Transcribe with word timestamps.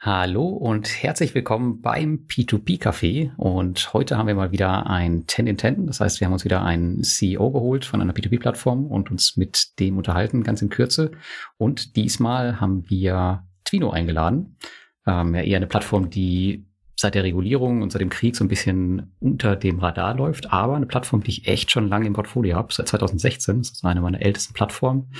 Hallo 0.00 0.46
und 0.46 1.02
herzlich 1.02 1.34
willkommen 1.34 1.82
beim 1.82 2.26
P2P 2.28 2.80
Café. 2.80 3.34
Und 3.36 3.92
heute 3.92 4.16
haben 4.16 4.28
wir 4.28 4.36
mal 4.36 4.52
wieder 4.52 4.86
ein 4.86 5.24
10 5.26 5.48
in 5.48 5.58
10. 5.58 5.88
Das 5.88 5.98
heißt, 5.98 6.20
wir 6.20 6.26
haben 6.26 6.34
uns 6.34 6.44
wieder 6.44 6.62
einen 6.62 7.02
CEO 7.02 7.50
geholt 7.50 7.84
von 7.84 8.00
einer 8.00 8.12
P2P-Plattform 8.12 8.86
und 8.86 9.10
uns 9.10 9.36
mit 9.36 9.80
dem 9.80 9.96
unterhalten, 9.98 10.44
ganz 10.44 10.62
in 10.62 10.68
Kürze. 10.68 11.10
Und 11.56 11.96
diesmal 11.96 12.60
haben 12.60 12.88
wir 12.88 13.42
Twino 13.64 13.90
eingeladen. 13.90 14.56
Ähm, 15.04 15.34
ja, 15.34 15.42
eher 15.42 15.56
eine 15.56 15.66
Plattform, 15.66 16.10
die 16.10 16.64
seit 16.94 17.16
der 17.16 17.24
Regulierung 17.24 17.82
und 17.82 17.90
seit 17.90 18.00
dem 18.00 18.08
Krieg 18.08 18.36
so 18.36 18.44
ein 18.44 18.48
bisschen 18.48 19.16
unter 19.18 19.56
dem 19.56 19.80
Radar 19.80 20.14
läuft, 20.14 20.52
aber 20.52 20.76
eine 20.76 20.86
Plattform, 20.86 21.24
die 21.24 21.30
ich 21.30 21.48
echt 21.48 21.72
schon 21.72 21.88
lange 21.88 22.06
im 22.06 22.12
Portfolio 22.12 22.54
habe, 22.54 22.72
seit 22.72 22.86
2016. 22.86 23.58
Das 23.58 23.70
ist 23.70 23.84
eine 23.84 24.00
meiner 24.00 24.22
ältesten 24.22 24.54
Plattformen. 24.54 25.10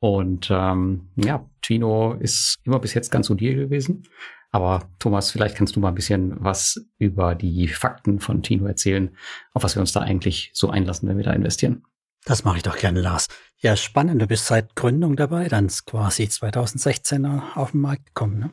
Und 0.00 0.48
ähm, 0.50 1.08
ja, 1.16 1.46
Tino 1.62 2.14
ist 2.14 2.58
immer 2.64 2.78
bis 2.78 2.94
jetzt 2.94 3.10
ganz 3.10 3.26
solide 3.26 3.56
gewesen. 3.56 4.04
Aber 4.50 4.88
Thomas, 4.98 5.30
vielleicht 5.30 5.56
kannst 5.56 5.76
du 5.76 5.80
mal 5.80 5.88
ein 5.88 5.94
bisschen 5.94 6.34
was 6.42 6.84
über 6.98 7.34
die 7.34 7.68
Fakten 7.68 8.18
von 8.18 8.42
Tino 8.42 8.66
erzählen, 8.66 9.16
auf 9.52 9.62
was 9.62 9.76
wir 9.76 9.80
uns 9.80 9.92
da 9.92 10.00
eigentlich 10.00 10.50
so 10.54 10.70
einlassen, 10.70 11.08
wenn 11.08 11.18
wir 11.18 11.24
da 11.24 11.32
investieren. 11.32 11.84
Das 12.24 12.44
mache 12.44 12.56
ich 12.56 12.62
doch 12.62 12.76
gerne, 12.76 13.00
Lars. 13.00 13.28
Ja, 13.58 13.76
spannend. 13.76 14.20
Du 14.20 14.26
bist 14.26 14.46
seit 14.46 14.74
Gründung 14.74 15.16
dabei, 15.16 15.48
dann 15.48 15.68
quasi 15.68 16.28
2016 16.28 17.24
auf 17.26 17.70
den 17.70 17.80
Markt 17.80 18.06
gekommen, 18.06 18.38
ne? 18.38 18.50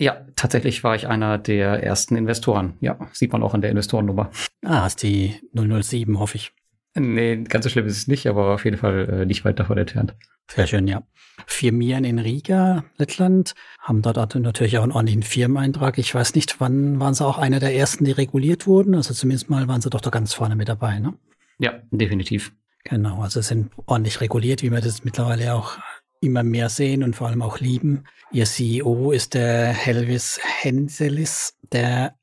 Ja, 0.00 0.24
tatsächlich 0.36 0.84
war 0.84 0.94
ich 0.94 1.08
einer 1.08 1.38
der 1.38 1.82
ersten 1.82 2.14
Investoren. 2.14 2.74
Ja, 2.80 2.98
sieht 3.12 3.32
man 3.32 3.42
auch 3.42 3.54
an 3.54 3.62
der 3.62 3.70
Investorennummer. 3.70 4.30
Ah, 4.64 4.82
hast 4.82 5.02
die 5.02 5.40
007, 5.54 6.20
hoffe 6.20 6.36
ich. 6.36 6.52
Nee, 7.00 7.44
ganz 7.44 7.64
so 7.64 7.70
schlimm 7.70 7.86
ist 7.86 7.96
es 7.96 8.08
nicht, 8.08 8.26
aber 8.26 8.54
auf 8.54 8.64
jeden 8.64 8.76
Fall 8.76 9.08
äh, 9.08 9.26
nicht 9.26 9.44
weit 9.44 9.58
davon 9.58 9.78
entfernt. 9.78 10.14
Sehr 10.50 10.66
schön, 10.66 10.86
ja. 10.86 11.02
Firmieren 11.46 12.04
in 12.04 12.18
Riga, 12.18 12.84
Lettland, 12.96 13.54
haben 13.80 14.02
dort 14.02 14.34
natürlich 14.34 14.78
auch 14.78 14.82
einen 14.82 14.92
ordentlichen 14.92 15.22
Firmeneintrag. 15.22 15.98
Ich 15.98 16.14
weiß 16.14 16.34
nicht, 16.34 16.60
wann 16.60 16.98
waren 17.00 17.14
sie 17.14 17.24
auch 17.24 17.38
einer 17.38 17.60
der 17.60 17.74
ersten, 17.74 18.04
die 18.04 18.12
reguliert 18.12 18.66
wurden? 18.66 18.94
Also 18.94 19.14
zumindest 19.14 19.50
mal 19.50 19.68
waren 19.68 19.80
sie 19.80 19.90
doch 19.90 20.00
da 20.00 20.10
ganz 20.10 20.32
vorne 20.32 20.56
mit 20.56 20.68
dabei, 20.68 20.98
ne? 20.98 21.14
Ja, 21.58 21.74
definitiv. 21.90 22.52
Genau, 22.84 23.22
also 23.22 23.40
sind 23.40 23.70
ordentlich 23.86 24.20
reguliert, 24.20 24.62
wie 24.62 24.70
wir 24.70 24.80
das 24.80 25.04
mittlerweile 25.04 25.54
auch 25.54 25.78
immer 26.20 26.42
mehr 26.42 26.68
sehen 26.68 27.02
und 27.02 27.14
vor 27.14 27.28
allem 27.28 27.42
auch 27.42 27.60
lieben. 27.60 28.04
Ihr 28.32 28.44
CEO 28.44 29.12
ist 29.12 29.34
der 29.34 29.68
Helvis 29.68 30.40
Henselis, 30.42 31.54
der 31.72 32.14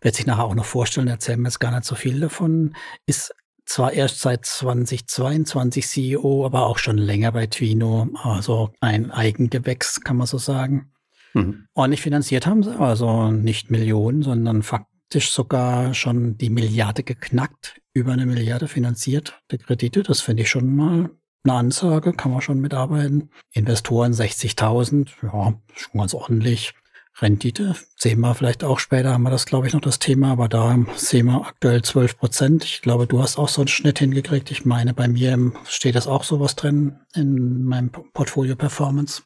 wird 0.00 0.14
sich 0.14 0.26
nachher 0.26 0.44
auch 0.44 0.54
noch 0.54 0.64
vorstellen, 0.64 1.08
erzählen 1.08 1.40
wir 1.40 1.48
jetzt 1.48 1.60
gar 1.60 1.70
nicht 1.70 1.84
so 1.84 1.94
viel 1.94 2.20
davon, 2.20 2.74
ist 3.06 3.34
zwar 3.64 3.92
erst 3.92 4.20
seit 4.20 4.44
2022 4.44 5.86
CEO, 5.86 6.44
aber 6.44 6.66
auch 6.66 6.78
schon 6.78 6.98
länger 6.98 7.32
bei 7.32 7.46
Twino, 7.46 8.08
also 8.22 8.72
ein 8.80 9.10
Eigengewächs, 9.10 10.00
kann 10.00 10.16
man 10.16 10.26
so 10.26 10.38
sagen. 10.38 10.92
Mhm. 11.34 11.66
Ordentlich 11.74 12.02
finanziert 12.02 12.46
haben 12.46 12.62
sie, 12.62 12.78
also 12.78 13.30
nicht 13.30 13.70
Millionen, 13.70 14.22
sondern 14.22 14.62
faktisch 14.62 15.30
sogar 15.30 15.94
schon 15.94 16.36
die 16.36 16.50
Milliarde 16.50 17.02
geknackt, 17.02 17.80
über 17.94 18.12
eine 18.12 18.26
Milliarde 18.26 18.68
finanziert, 18.68 19.40
der 19.50 19.58
Kredite. 19.58 20.02
Das 20.02 20.20
finde 20.20 20.42
ich 20.42 20.50
schon 20.50 20.74
mal 20.74 21.10
eine 21.44 21.54
Ansage, 21.54 22.12
kann 22.12 22.30
man 22.30 22.40
schon 22.40 22.60
mitarbeiten. 22.60 23.30
Investoren 23.52 24.12
60.000, 24.12 25.08
ja, 25.22 25.54
schon 25.74 25.98
ganz 25.98 26.14
ordentlich. 26.14 26.74
Rendite 27.20 27.76
sehen 27.96 28.20
wir 28.20 28.34
vielleicht 28.34 28.64
auch 28.64 28.78
später, 28.78 29.12
haben 29.12 29.22
wir 29.22 29.30
das, 29.30 29.46
glaube 29.46 29.66
ich, 29.66 29.74
noch 29.74 29.80
das 29.80 29.98
Thema, 29.98 30.32
aber 30.32 30.48
da 30.48 30.76
sehen 30.96 31.26
wir 31.26 31.46
aktuell 31.46 31.82
12 31.82 32.18
Prozent. 32.18 32.64
Ich 32.64 32.80
glaube, 32.80 33.06
du 33.06 33.22
hast 33.22 33.38
auch 33.38 33.48
so 33.48 33.60
einen 33.60 33.68
Schnitt 33.68 33.98
hingekriegt. 33.98 34.50
Ich 34.50 34.64
meine, 34.64 34.94
bei 34.94 35.08
mir 35.08 35.52
steht 35.66 35.94
das 35.94 36.06
auch 36.06 36.24
sowas 36.24 36.56
drin 36.56 36.98
in 37.14 37.64
meinem 37.64 37.90
Portfolio 37.90 38.56
Performance. 38.56 39.22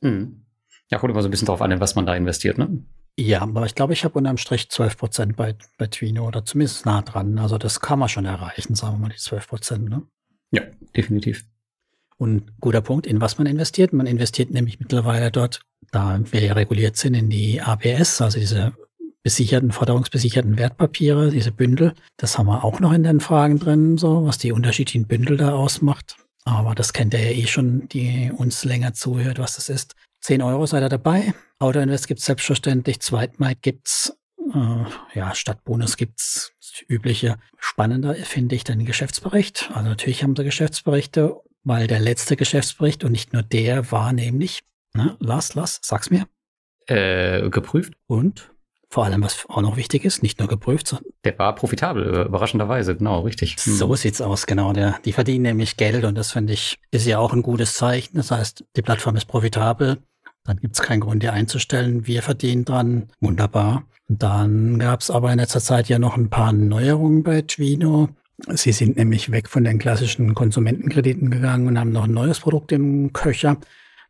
Mhm. 0.00 0.46
Ja, 0.90 0.98
kommt 0.98 1.10
immer 1.10 1.22
so 1.22 1.28
ein 1.28 1.32
bisschen 1.32 1.46
drauf 1.46 1.62
an, 1.62 1.80
was 1.80 1.96
man 1.96 2.06
da 2.06 2.14
investiert, 2.14 2.58
ne? 2.58 2.84
Ja, 3.18 3.42
aber 3.42 3.64
ich 3.64 3.74
glaube, 3.74 3.94
ich 3.94 4.04
habe 4.04 4.18
unterm 4.18 4.36
Strich 4.36 4.68
12 4.70 4.96
Prozent 4.96 5.36
bei, 5.36 5.56
bei 5.78 5.86
Twino 5.86 6.26
oder 6.26 6.44
zumindest 6.44 6.86
nah 6.86 7.02
dran. 7.02 7.38
Also 7.38 7.58
das 7.58 7.80
kann 7.80 7.98
man 7.98 8.08
schon 8.08 8.26
erreichen, 8.26 8.74
sagen 8.74 8.96
wir 8.96 9.00
mal, 9.00 9.08
die 9.08 9.16
12 9.16 9.48
Prozent, 9.48 9.88
ne? 9.88 10.02
Ja, 10.52 10.62
definitiv. 10.94 11.46
Und 12.18 12.60
guter 12.60 12.80
Punkt, 12.80 13.06
in 13.06 13.20
was 13.20 13.38
man 13.38 13.46
investiert. 13.46 13.92
Man 13.92 14.06
investiert 14.06 14.50
nämlich 14.50 14.80
mittlerweile 14.80 15.30
dort, 15.30 15.60
da 15.92 16.18
wir 16.30 16.40
ja 16.40 16.54
reguliert 16.54 16.96
sind, 16.96 17.14
in 17.14 17.28
die 17.28 17.60
ABS, 17.60 18.20
also 18.20 18.38
diese 18.38 18.72
besicherten, 19.22 19.72
forderungsbesicherten 19.72 20.56
Wertpapiere, 20.56 21.30
diese 21.30 21.50
Bündel. 21.50 21.94
Das 22.16 22.38
haben 22.38 22.46
wir 22.46 22.64
auch 22.64 22.80
noch 22.80 22.92
in 22.92 23.02
den 23.02 23.20
Fragen 23.20 23.58
drin, 23.58 23.98
so, 23.98 24.24
was 24.24 24.38
die 24.38 24.52
unterschiedlichen 24.52 25.06
Bündel 25.06 25.36
da 25.36 25.52
ausmacht. 25.52 26.16
Aber 26.44 26.76
das 26.76 26.92
kennt 26.92 27.12
ihr 27.12 27.20
ja 27.20 27.30
eh 27.36 27.46
schon, 27.46 27.88
die 27.88 28.30
uns 28.34 28.64
länger 28.64 28.94
zuhört, 28.94 29.40
was 29.40 29.56
das 29.56 29.68
ist. 29.68 29.96
10 30.20 30.42
Euro 30.42 30.64
seid 30.66 30.84
ihr 30.84 30.88
dabei. 30.88 31.34
Autoinvest 31.58 32.06
gibt's 32.06 32.24
selbstverständlich. 32.24 33.00
Zweitmarkt 33.00 33.62
gibt's 33.62 34.16
äh, 34.54 35.18
ja, 35.18 35.34
statt 35.34 35.64
Bonus 35.64 35.96
gibt's 35.96 36.52
übliche. 36.88 37.36
Spannender 37.58 38.14
finde 38.14 38.54
ich 38.54 38.64
den 38.64 38.84
Geschäftsbericht. 38.84 39.70
Also 39.74 39.88
natürlich 39.88 40.22
haben 40.22 40.36
sie 40.36 40.44
Geschäftsberichte 40.44 41.36
weil 41.66 41.88
der 41.88 41.98
letzte 41.98 42.36
Geschäftsbericht 42.36 43.02
und 43.02 43.12
nicht 43.12 43.32
nur 43.32 43.42
der 43.42 43.90
war 43.90 44.12
nämlich, 44.12 44.60
na, 44.94 45.16
Lars, 45.18 45.54
Lars, 45.54 45.80
sag's 45.82 46.10
mir. 46.10 46.26
Äh, 46.86 47.50
geprüft. 47.50 47.94
Und 48.06 48.52
vor 48.88 49.04
allem, 49.04 49.24
was 49.24 49.44
auch 49.48 49.60
noch 49.62 49.76
wichtig 49.76 50.04
ist, 50.04 50.22
nicht 50.22 50.38
nur 50.38 50.46
geprüft, 50.46 50.86
sondern. 50.86 51.10
Der 51.24 51.36
war 51.40 51.56
profitabel, 51.56 52.26
überraschenderweise, 52.26 52.94
genau, 52.96 53.22
richtig. 53.22 53.56
Hm. 53.56 53.74
So 53.74 53.94
sieht's 53.96 54.20
aus, 54.20 54.46
genau. 54.46 54.72
Der, 54.72 55.00
die 55.04 55.12
verdienen 55.12 55.42
nämlich 55.42 55.76
Geld 55.76 56.04
und 56.04 56.14
das 56.14 56.30
finde 56.30 56.52
ich, 56.52 56.78
ist 56.92 57.04
ja 57.04 57.18
auch 57.18 57.32
ein 57.32 57.42
gutes 57.42 57.74
Zeichen. 57.74 58.16
Das 58.16 58.30
heißt, 58.30 58.64
die 58.76 58.82
Plattform 58.82 59.16
ist 59.16 59.26
profitabel. 59.26 59.98
Dann 60.44 60.58
gibt's 60.58 60.80
keinen 60.80 61.00
Grund, 61.00 61.24
die 61.24 61.30
einzustellen. 61.30 62.06
Wir 62.06 62.22
verdienen 62.22 62.64
dran. 62.64 63.10
Wunderbar. 63.20 63.82
Und 64.08 64.22
dann 64.22 64.78
gab's 64.78 65.10
aber 65.10 65.32
in 65.32 65.40
letzter 65.40 65.60
Zeit 65.60 65.88
ja 65.88 65.98
noch 65.98 66.16
ein 66.16 66.30
paar 66.30 66.52
Neuerungen 66.52 67.24
bei 67.24 67.42
Twino. 67.42 68.10
Sie 68.48 68.72
sind 68.72 68.96
nämlich 68.96 69.32
weg 69.32 69.48
von 69.48 69.64
den 69.64 69.78
klassischen 69.78 70.34
Konsumentenkrediten 70.34 71.30
gegangen 71.30 71.68
und 71.68 71.78
haben 71.78 71.92
noch 71.92 72.04
ein 72.04 72.12
neues 72.12 72.40
Produkt 72.40 72.70
im 72.72 73.12
Köcher. 73.12 73.58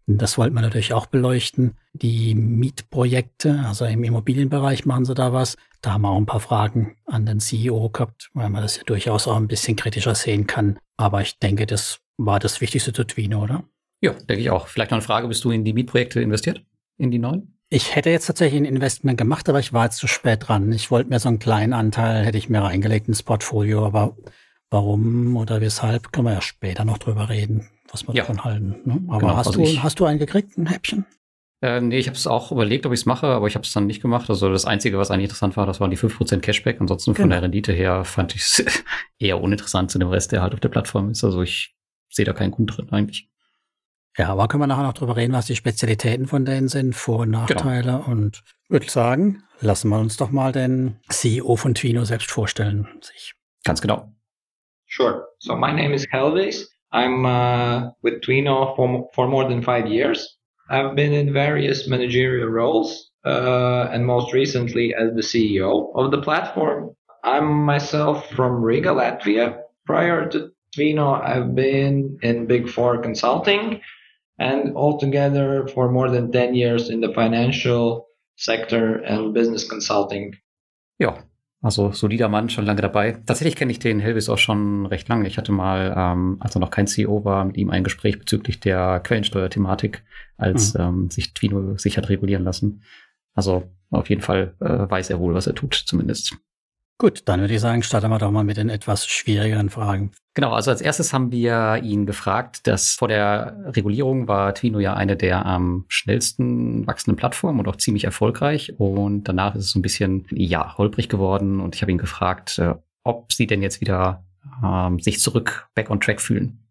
Das 0.08 0.38
wollten 0.38 0.54
wir 0.54 0.62
natürlich 0.62 0.92
auch 0.92 1.06
beleuchten. 1.06 1.76
Die 1.92 2.34
Mietprojekte, 2.34 3.64
also 3.66 3.84
im 3.84 4.04
Immobilienbereich 4.04 4.84
machen 4.84 5.04
sie 5.04 5.14
da 5.14 5.32
was. 5.32 5.56
Da 5.80 5.92
haben 5.92 6.02
wir 6.02 6.10
auch 6.10 6.16
ein 6.16 6.26
paar 6.26 6.40
Fragen 6.40 6.96
an 7.06 7.26
den 7.26 7.40
CEO 7.40 7.90
gehabt, 7.90 8.30
weil 8.32 8.50
man 8.50 8.62
das 8.62 8.76
ja 8.76 8.82
durchaus 8.84 9.26
auch 9.26 9.36
ein 9.36 9.48
bisschen 9.48 9.76
kritischer 9.76 10.14
sehen 10.14 10.46
kann. 10.46 10.78
Aber 10.96 11.22
ich 11.22 11.38
denke, 11.38 11.66
das 11.66 12.00
war 12.16 12.38
das 12.38 12.60
Wichtigste 12.60 12.92
zu 12.92 13.04
Twino, 13.04 13.42
oder? 13.42 13.64
Ja, 14.00 14.12
denke 14.12 14.42
ich 14.42 14.50
auch. 14.50 14.68
Vielleicht 14.68 14.90
noch 14.90 14.98
eine 14.98 15.04
Frage, 15.04 15.28
bist 15.28 15.44
du 15.44 15.50
in 15.50 15.64
die 15.64 15.72
Mietprojekte 15.72 16.20
investiert? 16.20 16.64
In 16.98 17.10
die 17.10 17.18
neuen? 17.18 17.55
Ich 17.68 17.96
hätte 17.96 18.10
jetzt 18.10 18.26
tatsächlich 18.26 18.60
ein 18.60 18.64
Investment 18.64 19.18
gemacht, 19.18 19.48
aber 19.48 19.58
ich 19.58 19.72
war 19.72 19.84
jetzt 19.84 19.96
zu 19.96 20.06
spät 20.06 20.46
dran. 20.46 20.70
Ich 20.72 20.90
wollte 20.90 21.10
mir 21.10 21.18
so 21.18 21.28
einen 21.28 21.40
kleinen 21.40 21.72
Anteil, 21.72 22.24
hätte 22.24 22.38
ich 22.38 22.48
mir 22.48 22.60
reingelegt 22.60 23.08
ins 23.08 23.24
Portfolio, 23.24 23.84
aber 23.84 24.16
warum 24.70 25.36
oder 25.36 25.60
weshalb, 25.60 26.12
können 26.12 26.28
wir 26.28 26.34
ja 26.34 26.42
später 26.42 26.84
noch 26.84 26.98
drüber 26.98 27.28
reden, 27.28 27.68
was 27.90 28.06
wir 28.06 28.14
ja. 28.14 28.22
davon 28.22 28.44
halten. 28.44 28.76
Ne? 28.84 29.00
Aber 29.08 29.18
genau, 29.18 29.36
hast, 29.36 29.48
also 29.48 29.64
du, 29.64 29.82
hast 29.82 29.98
du 29.98 30.04
einen 30.04 30.20
gekriegt, 30.20 30.56
ein 30.56 30.66
Häppchen? 30.66 31.06
Äh, 31.60 31.80
nee, 31.80 31.98
ich 31.98 32.06
habe 32.06 32.16
es 32.16 32.26
auch 32.28 32.52
überlegt, 32.52 32.86
ob 32.86 32.92
ich 32.92 33.00
es 33.00 33.06
mache, 33.06 33.26
aber 33.26 33.48
ich 33.48 33.56
habe 33.56 33.64
es 33.64 33.72
dann 33.72 33.86
nicht 33.86 34.02
gemacht. 34.02 34.30
Also 34.30 34.50
das 34.50 34.64
Einzige, 34.64 34.98
was 34.98 35.10
eigentlich 35.10 35.24
interessant 35.24 35.56
war, 35.56 35.66
das 35.66 35.80
waren 35.80 35.90
die 35.90 35.98
5% 35.98 36.40
Cashback. 36.40 36.80
Ansonsten 36.80 37.14
genau. 37.14 37.22
von 37.22 37.30
der 37.30 37.42
Rendite 37.42 37.72
her 37.72 38.04
fand 38.04 38.34
ich 38.36 38.42
es 38.42 38.84
eher 39.18 39.40
uninteressant 39.40 39.90
zu 39.90 39.98
dem 39.98 40.08
Rest, 40.08 40.30
der 40.32 40.42
halt 40.42 40.54
auf 40.54 40.60
der 40.60 40.68
Plattform 40.68 41.10
ist. 41.10 41.24
Also 41.24 41.42
ich 41.42 41.74
sehe 42.10 42.24
da 42.24 42.32
keinen 42.32 42.52
Grund 42.52 42.76
drin 42.76 42.90
eigentlich. 42.90 43.28
Ja, 44.18 44.28
aber 44.28 44.48
können 44.48 44.62
wir 44.62 44.66
nachher 44.66 44.82
noch 44.82 44.94
drüber 44.94 45.16
reden, 45.16 45.34
was 45.34 45.46
die 45.46 45.56
Spezialitäten 45.56 46.26
von 46.26 46.44
denen 46.44 46.68
sind, 46.68 46.94
Vor- 46.94 47.20
und 47.20 47.30
Nachteile. 47.30 47.92
Genau. 47.92 48.10
Und 48.10 48.42
würde 48.68 48.88
sagen, 48.88 49.42
lassen 49.60 49.90
wir 49.90 49.98
uns 49.98 50.16
doch 50.16 50.30
mal 50.30 50.52
den 50.52 50.96
CEO 51.10 51.56
von 51.56 51.74
Twino 51.74 52.04
selbst 52.04 52.30
vorstellen. 52.30 52.88
Sich. 53.02 53.34
Ganz 53.64 53.82
genau. 53.82 54.08
Sure. 54.86 55.26
So 55.38 55.54
my 55.54 55.72
name 55.72 55.92
is 55.92 56.06
Helvis. 56.10 56.66
I'm 56.92 57.26
uh, 57.26 57.90
with 58.02 58.22
Twino 58.22 58.74
for, 58.74 59.10
for 59.12 59.28
more 59.28 59.48
than 59.48 59.62
five 59.62 59.86
years. 59.86 60.38
I've 60.70 60.96
been 60.96 61.12
in 61.12 61.32
various 61.32 61.86
managerial 61.86 62.48
roles, 62.48 63.10
uh, 63.24 63.88
and 63.92 64.04
most 64.06 64.32
recently 64.32 64.94
as 64.94 65.14
the 65.14 65.22
CEO 65.22 65.92
of 65.94 66.10
the 66.10 66.22
platform. 66.22 66.96
I'm 67.22 67.64
myself 67.64 68.30
from 68.30 68.62
Riga, 68.62 68.90
Latvia. 68.90 69.58
Prior 69.84 70.28
to 70.30 70.50
Twino, 70.76 71.22
I've 71.22 71.54
been 71.54 72.18
in 72.22 72.46
Big 72.46 72.68
Four 72.68 72.98
Consulting, 72.98 73.80
and 74.38 74.76
altogether 74.76 75.66
for 75.68 75.90
more 75.90 76.10
than 76.10 76.30
10 76.30 76.54
years 76.54 76.88
in 76.88 77.00
the 77.00 77.12
financial 77.12 78.06
sector 78.36 79.02
and 79.04 79.32
business 79.32 79.68
consulting. 79.68 80.36
Ja, 80.98 81.18
also 81.62 81.90
solider 81.92 82.28
Mann, 82.28 82.48
schon 82.48 82.66
lange 82.66 82.82
dabei. 82.82 83.12
Tatsächlich 83.12 83.56
kenne 83.56 83.72
ich 83.72 83.78
den 83.78 83.98
Helvis 83.98 84.28
auch 84.28 84.38
schon 84.38 84.86
recht 84.86 85.08
lange. 85.08 85.26
Ich 85.26 85.38
hatte 85.38 85.52
mal, 85.52 85.94
ähm, 85.96 86.36
als 86.40 86.54
er 86.54 86.60
noch 86.60 86.70
kein 86.70 86.86
CEO 86.86 87.24
war, 87.24 87.44
mit 87.44 87.56
ihm 87.56 87.70
ein 87.70 87.84
Gespräch 87.84 88.18
bezüglich 88.18 88.60
der 88.60 89.00
Quellensteuerthematik, 89.00 90.02
als 90.36 90.74
mhm. 90.74 90.80
ähm, 90.80 91.10
sich 91.10 91.34
Twino 91.34 91.76
sich 91.76 91.96
hat 91.96 92.08
regulieren 92.08 92.44
lassen. 92.44 92.82
Also 93.34 93.64
auf 93.90 94.08
jeden 94.10 94.22
Fall 94.22 94.54
äh, 94.60 94.90
weiß 94.90 95.10
er 95.10 95.18
wohl, 95.18 95.34
was 95.34 95.46
er 95.46 95.54
tut, 95.54 95.74
zumindest. 95.74 96.36
Gut, 96.98 97.22
dann 97.26 97.40
würde 97.40 97.52
ich 97.52 97.60
sagen, 97.60 97.82
starten 97.82 98.08
wir 98.08 98.18
doch 98.18 98.30
mal 98.30 98.44
mit 98.44 98.56
den 98.56 98.70
etwas 98.70 99.06
schwierigeren 99.06 99.68
Fragen. 99.68 100.12
Genau, 100.32 100.52
also 100.52 100.70
als 100.70 100.80
erstes 100.80 101.12
haben 101.12 101.30
wir 101.30 101.80
ihn 101.82 102.06
gefragt, 102.06 102.66
dass 102.66 102.94
vor 102.94 103.08
der 103.08 103.54
Regulierung 103.66 104.28
war 104.28 104.54
Twino 104.54 104.80
ja 104.80 104.94
eine 104.94 105.14
der 105.14 105.44
am 105.44 105.84
schnellsten 105.88 106.86
wachsenden 106.86 107.16
Plattformen 107.16 107.60
und 107.60 107.68
auch 107.68 107.76
ziemlich 107.76 108.04
erfolgreich. 108.04 108.72
Und 108.78 109.24
danach 109.24 109.54
ist 109.54 109.64
es 109.64 109.70
so 109.72 109.78
ein 109.78 109.82
bisschen, 109.82 110.26
ja, 110.30 110.76
holprig 110.78 111.10
geworden. 111.10 111.60
Und 111.60 111.74
ich 111.74 111.82
habe 111.82 111.92
ihn 111.92 111.98
gefragt, 111.98 112.58
äh, 112.58 112.74
ob 113.02 113.30
sie 113.30 113.46
denn 113.46 113.60
jetzt 113.60 113.82
wieder 113.82 114.24
ähm, 114.64 114.98
sich 114.98 115.20
zurück 115.20 115.68
back 115.74 115.90
on 115.90 116.00
track 116.00 116.20
fühlen. 116.20 116.62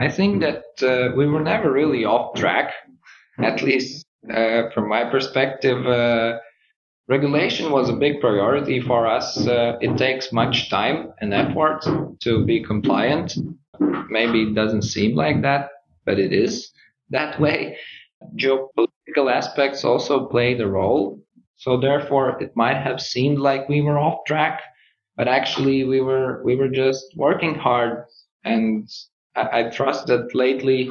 I 0.00 0.08
think 0.08 0.40
that 0.40 0.64
uh, 0.82 1.16
we 1.16 1.26
were 1.26 1.42
never 1.42 1.70
really 1.70 2.06
off 2.06 2.32
track, 2.38 2.72
at 3.38 3.60
least 3.60 4.06
uh, 4.30 4.70
from 4.72 4.88
my 4.88 5.04
perspective. 5.04 5.84
Uh, 5.84 6.38
regulation 7.08 7.70
was 7.70 7.88
a 7.88 7.96
big 7.96 8.20
priority 8.20 8.80
for 8.80 9.06
us. 9.06 9.46
Uh, 9.46 9.76
it 9.80 9.96
takes 9.96 10.32
much 10.32 10.70
time 10.70 11.12
and 11.20 11.34
effort 11.34 11.84
to 12.20 12.44
be 12.44 12.62
compliant. 12.62 13.36
Maybe 14.08 14.42
it 14.42 14.54
doesn't 14.54 14.82
seem 14.82 15.14
like 15.14 15.42
that, 15.42 15.68
but 16.04 16.18
it 16.18 16.32
is 16.32 16.70
that 17.10 17.40
way. 17.40 17.76
Geopolitical 18.36 19.30
aspects 19.30 19.84
also 19.84 20.26
played 20.26 20.60
a 20.60 20.68
role. 20.68 21.20
So 21.56 21.78
therefore, 21.78 22.42
it 22.42 22.52
might 22.56 22.76
have 22.76 23.00
seemed 23.00 23.38
like 23.38 23.68
we 23.68 23.80
were 23.80 23.98
off 23.98 24.24
track, 24.26 24.62
but 25.16 25.28
actually 25.28 25.84
we 25.84 26.00
were 26.00 26.42
we 26.44 26.56
were 26.56 26.68
just 26.68 27.04
working 27.16 27.54
hard. 27.54 28.04
And 28.44 28.88
I, 29.36 29.60
I 29.60 29.70
trust 29.70 30.06
that 30.08 30.34
lately, 30.34 30.90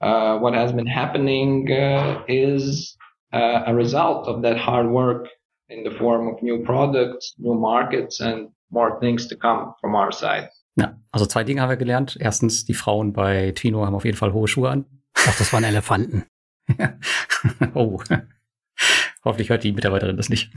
uh, 0.00 0.38
what 0.38 0.54
has 0.54 0.72
been 0.72 0.86
happening 0.86 1.70
uh, 1.72 2.22
is 2.28 2.96
uh, 3.32 3.64
a 3.66 3.74
result 3.74 4.28
of 4.28 4.42
that 4.42 4.58
hard 4.58 4.88
work 4.90 5.28
in 5.68 5.84
the 5.84 5.96
form 5.96 6.28
of 6.28 6.42
new 6.42 6.62
products, 6.62 7.34
new 7.38 7.54
markets 7.54 8.20
and 8.20 8.48
more 8.70 8.98
things 9.00 9.26
to 9.28 9.36
come 9.36 9.74
from 9.80 9.94
our 9.94 10.12
side. 10.12 10.50
Ja, 10.76 10.98
also 11.10 11.26
zwei 11.26 11.44
Dinge 11.44 11.62
haben 11.62 11.70
wir 11.70 11.76
gelernt. 11.76 12.16
Erstens, 12.20 12.64
die 12.66 12.74
Frauen 12.74 13.12
bei 13.12 13.52
Twino 13.52 13.84
haben 13.86 13.94
auf 13.94 14.04
jeden 14.04 14.16
Fall 14.16 14.32
hohe 14.32 14.46
Schuhe 14.46 14.70
an. 14.70 14.84
Ach, 15.14 15.38
das 15.38 15.52
waren 15.52 15.64
Elefanten. 15.64 16.26
oh. 17.74 18.00
Hoffentlich 19.24 19.48
hört 19.48 19.64
die 19.64 19.72
Mitarbeiterin 19.72 20.16
das 20.16 20.28
nicht. 20.28 20.52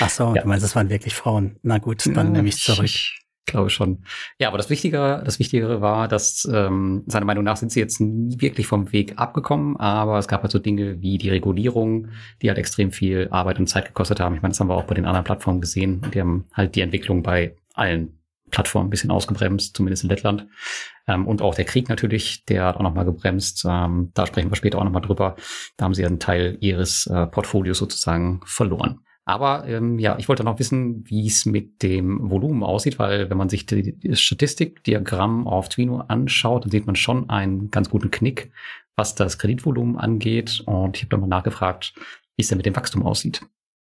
Ach 0.00 0.08
so, 0.08 0.34
ja. 0.34 0.42
du 0.42 0.48
meinst, 0.48 0.64
das 0.64 0.76
waren 0.76 0.88
wirklich 0.88 1.14
Frauen. 1.14 1.58
Na 1.62 1.78
gut, 1.78 2.06
dann 2.06 2.26
ja, 2.28 2.32
nehme 2.32 2.48
ich 2.48 2.62
zurück. 2.62 2.84
Ich 2.84 3.17
glaube 3.48 3.70
schon. 3.70 4.04
Ja, 4.38 4.48
aber 4.48 4.58
das 4.58 4.70
Wichtige, 4.70 5.22
das 5.24 5.38
Wichtigere 5.38 5.80
war, 5.80 6.08
dass 6.08 6.48
ähm, 6.52 7.02
seiner 7.06 7.26
Meinung 7.26 7.44
nach 7.44 7.56
sind 7.56 7.72
sie 7.72 7.80
jetzt 7.80 8.00
nie 8.00 8.40
wirklich 8.40 8.66
vom 8.66 8.92
Weg 8.92 9.18
abgekommen, 9.18 9.76
aber 9.76 10.18
es 10.18 10.28
gab 10.28 10.42
halt 10.42 10.52
so 10.52 10.58
Dinge 10.58 11.00
wie 11.02 11.18
die 11.18 11.30
Regulierung, 11.30 12.08
die 12.40 12.48
halt 12.48 12.58
extrem 12.58 12.92
viel 12.92 13.28
Arbeit 13.30 13.58
und 13.58 13.66
Zeit 13.66 13.86
gekostet 13.86 14.20
haben. 14.20 14.34
Ich 14.34 14.42
meine, 14.42 14.52
das 14.52 14.60
haben 14.60 14.68
wir 14.68 14.76
auch 14.76 14.84
bei 14.84 14.94
den 14.94 15.04
anderen 15.04 15.24
Plattformen 15.24 15.60
gesehen. 15.60 16.02
Die 16.14 16.20
haben 16.20 16.46
halt 16.52 16.76
die 16.76 16.80
Entwicklung 16.80 17.22
bei 17.22 17.56
allen 17.74 18.18
Plattformen 18.50 18.86
ein 18.86 18.90
bisschen 18.90 19.10
ausgebremst, 19.10 19.76
zumindest 19.76 20.04
in 20.04 20.10
Lettland. 20.10 20.46
Ähm, 21.06 21.26
und 21.26 21.42
auch 21.42 21.54
der 21.54 21.64
Krieg 21.64 21.88
natürlich, 21.88 22.44
der 22.44 22.64
hat 22.64 22.76
auch 22.76 22.82
nochmal 22.82 23.04
gebremst. 23.04 23.64
Ähm, 23.68 24.10
da 24.14 24.26
sprechen 24.26 24.50
wir 24.50 24.56
später 24.56 24.78
auch 24.78 24.84
nochmal 24.84 25.02
drüber. 25.02 25.36
Da 25.76 25.84
haben 25.84 25.94
sie 25.94 26.04
einen 26.04 26.20
Teil 26.20 26.56
ihres 26.60 27.06
äh, 27.06 27.26
Portfolios 27.26 27.78
sozusagen 27.78 28.40
verloren. 28.44 29.00
Aber 29.28 29.68
ähm, 29.68 29.98
ja, 29.98 30.16
ich 30.18 30.26
wollte 30.30 30.42
noch 30.42 30.58
wissen, 30.58 31.04
wie 31.06 31.26
es 31.26 31.44
mit 31.44 31.82
dem 31.82 32.30
Volumen 32.30 32.62
aussieht, 32.62 32.98
weil 32.98 33.28
wenn 33.28 33.36
man 33.36 33.50
sich 33.50 33.66
die, 33.66 33.92
die 33.92 34.16
Statistikdiagramm 34.16 35.46
auf 35.46 35.68
Twino 35.68 35.98
anschaut, 36.08 36.64
dann 36.64 36.70
sieht 36.70 36.86
man 36.86 36.96
schon 36.96 37.28
einen 37.28 37.70
ganz 37.70 37.90
guten 37.90 38.10
Knick, 38.10 38.50
was 38.96 39.14
das 39.16 39.38
Kreditvolumen 39.38 39.98
angeht. 39.98 40.62
Und 40.64 40.96
ich 40.96 41.02
habe 41.02 41.10
dann 41.10 41.20
mal 41.20 41.26
nachgefragt, 41.26 41.92
wie 42.36 42.42
es 42.42 42.48
denn 42.48 42.56
mit 42.56 42.64
dem 42.64 42.74
Wachstum 42.74 43.04
aussieht. 43.04 43.42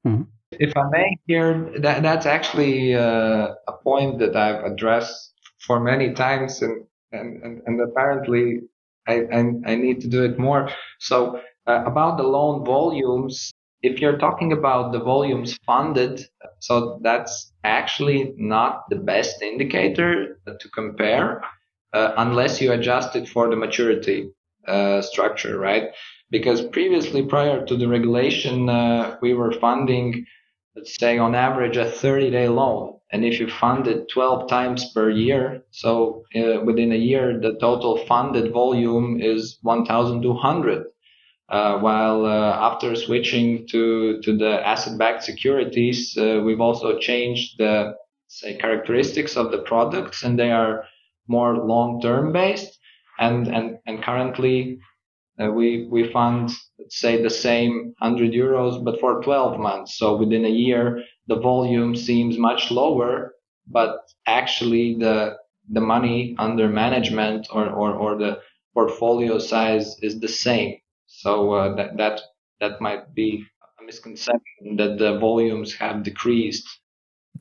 Mhm. 0.02 0.26
If 0.60 0.74
I 0.76 0.90
may 0.90 1.20
here, 1.28 1.80
that, 1.80 2.02
that's 2.02 2.26
actually 2.26 2.96
uh, 2.96 3.54
a 3.68 3.74
point 3.84 4.18
that 4.18 4.36
I've 4.36 4.64
addressed 4.66 5.36
for 5.60 5.80
many 5.80 6.12
times 6.16 6.64
and, 6.64 6.88
and, 7.12 7.44
and, 7.44 7.62
and 7.68 7.80
apparently 7.82 8.68
I, 9.08 9.28
I, 9.32 9.40
I 9.64 9.76
need 9.76 10.02
to 10.02 10.08
do 10.08 10.24
it 10.24 10.40
more. 10.40 10.72
So 10.98 11.40
uh, 11.68 11.84
about 11.86 12.18
the 12.18 12.24
loan 12.24 12.66
volumes, 12.66 13.52
if 13.82 14.02
you're 14.02 14.18
talking 14.18 14.52
about 14.52 14.92
the 14.92 15.00
volumes 15.00 15.58
funded, 15.66 16.26
so 16.60 17.00
that's 17.02 17.54
actually 17.64 18.34
not 18.38 18.90
the 18.90 18.98
best 18.98 19.42
indicator 19.42 20.40
to 20.46 20.70
compare 20.70 21.42
uh, 21.94 22.14
unless 22.18 22.62
you 22.62 22.72
adjust 22.72 23.16
it 23.16 23.28
for 23.28 23.50
the 23.50 23.56
maturity 23.56 24.30
uh, 24.68 25.02
structure, 25.02 25.58
right? 25.58 25.90
Because 26.30 26.62
previously, 26.62 27.24
prior 27.24 27.66
to 27.66 27.76
the 27.76 27.88
regulation, 27.88 28.70
uh, 28.70 29.18
we 29.22 29.34
were 29.34 29.54
funding, 29.54 30.26
let's 30.76 30.96
say, 31.00 31.18
on 31.18 31.34
average, 31.34 31.78
a 31.78 31.90
30 31.90 32.30
day 32.32 32.48
loan. 32.48 32.98
And 33.12 33.26
if 33.26 33.40
you 33.40 33.50
fund 33.50 33.88
it 33.88 34.08
12 34.10 34.48
times 34.48 34.92
per 34.94 35.10
year, 35.10 35.64
so 35.72 36.24
uh, 36.36 36.62
within 36.64 36.92
a 36.92 36.96
year, 36.98 37.40
the 37.40 37.58
total 37.60 37.98
funded 38.06 38.52
volume 38.52 39.20
is 39.20 39.58
1,200 39.64 40.84
uh, 41.50 41.80
while 41.80 42.26
uh, 42.26 42.54
after 42.60 42.96
switching 42.96 43.68
to, 43.68 44.22
to 44.22 44.38
the 44.38 44.66
asset-backed 44.68 45.24
securities, 45.24 46.16
uh, 46.18 46.42
we've 46.46 46.62
also 46.62 47.00
changed 47.00 47.58
the 47.58 47.96
say 48.28 48.56
characteristics 48.56 49.36
of 49.36 49.52
the 49.52 49.58
products, 49.60 50.24
and 50.24 50.38
they 50.38 50.52
are 50.52 50.86
more 51.28 51.58
long-term 51.58 52.32
based. 52.32 52.78
And 53.18 53.48
and 53.48 53.80
and 53.86 54.02
currently, 54.04 54.80
uh, 55.42 55.50
we 55.52 55.88
we 55.90 56.12
fund 56.12 56.52
say 56.90 57.22
the 57.22 57.30
same 57.30 57.94
100 57.98 58.32
euros, 58.32 58.84
but 58.84 59.00
for 59.00 59.22
12 59.22 59.60
months. 59.60 59.98
So 59.98 60.16
within 60.16 60.46
a 60.46 60.50
year, 60.50 61.04
the 61.28 61.40
volume 61.40 61.96
seems 61.96 62.38
much 62.38 62.72
lower, 62.72 63.34
but 63.68 63.98
actually 64.28 64.98
the 65.00 65.38
the 65.72 65.82
money 65.82 66.36
under 66.38 66.70
management 66.70 67.48
or 67.52 67.68
or, 67.70 67.94
or 67.94 68.18
the 68.18 68.40
portfolio 68.76 69.40
size 69.40 69.98
is 70.02 70.20
the 70.20 70.28
same. 70.28 70.78
So 71.22 71.54
uh, 71.54 71.76
that 71.76 71.98
that 71.98 72.22
that 72.62 72.82
might 72.82 73.14
be 73.14 73.46
a 73.80 73.84
misconception 73.84 74.76
that 74.78 74.98
the 74.98 75.20
volumes 75.20 75.76
have 75.76 76.04
decreased. 76.04 76.68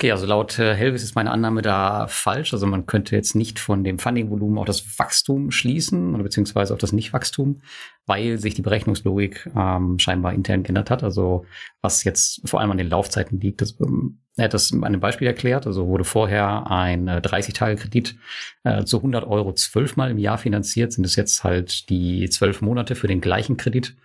Okay, 0.00 0.12
also 0.12 0.26
laut 0.26 0.60
äh, 0.60 0.76
Helvis 0.76 1.02
ist 1.02 1.16
meine 1.16 1.32
Annahme 1.32 1.60
da 1.60 2.06
falsch. 2.06 2.52
Also 2.52 2.68
man 2.68 2.86
könnte 2.86 3.16
jetzt 3.16 3.34
nicht 3.34 3.58
von 3.58 3.82
dem 3.82 3.98
Funding-Volumen 3.98 4.56
auf 4.56 4.64
das 4.64 4.96
Wachstum 4.96 5.50
schließen 5.50 6.14
oder 6.14 6.22
beziehungsweise 6.22 6.72
auf 6.72 6.78
das 6.78 6.92
Nicht-Wachstum, 6.92 7.62
weil 8.06 8.38
sich 8.38 8.54
die 8.54 8.62
Berechnungslogik 8.62 9.50
ähm, 9.56 9.98
scheinbar 9.98 10.34
intern 10.34 10.62
geändert 10.62 10.90
hat. 10.90 11.02
Also 11.02 11.46
was 11.82 12.04
jetzt 12.04 12.48
vor 12.48 12.60
allem 12.60 12.70
an 12.70 12.78
den 12.78 12.88
Laufzeiten 12.88 13.40
liegt, 13.40 13.60
das, 13.60 13.76
ähm, 13.80 14.20
er 14.36 14.44
hat 14.44 14.54
das 14.54 14.72
an 14.72 14.84
einem 14.84 15.00
Beispiel 15.00 15.26
erklärt. 15.26 15.66
Also 15.66 15.88
wurde 15.88 16.04
vorher 16.04 16.70
ein 16.70 17.08
äh, 17.08 17.20
30-Tage-Kredit 17.20 18.14
äh, 18.62 18.84
zu 18.84 18.98
100 18.98 19.26
Euro 19.26 19.52
zwölfmal 19.52 20.12
im 20.12 20.18
Jahr 20.18 20.38
finanziert, 20.38 20.92
sind 20.92 21.06
es 21.06 21.16
jetzt 21.16 21.42
halt 21.42 21.90
die 21.90 22.30
zwölf 22.30 22.62
Monate 22.62 22.94
für 22.94 23.08
den 23.08 23.20
gleichen 23.20 23.56
Kredit. 23.56 23.96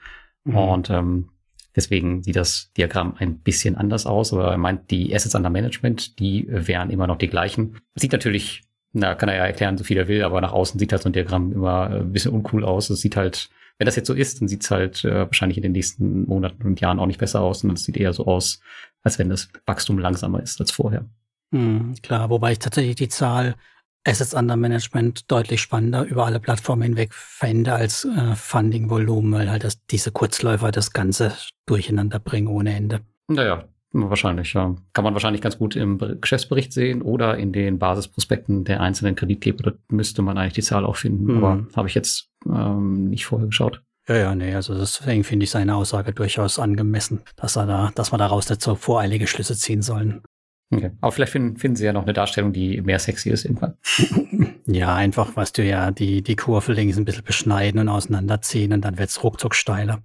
Mhm. 0.44 0.56
Und 0.56 0.90
ähm, 0.90 1.30
Deswegen 1.76 2.24
sieht 2.24 2.36
das 2.36 2.72
Diagramm 2.78 3.16
ein 3.18 3.40
bisschen 3.40 3.76
anders 3.76 4.06
aus, 4.06 4.32
aber 4.34 4.52
er 4.52 4.58
meint, 4.58 4.92
die 4.92 5.14
Assets 5.14 5.36
under 5.36 5.50
Management, 5.50 6.20
die 6.20 6.46
wären 6.48 6.90
immer 6.90 7.08
noch 7.08 7.18
die 7.18 7.28
gleichen. 7.28 7.80
Sieht 7.96 8.12
natürlich, 8.12 8.64
na, 8.92 9.16
kann 9.16 9.30
er 9.30 9.36
ja 9.36 9.46
erklären, 9.46 9.78
so 9.78 9.84
viel 9.84 9.98
er 9.98 10.08
will, 10.08 10.24
aber 10.24 10.40
nach 10.42 10.54
außen 10.54 10.80
sieht 10.80 10.92
halt 10.92 11.02
so 11.02 11.10
ein 11.10 11.14
Diagramm 11.14 11.52
immer 11.52 11.90
ein 11.90 12.12
bisschen 12.12 12.32
uncool 12.32 12.64
aus. 12.64 12.90
Es 12.90 13.02
sieht 13.02 13.16
halt, 13.16 13.50
wenn 13.80 13.86
das 13.86 13.96
jetzt 13.96 14.08
so 14.08 14.14
ist, 14.14 14.40
dann 14.40 14.48
sieht 14.48 14.64
es 14.64 14.72
halt 14.72 15.04
äh, 15.04 15.26
wahrscheinlich 15.26 15.58
in 15.58 15.64
den 15.64 15.72
nächsten 15.72 16.26
Monaten 16.26 16.64
und 16.64 16.80
Jahren 16.80 17.00
auch 17.00 17.08
nicht 17.08 17.20
besser 17.20 17.42
aus, 17.42 17.62
sondern 17.62 17.76
es 17.76 17.84
sieht 17.84 17.98
eher 17.98 18.14
so 18.14 18.28
aus, 18.28 18.60
als 19.02 19.18
wenn 19.18 19.30
das 19.30 19.50
Wachstum 19.66 19.98
langsamer 19.98 20.42
ist 20.42 20.60
als 20.62 20.72
vorher. 20.72 21.06
Hm, 21.52 21.96
klar, 22.02 22.30
wobei 22.30 22.54
ich 22.54 22.60
tatsächlich 22.60 22.96
die 22.96 23.10
Zahl 23.10 23.56
Assets 24.06 24.34
under 24.34 24.56
Management 24.56 25.32
deutlich 25.32 25.62
spannender 25.62 26.04
über 26.04 26.26
alle 26.26 26.40
Plattformen 26.40 26.84
hinweg 26.84 27.14
fände 27.14 27.74
als 27.74 28.06
äh, 28.06 28.36
Funding-Volumen, 28.36 29.34
weil 29.34 29.50
halt 29.50 29.64
das, 29.64 29.86
diese 29.86 30.12
Kurzläufer 30.12 30.72
das 30.72 30.92
Ganze 30.92 31.34
durcheinander 31.66 32.20
bringen 32.20 32.48
ohne 32.48 32.76
Ende. 32.76 33.02
Naja, 33.28 33.64
wahrscheinlich, 33.94 34.54
ja. 34.54 34.76
Kann 34.92 35.04
man 35.04 35.14
wahrscheinlich 35.14 35.42
ganz 35.42 35.58
gut 35.58 35.76
im 35.76 36.00
Geschäftsbericht 36.20 36.74
sehen 36.74 37.02
oder 37.02 37.38
in 37.38 37.54
den 37.54 37.80
Basisprospekten 37.80 38.66
der 38.66 38.82
einzelnen 38.82 39.16
Kreditgeber. 39.16 39.64
Da 39.64 39.78
müsste 39.90 40.22
man 40.22 40.38
eigentlich 40.38 40.54
die 40.54 40.62
Zahl 40.64 40.86
auch 40.86 40.98
finden, 40.98 41.26
mhm. 41.26 41.44
aber 41.44 41.68
habe 41.76 41.88
ich 41.88 41.96
jetzt 41.96 42.30
ähm, 42.46 43.10
nicht 43.10 43.26
vorher 43.26 43.48
geschaut. 43.48 43.82
Ja, 44.08 44.16
ja, 44.18 44.36
nee, 44.36 44.54
also 44.54 44.78
deswegen 44.78 45.24
finde 45.24 45.46
ich 45.46 45.52
seine 45.52 45.76
Aussage 45.76 46.12
durchaus 46.12 46.60
angemessen, 46.60 47.22
dass 47.38 47.56
er 47.56 47.66
da, 47.66 47.92
dass 47.96 48.12
man 48.12 48.20
daraus 48.20 48.50
nicht 48.50 48.62
so 48.62 48.76
voreilige 48.76 49.28
Schlüsse 49.28 49.56
ziehen 49.56 49.82
sollen. 49.82 50.24
Okay. 50.72 50.92
Aber 51.02 51.12
vielleicht 51.12 51.32
finden, 51.32 51.58
finden 51.58 51.76
sie 51.76 51.86
ja 51.86 51.94
noch 51.94 52.04
eine 52.04 52.14
Darstellung, 52.14 52.54
die 52.54 52.82
mehr 52.82 53.00
sexy 53.00 53.30
ist 53.30 53.46
irgendwann. 53.46 53.76
ja, 54.66 54.96
einfach, 54.96 55.36
weißt 55.36 55.58
du 55.58 55.64
ja, 55.64 55.92
die, 55.92 56.24
die 56.24 56.36
Kurve 56.36 56.74
links 56.74 56.98
ein 56.98 57.06
bisschen 57.06 57.24
beschneiden 57.24 57.80
und 57.80 57.90
auseinanderziehen 57.90 58.74
und 58.74 58.82
dann 58.82 58.98
wird 58.98 59.10
es 59.10 59.24
ruckzuck 59.24 59.56
steiler. 59.56 60.02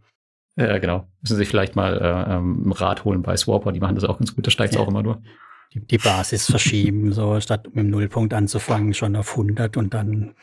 Ja, 0.57 0.79
genau. 0.79 1.09
Müssen 1.23 1.37
Sie 1.37 1.37
sich 1.37 1.49
vielleicht 1.49 1.77
mal 1.77 1.99
äh, 1.99 2.35
ähm, 2.35 2.69
ein 2.69 2.73
Rad 2.73 3.05
holen 3.05 3.23
bei 3.23 3.37
Swapper, 3.37 3.73
die 3.73 3.81
machen 3.81 3.95
das 3.95 4.05
auch 4.05 4.19
ganz 4.19 4.35
gut, 4.35 4.47
da 4.47 4.51
steigt 4.51 4.73
es 4.73 4.77
ja. 4.77 4.83
auch 4.83 4.89
immer 4.89 5.03
nur. 5.03 5.23
Die, 5.73 5.81
die 5.81 5.99
Basis 5.99 6.47
verschieben, 6.47 7.13
so 7.13 7.41
statt 7.41 7.67
mit 7.67 7.85
dem 7.85 7.91
Nullpunkt 7.91 8.35
anzufangen, 8.35 8.95
schon 8.95 9.17
auf 9.17 9.31
100 9.33 9.77
und 9.77 9.95
dann. 9.95 10.35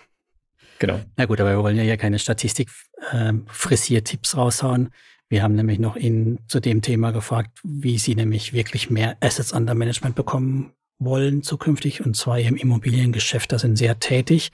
Genau. 0.79 0.99
Na 1.17 1.25
gut, 1.25 1.39
aber 1.41 1.51
wir 1.51 1.63
wollen 1.63 1.75
ja 1.75 1.83
hier 1.83 1.97
keine 1.97 2.19
Statistik 2.19 2.69
äh, 3.11 3.33
Frisier-Tipps 3.47 4.37
raushauen. 4.37 4.91
Wir 5.29 5.43
haben 5.43 5.55
nämlich 5.55 5.79
noch 5.79 5.95
ihn 5.95 6.39
zu 6.47 6.59
dem 6.59 6.81
Thema 6.81 7.11
gefragt, 7.11 7.59
wie 7.63 7.97
sie 7.97 8.15
nämlich 8.15 8.53
wirklich 8.53 8.89
mehr 8.89 9.17
Assets 9.21 9.53
under 9.53 9.73
Management 9.73 10.15
bekommen 10.15 10.73
wollen 10.97 11.43
zukünftig 11.43 12.05
und 12.05 12.15
zwar 12.15 12.39
im 12.39 12.55
Immobiliengeschäft, 12.55 13.51
da 13.51 13.59
sind 13.59 13.77
sehr 13.77 13.99
tätig 13.99 14.51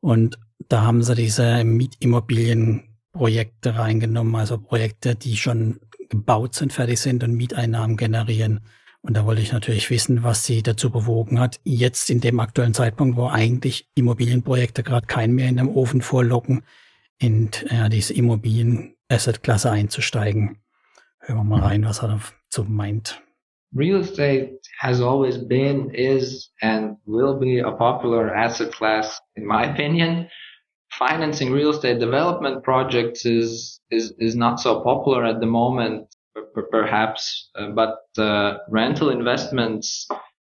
und 0.00 0.38
da 0.68 0.82
haben 0.82 1.02
sie 1.02 1.14
diese 1.14 1.64
Mietimmobilienprojekte 1.64 3.76
reingenommen, 3.76 4.34
also 4.34 4.58
Projekte, 4.58 5.14
die 5.14 5.36
schon 5.36 5.80
gebaut 6.08 6.54
sind, 6.54 6.72
fertig 6.72 7.00
sind 7.00 7.22
und 7.22 7.34
Mieteinnahmen 7.34 7.96
generieren. 7.96 8.60
Und 9.02 9.16
da 9.16 9.24
wollte 9.24 9.40
ich 9.40 9.52
natürlich 9.52 9.88
wissen, 9.88 10.22
was 10.22 10.44
sie 10.44 10.62
dazu 10.62 10.90
bewogen 10.90 11.40
hat, 11.40 11.58
jetzt 11.64 12.10
in 12.10 12.20
dem 12.20 12.38
aktuellen 12.40 12.74
Zeitpunkt, 12.74 13.16
wo 13.16 13.28
eigentlich 13.28 13.88
Immobilienprojekte 13.94 14.82
gerade 14.82 15.06
keinen 15.06 15.34
mehr 15.34 15.48
in 15.48 15.56
dem 15.56 15.70
Ofen 15.70 16.02
vorlocken, 16.02 16.62
in 17.18 17.50
ja, 17.70 17.88
diese 17.88 18.12
Immobilien-Asset-Klasse 19.10 19.70
einzusteigen. 19.70 20.58
Hören 21.20 21.38
wir 21.38 21.44
mal 21.44 21.58
mhm. 21.58 21.64
rein, 21.64 21.84
was 21.84 22.02
er 22.02 22.08
dazu 22.08 22.64
meint. 22.64 23.20
Real 23.72 24.00
estate 24.00 24.58
has 24.78 25.00
always 25.00 25.38
been, 25.38 25.90
is, 25.90 26.52
and 26.60 26.96
will 27.06 27.38
be 27.38 27.60
a 27.60 27.70
popular 27.70 28.34
asset 28.34 28.72
class, 28.72 29.20
in 29.36 29.44
my 29.44 29.64
opinion. 29.64 30.28
Financing 30.92 31.52
real 31.52 31.70
estate 31.70 32.00
development 32.00 32.64
projects 32.64 33.24
is 33.24 33.80
is 33.90 34.12
is 34.18 34.34
not 34.34 34.58
so 34.58 34.82
popular 34.82 35.24
at 35.24 35.38
the 35.40 35.46
moment 35.46 36.08
perhaps, 36.70 37.50
uh, 37.54 37.68
but 37.68 37.98
uh, 38.18 38.58
rental 38.68 39.10
investments 39.10 40.08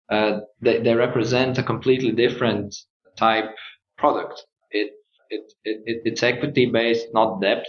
uh, 0.09 0.39
they, 0.59 0.81
they 0.81 0.95
represent 0.95 1.59
a 1.59 1.63
completely 1.63 2.11
different 2.11 2.75
type 3.17 3.55
product. 3.99 4.43
It 4.71 4.93
it, 5.29 5.53
it 5.63 6.01
it's 6.05 6.23
equity 6.23 6.65
based, 6.65 7.07
not 7.13 7.39
debt. 7.39 7.67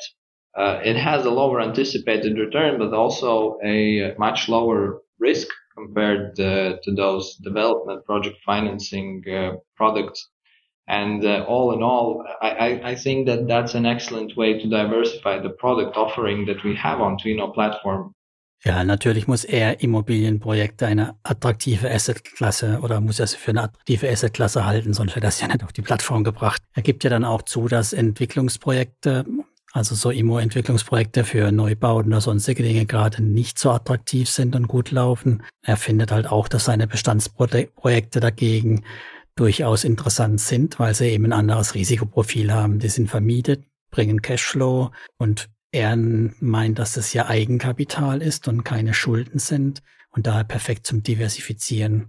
Uh, 0.57 0.81
it 0.85 0.97
has 0.97 1.25
a 1.25 1.31
lower 1.31 1.61
anticipated 1.61 2.37
return, 2.39 2.79
but 2.79 2.93
also 2.93 3.59
a 3.65 4.15
much 4.19 4.49
lower 4.49 5.01
risk 5.19 5.49
compared 5.75 6.39
uh, 6.39 6.77
to 6.83 6.95
those 6.95 7.37
development 7.37 8.05
project 8.05 8.37
financing 8.45 9.23
uh, 9.29 9.53
products. 9.77 10.29
And 10.89 11.25
all 11.25 11.73
in 11.73 11.83
all, 11.83 12.25
I, 12.43 12.81
I 12.85 12.97
think 12.97 13.29
that 13.29 13.47
that's 13.47 13.75
an 13.75 13.87
excellent 13.87 14.37
way 14.37 14.59
to 14.59 14.69
diversify 14.69 15.39
the 15.39 15.51
product 15.51 15.97
offering 15.97 16.45
that 16.47 16.65
we 16.65 16.75
have 16.75 17.01
on 17.01 17.17
Twino 17.17 17.55
platform. 17.55 18.15
Ja, 18.65 18.85
natürlich 18.85 19.27
muss 19.27 19.45
er 19.45 19.81
Immobilienprojekte 19.81 20.87
eine 20.87 21.17
attraktive 21.25 21.91
Assetklasse 21.91 22.79
oder 22.81 23.01
muss 23.01 23.19
er 23.19 23.27
sie 23.27 23.37
für 23.37 23.51
eine 23.51 23.63
attraktive 23.63 24.09
Assetklasse 24.09 24.65
halten, 24.65 24.93
sonst 24.93 25.17
hätte 25.17 25.27
er 25.27 25.31
es 25.31 25.41
ja 25.41 25.49
nicht 25.49 25.65
auf 25.65 25.73
die 25.73 25.83
Plattform 25.83 26.23
gebracht. 26.23 26.63
Er 26.73 26.83
gibt 26.83 27.03
ja 27.03 27.11
dann 27.11 27.25
auch 27.25 27.43
zu, 27.43 27.67
dass 27.67 27.93
Entwicklungsprojekte, 27.93 29.25
also 29.73 29.95
so 29.95 30.11
Immo-Entwicklungsprojekte 30.11 31.25
für 31.25 31.51
Neubauten 31.51 32.13
oder 32.13 32.21
sonstige 32.21 32.63
Dinge 32.63 32.85
gerade 32.85 33.23
nicht 33.23 33.59
so 33.59 33.71
attraktiv 33.71 34.29
sind 34.29 34.55
und 34.55 34.69
gut 34.69 34.91
laufen. 34.91 35.43
Er 35.63 35.79
findet 35.79 36.13
halt 36.13 36.27
auch, 36.27 36.49
dass 36.49 36.67
seine 36.67 36.87
Bestandsprojekte 36.87 38.21
dagegen 38.21 38.85
durchaus 39.35 39.85
interessant 39.85 40.41
sind, 40.41 40.79
weil 40.79 40.95
sie 40.95 41.09
eben 41.09 41.25
ein 41.25 41.33
anderes 41.33 41.75
Risikoprofil 41.75 42.53
haben. 42.53 42.81
Die 42.81 42.89
sind 42.89 43.09
vermietet, 43.09 43.65
bringen 43.91 44.21
Cashflow 44.21 44.91
und 45.17 45.49
er 45.71 45.97
meint, 45.97 46.79
dass 46.79 46.99
es 46.99 47.15
ja 47.15 47.29
Eigenkapital 47.29 48.21
ist 48.21 48.47
und 48.49 48.65
keine 48.65 48.93
Schulden 48.93 49.39
sind 49.39 49.83
und 50.11 50.27
daher 50.27 50.45
perfekt 50.45 50.87
zum 50.87 51.03
Diversifizieren. 51.03 52.09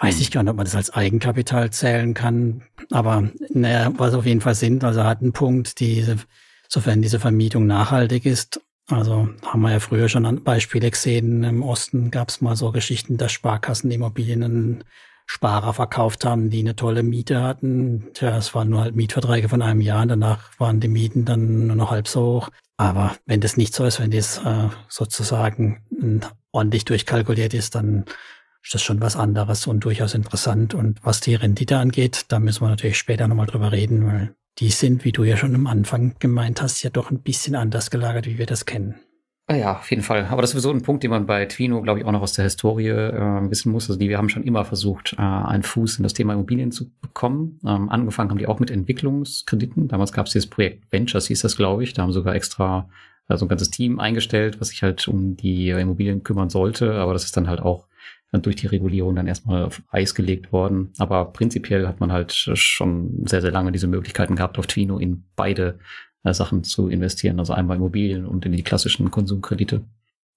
Weiß 0.00 0.18
ich 0.18 0.32
gar 0.32 0.42
nicht, 0.42 0.50
ob 0.50 0.56
man 0.56 0.64
das 0.64 0.74
als 0.74 0.90
Eigenkapital 0.90 1.70
zählen 1.70 2.14
kann, 2.14 2.64
aber 2.90 3.30
naja, 3.50 3.92
was 3.96 4.14
auf 4.14 4.26
jeden 4.26 4.40
Fall 4.40 4.56
sind, 4.56 4.82
also 4.82 4.98
er 5.00 5.06
hat 5.06 5.22
einen 5.22 5.32
Punkt, 5.32 5.78
diese, 5.78 6.16
sofern 6.68 7.02
diese 7.02 7.20
Vermietung 7.20 7.66
nachhaltig 7.66 8.26
ist. 8.26 8.60
Also 8.88 9.28
haben 9.44 9.62
wir 9.62 9.72
ja 9.72 9.80
früher 9.80 10.08
schon 10.08 10.44
Beispiele 10.44 10.90
gesehen. 10.90 11.42
Im 11.44 11.62
Osten 11.62 12.10
gab 12.10 12.28
es 12.28 12.40
mal 12.40 12.56
so 12.56 12.70
Geschichten, 12.70 13.16
dass 13.16 13.32
Sparkassen 13.32 13.90
Immobilien 13.90 14.84
Sparer 15.26 15.72
verkauft 15.72 16.24
haben, 16.24 16.50
die 16.50 16.60
eine 16.60 16.76
tolle 16.76 17.02
Miete 17.02 17.42
hatten. 17.42 18.08
Tja, 18.12 18.36
es 18.36 18.54
waren 18.54 18.68
nur 18.68 18.82
halt 18.82 18.94
Mietverträge 18.94 19.48
von 19.48 19.62
einem 19.62 19.80
Jahr 19.80 20.02
und 20.02 20.08
danach 20.08 20.50
waren 20.58 20.80
die 20.80 20.88
Mieten 20.88 21.24
dann 21.24 21.66
nur 21.66 21.76
noch 21.76 21.90
halb 21.90 22.08
so 22.08 22.20
hoch. 22.20 22.50
Aber 22.76 23.16
wenn 23.24 23.40
das 23.40 23.56
nicht 23.56 23.74
so 23.74 23.84
ist, 23.84 24.00
wenn 24.00 24.10
das 24.10 24.38
äh, 24.38 24.68
sozusagen 24.88 26.28
ordentlich 26.52 26.84
durchkalkuliert 26.84 27.54
ist, 27.54 27.74
dann 27.74 28.04
ist 28.64 28.74
das 28.74 28.82
schon 28.82 29.00
was 29.00 29.14
anderes 29.14 29.66
und 29.66 29.84
durchaus 29.84 30.14
interessant. 30.14 30.74
Und 30.74 30.98
was 31.04 31.20
die 31.20 31.34
Rendite 31.34 31.76
angeht, 31.76 32.24
da 32.28 32.40
müssen 32.40 32.62
wir 32.62 32.70
natürlich 32.70 32.98
später 32.98 33.28
nochmal 33.28 33.46
drüber 33.46 33.72
reden, 33.72 34.06
weil 34.06 34.34
die 34.58 34.70
sind, 34.70 35.04
wie 35.04 35.12
du 35.12 35.22
ja 35.24 35.36
schon 35.36 35.54
am 35.54 35.66
Anfang 35.66 36.14
gemeint 36.18 36.62
hast, 36.62 36.82
ja 36.82 36.90
doch 36.90 37.10
ein 37.10 37.20
bisschen 37.20 37.54
anders 37.54 37.90
gelagert, 37.90 38.26
wie 38.26 38.38
wir 38.38 38.46
das 38.46 38.64
kennen. 38.64 38.94
Ah 39.46 39.56
ja, 39.56 39.76
auf 39.76 39.90
jeden 39.90 40.02
Fall. 40.02 40.24
Aber 40.30 40.40
das 40.40 40.50
ist 40.50 40.62
sowieso 40.62 40.70
ein 40.70 40.80
Punkt, 40.80 41.02
den 41.02 41.10
man 41.10 41.26
bei 41.26 41.44
Twino, 41.44 41.82
glaube 41.82 42.00
ich, 42.00 42.06
auch 42.06 42.12
noch 42.12 42.22
aus 42.22 42.32
der 42.32 42.44
Historie 42.44 42.88
äh, 42.88 43.50
wissen 43.50 43.70
muss. 43.70 43.90
Also 43.90 43.98
die, 43.98 44.08
wir 44.08 44.16
haben 44.16 44.30
schon 44.30 44.44
immer 44.44 44.64
versucht, 44.64 45.12
äh, 45.18 45.20
einen 45.20 45.62
Fuß 45.62 45.98
in 45.98 46.02
das 46.02 46.14
Thema 46.14 46.32
Immobilien 46.32 46.72
zu 46.72 46.90
bekommen. 47.02 47.60
Ähm, 47.66 47.90
angefangen 47.90 48.30
haben 48.30 48.38
die 48.38 48.46
auch 48.46 48.60
mit 48.60 48.70
Entwicklungskrediten. 48.70 49.88
Damals 49.88 50.12
gab 50.12 50.26
es 50.26 50.32
dieses 50.32 50.48
Projekt 50.48 50.90
Ventures, 50.90 51.26
hieß 51.26 51.42
das, 51.42 51.58
glaube 51.58 51.84
ich. 51.84 51.92
Da 51.92 52.02
haben 52.02 52.12
sogar 52.12 52.34
extra 52.34 52.88
äh, 53.28 53.36
so 53.36 53.44
ein 53.44 53.48
ganzes 53.50 53.68
Team 53.68 54.00
eingestellt, 54.00 54.62
was 54.62 54.68
sich 54.68 54.82
halt 54.82 55.06
um 55.08 55.36
die 55.36 55.68
Immobilien 55.68 56.22
kümmern 56.22 56.48
sollte. 56.48 56.94
Aber 56.94 57.12
das 57.12 57.24
ist 57.24 57.36
dann 57.36 57.46
halt 57.46 57.60
auch 57.60 57.86
durch 58.42 58.56
die 58.56 58.66
Regulierung 58.66 59.14
dann 59.14 59.26
erstmal 59.26 59.64
auf 59.64 59.82
Eis 59.90 60.14
gelegt 60.14 60.52
worden. 60.52 60.92
Aber 60.98 61.26
prinzipiell 61.26 61.86
hat 61.86 62.00
man 62.00 62.12
halt 62.12 62.32
schon 62.32 63.24
sehr, 63.26 63.40
sehr 63.40 63.52
lange 63.52 63.72
diese 63.72 63.86
Möglichkeiten 63.86 64.36
gehabt, 64.36 64.58
auf 64.58 64.66
Twino 64.66 64.98
in 64.98 65.24
beide 65.36 65.78
äh, 66.24 66.32
Sachen 66.32 66.64
zu 66.64 66.88
investieren, 66.88 67.38
also 67.38 67.52
einmal 67.52 67.76
Immobilien 67.76 68.26
und 68.26 68.46
in 68.46 68.52
die 68.52 68.62
klassischen 68.62 69.10
Konsumkredite. 69.10 69.82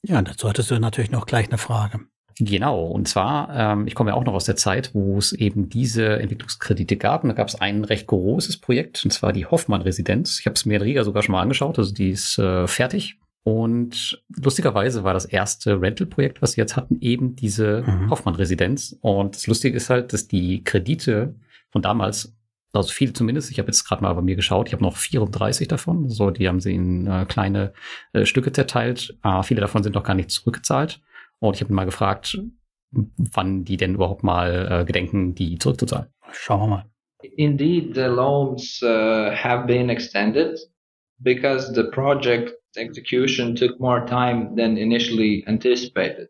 Ja, 0.04 0.22
dazu 0.22 0.48
hattest 0.48 0.70
du 0.72 0.80
natürlich 0.80 1.12
noch 1.12 1.26
gleich 1.26 1.48
eine 1.48 1.58
Frage. 1.58 2.02
Genau, 2.40 2.86
und 2.86 3.08
zwar, 3.08 3.50
ähm, 3.56 3.88
ich 3.88 3.96
komme 3.96 4.12
ja 4.12 4.16
auch 4.16 4.24
noch 4.24 4.36
aus 4.36 4.46
der 4.46 4.56
Zeit, 4.56 4.92
wo 4.94 5.18
es 5.18 5.34
eben 5.34 5.70
diese 5.70 6.20
Entwicklungskredite 6.20 6.96
gab. 6.96 7.24
Und 7.24 7.30
da 7.30 7.36
gab 7.36 7.48
es 7.48 7.56
ein 7.56 7.84
recht 7.84 8.06
großes 8.06 8.58
Projekt, 8.58 9.04
und 9.04 9.12
zwar 9.12 9.34
die 9.34 9.48
Hoffmann-Residenz. 9.48 10.40
Ich 10.40 10.46
habe 10.46 10.54
es 10.54 10.66
mir 10.66 10.76
in 10.76 10.84
Riga 10.84 11.04
sogar 11.04 11.24
schon 11.24 11.34
mal 11.34 11.42
angeschaut, 11.42 11.80
also 11.80 11.94
die 11.94 12.12
ist 12.12 12.38
äh, 12.38 12.68
fertig. 12.68 13.18
Und 13.48 14.22
lustigerweise 14.36 15.06
war 15.06 15.14
das 15.14 15.24
erste 15.24 15.80
Rental-Projekt, 15.82 16.42
was 16.42 16.52
sie 16.52 16.60
jetzt 16.60 16.76
hatten, 16.76 17.00
eben 17.00 17.38
diese 17.38 17.82
mhm. 17.88 18.10
Hoffmann-Residenz. 18.10 18.98
Und 19.00 19.38
das 19.38 19.48
Lustige 19.48 19.78
ist 19.78 19.90
halt, 19.90 20.12
dass 20.12 20.28
die 20.28 20.66
Kredite 20.66 21.34
von 21.72 21.82
damals 21.82 22.36
also 22.74 22.90
viele 22.92 23.14
zumindest. 23.14 23.50
Ich 23.50 23.58
habe 23.58 23.70
jetzt 23.70 23.86
gerade 23.86 24.02
mal 24.02 24.12
bei 24.12 24.22
mir 24.22 24.36
geschaut. 24.36 24.68
Ich 24.68 24.74
habe 24.74 24.84
noch 24.84 24.98
34 24.98 25.70
davon. 25.70 26.10
So, 26.10 26.30
die 26.30 26.46
haben 26.50 26.60
sie 26.60 26.76
in 26.76 27.08
äh, 27.08 27.26
kleine 27.26 27.72
äh, 28.12 28.26
Stücke 28.26 28.52
zerteilt. 28.52 29.18
Äh, 29.24 29.42
viele 29.44 29.62
davon 29.62 29.82
sind 29.82 29.96
noch 29.96 30.04
gar 30.04 30.14
nicht 30.16 30.30
zurückgezahlt. 30.30 31.00
Und 31.40 31.56
ich 31.56 31.62
habe 31.62 31.74
mal 31.74 31.86
gefragt, 31.86 32.38
wann 32.92 33.64
die 33.64 33.78
denn 33.78 33.96
überhaupt 33.96 34.24
mal 34.24 34.82
äh, 34.82 34.84
gedenken, 34.84 35.36
die 35.36 35.58
zurückzuzahlen. 35.58 36.08
Schauen 36.34 36.60
wir 36.60 36.68
mal. 36.68 36.86
Indeed, 37.38 37.96
the 37.96 38.08
loans 38.08 38.82
uh, 38.84 39.32
have 39.32 39.68
been 39.68 39.90
extended 39.90 40.60
because 41.24 41.74
the 41.74 41.84
project 41.84 42.57
execution 42.76 43.56
took 43.56 43.80
more 43.80 44.06
time 44.06 44.56
than 44.56 44.78
initially 44.78 45.44
anticipated. 45.48 46.28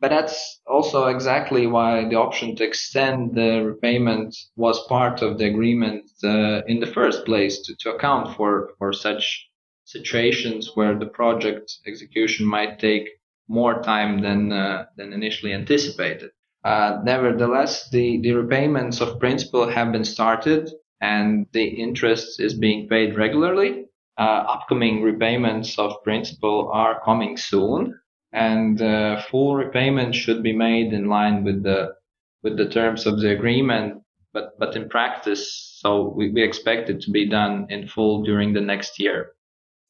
But 0.00 0.08
that's 0.08 0.60
also 0.66 1.06
exactly 1.08 1.66
why 1.66 2.08
the 2.08 2.16
option 2.16 2.56
to 2.56 2.64
extend 2.64 3.34
the 3.34 3.62
repayment 3.62 4.34
was 4.56 4.86
part 4.86 5.20
of 5.20 5.36
the 5.36 5.46
agreement 5.46 6.10
uh, 6.24 6.62
in 6.66 6.80
the 6.80 6.86
first 6.86 7.26
place 7.26 7.60
to, 7.62 7.76
to 7.80 7.94
account 7.94 8.34
for, 8.34 8.70
for 8.78 8.94
such 8.94 9.48
situations 9.84 10.70
where 10.74 10.98
the 10.98 11.06
project 11.06 11.70
execution 11.86 12.46
might 12.46 12.78
take 12.78 13.08
more 13.48 13.82
time 13.82 14.22
than, 14.22 14.52
uh, 14.52 14.86
than 14.96 15.12
initially 15.12 15.52
anticipated. 15.52 16.30
Uh, 16.64 17.00
nevertheless, 17.04 17.90
the, 17.90 18.20
the 18.22 18.32
repayments 18.32 19.00
of 19.00 19.18
principal 19.18 19.68
have 19.68 19.92
been 19.92 20.04
started 20.04 20.70
and 21.00 21.46
the 21.52 21.64
interest 21.64 22.40
is 22.40 22.54
being 22.54 22.88
paid 22.88 23.18
regularly. 23.18 23.86
Uh, 24.20 24.44
upcoming 24.54 25.02
repayments 25.02 25.78
of 25.78 26.02
principal 26.04 26.70
are 26.74 27.00
coming 27.06 27.38
soon 27.38 27.98
and 28.32 28.82
uh, 28.82 29.20
full 29.30 29.56
repayment 29.56 30.14
should 30.14 30.42
be 30.42 30.52
made 30.52 30.92
in 30.92 31.08
line 31.08 31.42
with 31.42 31.62
the 31.62 31.94
with 32.42 32.56
the 32.56 32.68
terms 32.68 33.06
of 33.06 33.20
the 33.20 33.30
agreement. 33.30 34.02
But 34.32 34.58
but 34.58 34.76
in 34.76 34.88
practice, 34.88 35.78
so 35.80 36.12
we, 36.16 36.30
we 36.30 36.42
expect 36.42 36.90
it 36.90 37.00
to 37.02 37.10
be 37.10 37.26
done 37.26 37.66
in 37.70 37.88
full 37.88 38.22
during 38.22 38.52
the 38.52 38.60
next 38.60 38.98
year. 39.00 39.34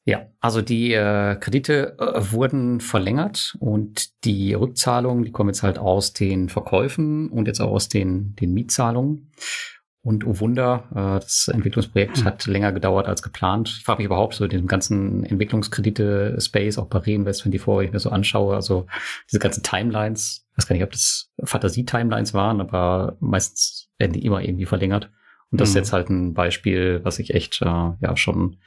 Ja, 0.03 0.25
also 0.39 0.63
die 0.63 0.93
äh, 0.93 1.35
Kredite 1.35 1.95
äh, 1.99 2.31
wurden 2.31 2.79
verlängert 2.79 3.55
und 3.59 4.23
die 4.23 4.55
Rückzahlungen, 4.55 5.23
die 5.23 5.31
kommen 5.31 5.49
jetzt 5.49 5.61
halt 5.61 5.77
aus 5.77 6.13
den 6.13 6.49
Verkäufen 6.49 7.29
und 7.29 7.47
jetzt 7.47 7.59
auch 7.59 7.71
aus 7.71 7.87
den, 7.87 8.35
den 8.37 8.51
Mietzahlungen. 8.51 9.29
Und 10.03 10.25
oh 10.25 10.39
Wunder, 10.39 10.85
äh, 10.91 11.19
das 11.19 11.47
Entwicklungsprojekt 11.53 12.19
hm. 12.19 12.25
hat 12.25 12.45
länger 12.47 12.71
gedauert 12.71 13.07
als 13.07 13.21
geplant. 13.21 13.75
Ich 13.77 13.83
frage 13.83 13.99
mich 13.99 14.05
überhaupt 14.05 14.33
so 14.33 14.47
den 14.47 14.65
ganzen 14.65 15.23
Entwicklungskredite-Space, 15.23 16.79
auch 16.79 16.87
bei 16.87 16.99
Reinvest, 16.99 17.45
wenn 17.45 17.51
die 17.51 17.59
vorher 17.59 17.87
ich 17.87 17.93
mir 17.93 17.99
so 17.99 18.09
anschaue, 18.09 18.55
also 18.55 18.87
diese 19.29 19.39
ganzen 19.39 19.61
Timelines, 19.61 20.47
ich 20.51 20.57
weiß 20.57 20.67
gar 20.67 20.75
nicht, 20.75 20.83
ob 20.83 20.91
das 20.91 21.29
Fantasie-Timelines 21.43 22.33
waren, 22.33 22.61
aber 22.61 23.15
meistens 23.19 23.89
werden 23.99 24.13
die 24.13 24.25
immer 24.25 24.41
irgendwie 24.41 24.65
verlängert. 24.65 25.11
Und 25.51 25.61
das 25.61 25.69
mhm. 25.69 25.71
ist 25.71 25.75
hm. 25.75 25.81
jetzt 25.81 25.93
halt 25.93 26.09
ein 26.09 26.33
Beispiel, 26.33 27.01
was 27.03 27.19
ich 27.19 27.35
echt 27.35 27.61
äh, 27.61 27.65
ja 27.65 28.17
schon 28.17 28.57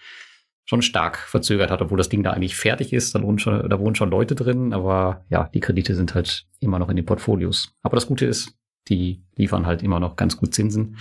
schon 0.67 0.81
stark 0.83 1.19
verzögert 1.19 1.71
hat, 1.71 1.83
obwohl 1.83 1.99
das 1.99 2.09
Ding 2.09 2.23
da 2.23 2.31
eigentlich 2.31 2.57
fertig 2.57 2.93
ist. 2.93 3.15
Da 3.15 3.23
wohnen 3.23 3.39
schon, 3.39 3.69
da 3.69 3.79
wohnen 3.79 3.95
schon 3.95 4.11
Leute 4.11 4.35
drin, 4.35 4.73
aber 4.73 5.25
ja, 5.29 5.51
die 5.53 5.61
Kredite 5.61 5.95
sind 5.95 6.15
halt 6.15 6.47
immer 6.59 6.79
noch 6.79 6.89
in 6.89 6.97
den 6.97 7.05
Portfolios. 7.05 7.75
Aber 7.83 7.97
das 7.97 8.07
Gute 8.07 8.25
ist, 8.25 8.55
die 8.89 9.23
liefern 9.37 9.67
halt 9.67 9.83
immer 9.83 10.01
noch 10.01 10.17
ganz 10.17 10.37
gut 10.37 10.55
Zinsen. 10.55 10.97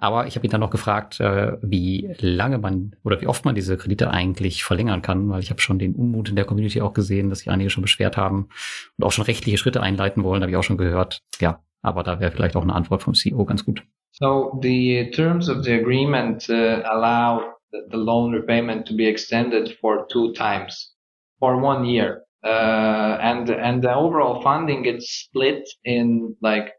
Aber 0.00 0.28
ich 0.28 0.36
habe 0.36 0.46
ihn 0.46 0.50
dann 0.50 0.60
noch 0.60 0.70
gefragt, 0.70 1.18
äh, 1.18 1.56
wie 1.60 2.14
lange 2.20 2.58
man 2.58 2.94
oder 3.02 3.20
wie 3.20 3.26
oft 3.26 3.44
man 3.44 3.56
diese 3.56 3.76
Kredite 3.76 4.10
eigentlich 4.10 4.62
verlängern 4.62 5.02
kann, 5.02 5.28
weil 5.28 5.40
ich 5.40 5.50
habe 5.50 5.60
schon 5.60 5.80
den 5.80 5.96
Unmut 5.96 6.28
in 6.28 6.36
der 6.36 6.44
Community 6.44 6.80
auch 6.80 6.94
gesehen, 6.94 7.30
dass 7.30 7.40
sich 7.40 7.50
einige 7.50 7.68
schon 7.68 7.82
beschwert 7.82 8.16
haben 8.16 8.48
und 8.96 9.04
auch 9.04 9.10
schon 9.10 9.24
rechtliche 9.24 9.58
Schritte 9.58 9.82
einleiten 9.82 10.22
wollen, 10.22 10.42
habe 10.42 10.52
ich 10.52 10.56
auch 10.56 10.62
schon 10.62 10.78
gehört. 10.78 11.20
Ja, 11.40 11.60
aber 11.82 12.04
da 12.04 12.20
wäre 12.20 12.30
vielleicht 12.30 12.54
auch 12.54 12.62
eine 12.62 12.74
Antwort 12.74 13.02
vom 13.02 13.14
CEO 13.14 13.44
ganz 13.44 13.64
gut. 13.64 13.82
So 14.12 14.58
the 14.62 15.10
terms 15.10 15.48
of 15.48 15.64
the 15.64 15.72
agreement 15.72 16.48
uh, 16.48 16.82
allow 16.84 17.42
the 17.72 17.96
loan 17.96 18.32
repayment 18.32 18.86
to 18.86 18.96
be 18.96 19.06
extended 19.06 19.76
for 19.80 20.06
two 20.08 20.32
times 20.32 20.94
for 21.40 21.60
one 21.60 21.84
year. 21.84 22.24
Uh, 22.44 23.18
and 23.20 23.50
and 23.50 23.82
the 23.82 23.92
overall 23.92 24.40
funding 24.42 24.84
gets 24.84 25.24
split 25.24 25.68
in 25.82 26.36
like 26.40 26.72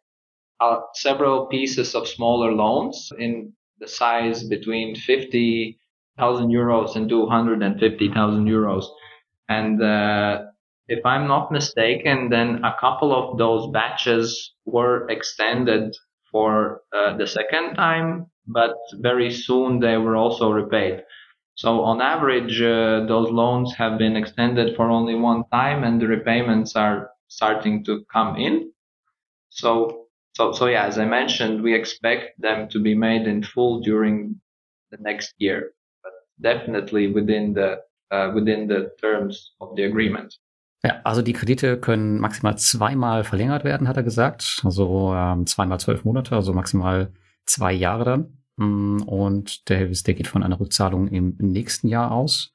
uh, 0.62 0.82
several 0.94 1.48
pieces 1.48 1.96
of 1.96 2.08
smaller 2.08 2.52
loans 2.52 3.12
in 3.18 3.54
the 3.80 3.88
size 3.88 4.44
between 4.44 4.96
50,000 4.96 6.50
euros 6.50 6.96
and 6.96 7.10
250,000 7.10 8.46
euros. 8.46 8.86
And 9.48 9.82
uh, 9.82 10.44
if 10.88 11.06
I'm 11.06 11.28
not 11.28 11.52
mistaken, 11.52 12.30
then 12.30 12.64
a 12.64 12.76
couple 12.80 13.14
of 13.14 13.38
those 13.38 13.72
batches 13.72 14.54
were 14.66 15.08
extended 15.10 15.96
for 16.32 16.82
uh, 16.96 17.18
the 17.18 17.28
second 17.28 17.76
time, 17.76 18.28
but 18.48 18.76
very 18.96 19.32
soon 19.32 19.80
they 19.80 19.98
were 19.98 20.16
also 20.16 20.52
repaid. 20.52 21.04
So 21.56 21.82
on 21.82 22.02
average, 22.02 22.62
uh, 22.62 23.06
those 23.06 23.30
loans 23.32 23.74
have 23.76 23.98
been 23.98 24.16
extended 24.16 24.76
for 24.76 24.90
only 24.90 25.16
one 25.16 25.44
time 25.52 25.84
and 25.84 26.02
the 26.02 26.08
repayments 26.08 26.76
are 26.76 27.12
starting 27.28 27.84
to 27.86 28.06
come 28.12 28.38
in. 28.38 28.72
So, 29.50 30.08
so, 30.40 30.54
so 30.54 30.68
yeah, 30.68 30.88
as 30.88 30.98
I 30.98 31.06
mentioned, 31.06 31.62
we 31.62 31.74
expect 31.74 32.40
them 32.42 32.70
to 32.70 32.80
be 32.82 32.96
made 32.96 33.28
in 33.28 33.44
full 33.44 33.82
during 33.82 34.40
the 34.92 34.98
next 35.02 35.34
year, 35.38 35.74
but 36.02 36.14
definitely 36.40 37.12
within 37.12 37.54
the, 37.54 37.82
uh, 38.10 38.32
within 38.34 38.68
the 38.68 38.92
terms 39.02 39.54
of 39.60 39.76
the 39.76 39.84
agreement. 39.84 40.34
Ja, 40.82 41.02
also 41.04 41.22
die 41.22 41.34
Kredite 41.34 41.78
können 41.78 42.22
maximal 42.22 42.58
zweimal 42.58 43.26
verlängert 43.26 43.66
werden, 43.66 43.90
hat 43.90 43.98
er 43.98 44.04
gesagt. 44.04 44.62
Also 44.64 45.14
ähm, 45.14 45.46
zweimal 45.46 45.78
zwölf 45.82 46.06
Monate, 46.06 46.34
also 46.36 46.54
maximal 46.54 47.12
zwei 47.46 47.74
Jahre 47.74 48.06
dann. 48.06 48.38
Mm, 48.56 49.02
und 49.06 49.68
der 49.68 49.76
Helvis, 49.76 50.04
der 50.04 50.14
geht 50.14 50.28
von 50.28 50.42
einer 50.42 50.58
Rückzahlung 50.58 51.10
im 51.10 51.36
nächsten 51.38 51.90
Jahr 51.90 52.12
aus. 52.12 52.54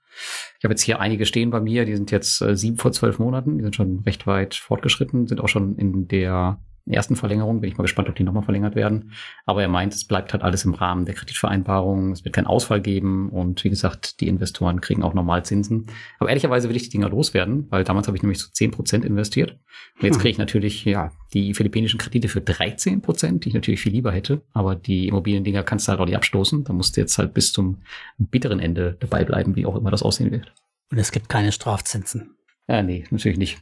Ich 0.59 0.65
habe 0.65 0.73
jetzt 0.73 0.81
hier 0.81 1.01
einige 1.01 1.27
stehen 1.27 1.51
bei 1.51 1.61
mir, 1.61 1.85
die 1.85 1.97
sind 1.97 2.11
jetzt 2.11 2.41
äh, 2.41 2.57
sieben 2.57 2.79
vor 2.79 2.93
zwölf 2.93 3.19
Monaten, 3.19 3.59
die 3.59 3.65
sind 3.65 3.77
schon 3.77 3.99
recht 4.07 4.27
weit 4.27 4.55
fortgeschritten, 4.55 5.27
sind 5.27 5.43
auch 5.43 5.49
schon 5.49 5.77
in 5.77 6.09
der 6.09 6.61
ersten 6.87 7.17
Verlängerung. 7.17 7.61
Bin 7.61 7.71
ich 7.71 7.79
mal 7.79 7.83
gespannt, 7.83 8.09
ob 8.09 8.15
die 8.15 8.25
nochmal 8.25 8.43
verlängert 8.43 8.75
werden. 8.75 9.13
Aber 9.47 9.63
er 9.63 9.69
meint, 9.69 9.95
es 9.95 10.05
bleibt 10.05 10.33
halt 10.33 10.43
alles 10.43 10.65
im 10.65 10.75
Rahmen 10.75 11.07
der 11.07 11.15
Kreditvereinbarung. 11.15 12.13
Es 12.13 12.25
wird 12.25 12.35
keinen 12.35 12.47
Ausfall 12.47 12.81
geben. 12.81 13.31
Und 13.31 13.65
wie 13.65 13.71
gesagt, 13.71 14.21
die 14.21 14.29
Investoren 14.29 14.81
kriegen 14.81 15.03
auch 15.03 15.15
normal 15.15 15.45
Zinsen. 15.45 15.87
Aber 16.19 16.29
ehrlicherweise 16.29 16.69
will 16.69 16.77
ich 16.77 16.85
die 16.85 16.91
Dinger 16.91 17.09
loswerden, 17.09 17.67
weil 17.71 17.85
damals 17.85 18.07
habe 18.07 18.17
ich 18.17 18.23
nämlich 18.23 18.39
zu 18.39 18.47
so 18.47 18.53
10 18.53 18.71
Prozent 18.73 19.05
investiert. 19.05 19.53
Und 19.97 20.03
jetzt 20.03 20.17
hm. 20.17 20.21
kriege 20.21 20.31
ich 20.33 20.39
natürlich, 20.39 20.85
ja, 20.85 21.11
die 21.33 21.55
philippinischen 21.55 21.99
Kredite 21.99 22.29
für 22.29 22.41
13 22.41 23.01
Prozent, 23.01 23.45
die 23.45 23.49
ich 23.49 23.55
natürlich 23.55 23.81
viel 23.81 23.93
lieber 23.93 24.13
hätte. 24.13 24.43
Aber 24.53 24.75
die 24.75 25.09
Immobiliendinger 25.09 25.63
kannst 25.63 25.89
du 25.89 25.91
halt 25.91 26.01
auch 26.01 26.07
nicht 26.07 26.17
abstoßen. 26.17 26.65
Da 26.65 26.73
musst 26.73 26.97
du 26.97 27.01
jetzt 27.01 27.17
halt 27.19 27.35
bis 27.35 27.53
zum 27.53 27.83
bitteren 28.19 28.61
Ende 28.61 28.97
dabei 29.01 29.25
bleiben, 29.25 29.57
wie 29.57 29.67
auch 29.67 29.77
immer 29.77 29.91
das 29.91 30.03
aussehen 30.03 30.31
wird. 30.31 30.53
Und 30.91 30.99
es 30.99 31.13
gibt 31.13 31.29
keine 31.29 31.51
Strafzinsen. 31.51 32.37
Ja, 32.69 32.83
nee, 32.83 33.05
natürlich 33.11 33.39
nicht. 33.39 33.59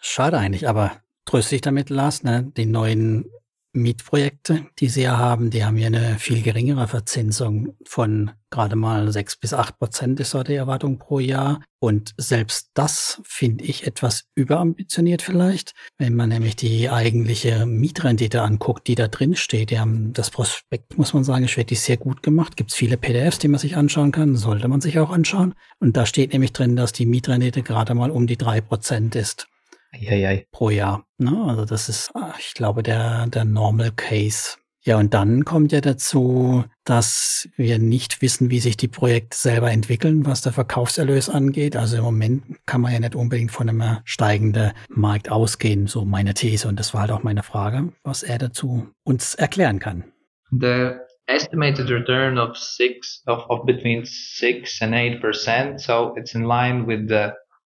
Schade 0.00 0.38
eigentlich, 0.38 0.68
aber 0.68 0.92
tröste 1.24 1.54
dich 1.54 1.62
damit, 1.62 1.90
Lars, 1.90 2.22
ne? 2.22 2.50
die 2.56 2.66
neuen 2.66 3.26
Mietprojekte, 3.74 4.66
die 4.78 4.88
sie 4.88 5.02
ja 5.02 5.18
haben, 5.18 5.50
die 5.50 5.64
haben 5.64 5.76
ja 5.76 5.88
eine 5.88 6.18
viel 6.18 6.42
geringere 6.42 6.86
Verzinsung 6.86 7.74
von 7.84 8.30
gerade 8.50 8.76
mal 8.76 9.10
sechs 9.10 9.34
bis 9.34 9.52
acht 9.52 9.80
Prozent 9.80 10.20
ist 10.20 10.30
so 10.30 10.44
die 10.44 10.54
Erwartung 10.54 10.98
pro 10.98 11.18
Jahr. 11.18 11.60
Und 11.80 12.14
selbst 12.16 12.70
das 12.74 13.20
finde 13.24 13.64
ich 13.64 13.84
etwas 13.84 14.26
überambitioniert 14.36 15.22
vielleicht, 15.22 15.72
wenn 15.98 16.14
man 16.14 16.28
nämlich 16.28 16.54
die 16.54 16.88
eigentliche 16.88 17.66
Mietrendite 17.66 18.42
anguckt, 18.42 18.86
die 18.86 18.94
da 18.94 19.08
drin 19.08 19.34
steht. 19.34 19.70
Die 19.70 19.80
haben 19.80 20.12
das 20.12 20.30
Prospekt, 20.30 20.96
muss 20.96 21.12
man 21.12 21.24
sagen, 21.24 21.44
ist 21.44 21.56
wirklich 21.56 21.80
sehr 21.80 21.96
gut 21.96 22.22
gemacht. 22.22 22.56
Gibt 22.56 22.70
es 22.70 22.76
viele 22.76 22.96
PDFs, 22.96 23.40
die 23.40 23.48
man 23.48 23.58
sich 23.58 23.76
anschauen 23.76 24.12
kann, 24.12 24.36
sollte 24.36 24.68
man 24.68 24.80
sich 24.80 25.00
auch 25.00 25.10
anschauen. 25.10 25.54
Und 25.80 25.96
da 25.96 26.06
steht 26.06 26.32
nämlich 26.32 26.52
drin, 26.52 26.76
dass 26.76 26.92
die 26.92 27.06
Mietrendite 27.06 27.62
gerade 27.62 27.94
mal 27.94 28.12
um 28.12 28.28
die 28.28 28.38
drei 28.38 28.60
Prozent 28.60 29.16
ist. 29.16 29.48
Eieiei. 29.94 30.46
pro 30.50 30.70
Jahr. 30.70 31.06
Ne? 31.18 31.44
Also 31.46 31.64
das 31.64 31.88
ist, 31.88 32.10
ah, 32.14 32.34
ich 32.38 32.54
glaube, 32.54 32.82
der, 32.82 33.26
der 33.28 33.44
Normal 33.44 33.92
Case. 33.92 34.56
Ja, 34.86 34.98
und 34.98 35.14
dann 35.14 35.46
kommt 35.46 35.72
ja 35.72 35.80
dazu, 35.80 36.64
dass 36.84 37.48
wir 37.56 37.78
nicht 37.78 38.20
wissen, 38.20 38.50
wie 38.50 38.60
sich 38.60 38.76
die 38.76 38.88
Projekte 38.88 39.34
selber 39.34 39.70
entwickeln, 39.70 40.26
was 40.26 40.42
der 40.42 40.52
Verkaufserlös 40.52 41.30
angeht. 41.30 41.74
Also 41.74 41.96
im 41.96 42.02
Moment 42.02 42.66
kann 42.66 42.82
man 42.82 42.92
ja 42.92 43.00
nicht 43.00 43.14
unbedingt 43.14 43.50
von 43.50 43.70
einem 43.70 43.98
steigenden 44.04 44.72
Markt 44.90 45.30
ausgehen, 45.30 45.86
so 45.86 46.04
meine 46.04 46.34
These. 46.34 46.68
Und 46.68 46.78
das 46.78 46.92
war 46.92 47.02
halt 47.02 47.12
auch 47.12 47.22
meine 47.22 47.42
Frage, 47.42 47.94
was 48.02 48.22
er 48.22 48.36
dazu 48.36 48.88
uns 49.04 49.34
erklären 49.34 49.78
kann. 49.78 50.04
The 50.50 50.96
estimated 51.28 51.88
return 51.88 52.36
of 52.36 52.54
six 52.58 53.22
of, 53.26 53.48
of 53.48 53.64
between 53.64 54.04
six 54.04 54.82
and 54.82 54.94
eight 54.94 55.22
percent, 55.22 55.80
so 55.80 56.14
it's 56.16 56.34
in 56.34 56.42
line 56.42 56.86
with 56.86 57.08
the 57.08 57.32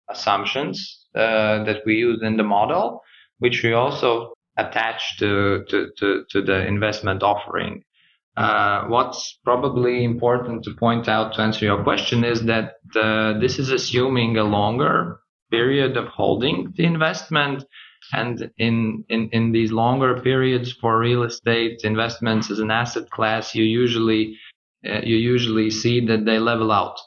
assumptions 0.09 0.97
uh, 1.18 1.64
that 1.64 1.83
we 1.85 1.96
use 1.96 2.22
in 2.22 2.37
the 2.37 2.44
model, 2.44 3.02
which 3.38 3.62
we 3.62 3.72
also 3.72 4.33
attach 4.57 5.18
to, 5.18 5.64
to, 5.68 5.88
to, 5.98 6.24
to 6.31 6.42
the 6.42 6.66
investment 6.66 7.22
offering. 7.22 7.83
Uh, 8.37 8.85
what's 8.87 9.38
probably 9.44 10.04
important 10.04 10.62
to 10.62 10.72
point 10.74 11.09
out 11.09 11.35
to 11.35 11.40
answer 11.40 11.64
your 11.64 11.83
question 11.83 12.24
is 12.24 12.44
that 12.44 12.74
uh, 12.94 13.37
this 13.40 13.59
is 13.59 13.70
assuming 13.70 14.37
a 14.37 14.44
longer 14.44 15.18
period 15.50 15.96
of 15.96 16.07
holding 16.07 16.72
the 16.76 16.85
investment. 16.85 17.64
And 18.12 18.50
in, 18.59 19.04
in, 19.09 19.28
in 19.33 19.50
these 19.50 19.72
longer 19.72 20.20
periods 20.20 20.72
for 20.72 21.00
real 21.00 21.24
estate 21.24 21.81
investments 21.83 22.48
as 22.48 22.61
an 22.61 22.70
asset 22.70 23.11
class, 23.11 23.57
you 23.57 23.64
usually, 23.64 24.38
uh, 24.88 25.00
you 25.02 25.16
usually 25.16 25.70
see 25.70 26.07
that 26.07 26.24
they 26.24 26.38
level 26.38 26.70
out. 26.70 26.98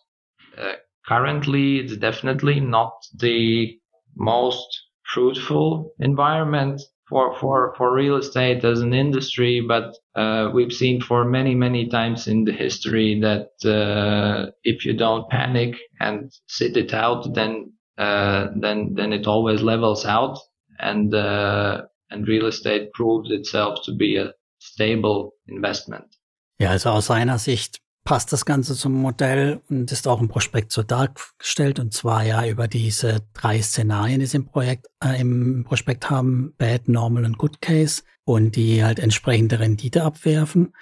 Uh, 0.58 0.74
currently, 1.08 1.78
it's 1.78 1.96
definitely 1.96 2.60
not 2.60 2.94
the 3.18 3.80
most 4.16 4.68
fruitful 5.14 5.94
environment 6.00 6.82
for, 7.10 7.38
for, 7.40 7.74
for 7.78 7.94
real 7.94 8.16
estate 8.16 8.64
as 8.64 8.80
an 8.80 8.94
industry, 8.94 9.62
but 9.68 9.94
uh, 10.16 10.50
we've 10.54 10.72
seen 10.72 11.02
for 11.02 11.26
many, 11.26 11.54
many 11.54 11.90
times 11.90 12.28
in 12.28 12.46
the 12.46 12.54
history 12.54 13.20
that 13.20 13.50
uh, 13.70 14.52
if 14.64 14.86
you 14.86 14.94
don't 14.96 15.30
panic 15.30 15.76
and 16.00 16.32
sit 16.48 16.78
it 16.78 16.94
out, 16.94 17.34
then 17.34 17.74
uh, 17.98 18.48
then 18.56 18.94
then 18.96 19.14
it 19.14 19.28
always 19.28 19.62
levels 19.62 20.06
out, 20.06 20.40
and 20.80 21.14
uh, 21.14 21.82
and 22.10 22.28
real 22.28 22.48
estate 22.48 22.92
proves 22.94 23.30
itself 23.32 23.80
to 23.86 23.94
be 23.94 24.18
a 24.18 24.34
stable 24.60 25.34
investment. 25.48 26.06
Ja, 26.58 26.72
also 26.72 26.90
aus 26.92 27.06
seiner 27.06 27.38
Sicht 27.38 27.80
passt 28.04 28.34
das 28.34 28.46
Ganze 28.46 28.76
zum 28.76 28.94
Modell 28.94 29.62
und 29.70 29.92
ist 29.92 30.08
auch 30.08 30.22
im 30.22 30.28
Prospekt 30.28 30.72
so 30.72 30.84
dargestellt 30.84 31.80
und 31.80 31.94
zwar 31.94 32.24
ja 32.24 32.46
über 32.48 32.68
diese 32.68 33.22
drei 33.34 33.62
Szenarien, 33.62 34.20
die 34.20 34.26
sie 34.26 34.38
im 34.38 34.48
Projekt, 34.48 34.88
äh, 35.04 35.20
im 35.20 35.64
Prospekt 35.64 36.10
haben, 36.10 36.54
Bad, 36.58 36.88
Normal 36.88 37.26
und 37.26 37.38
Good 37.38 37.62
Case 37.62 38.04
und 38.26 38.56
die 38.56 38.84
halt 38.84 39.00
entsprechende 39.00 39.60
Rendite 39.60 40.04
abwerfen. 40.04 40.74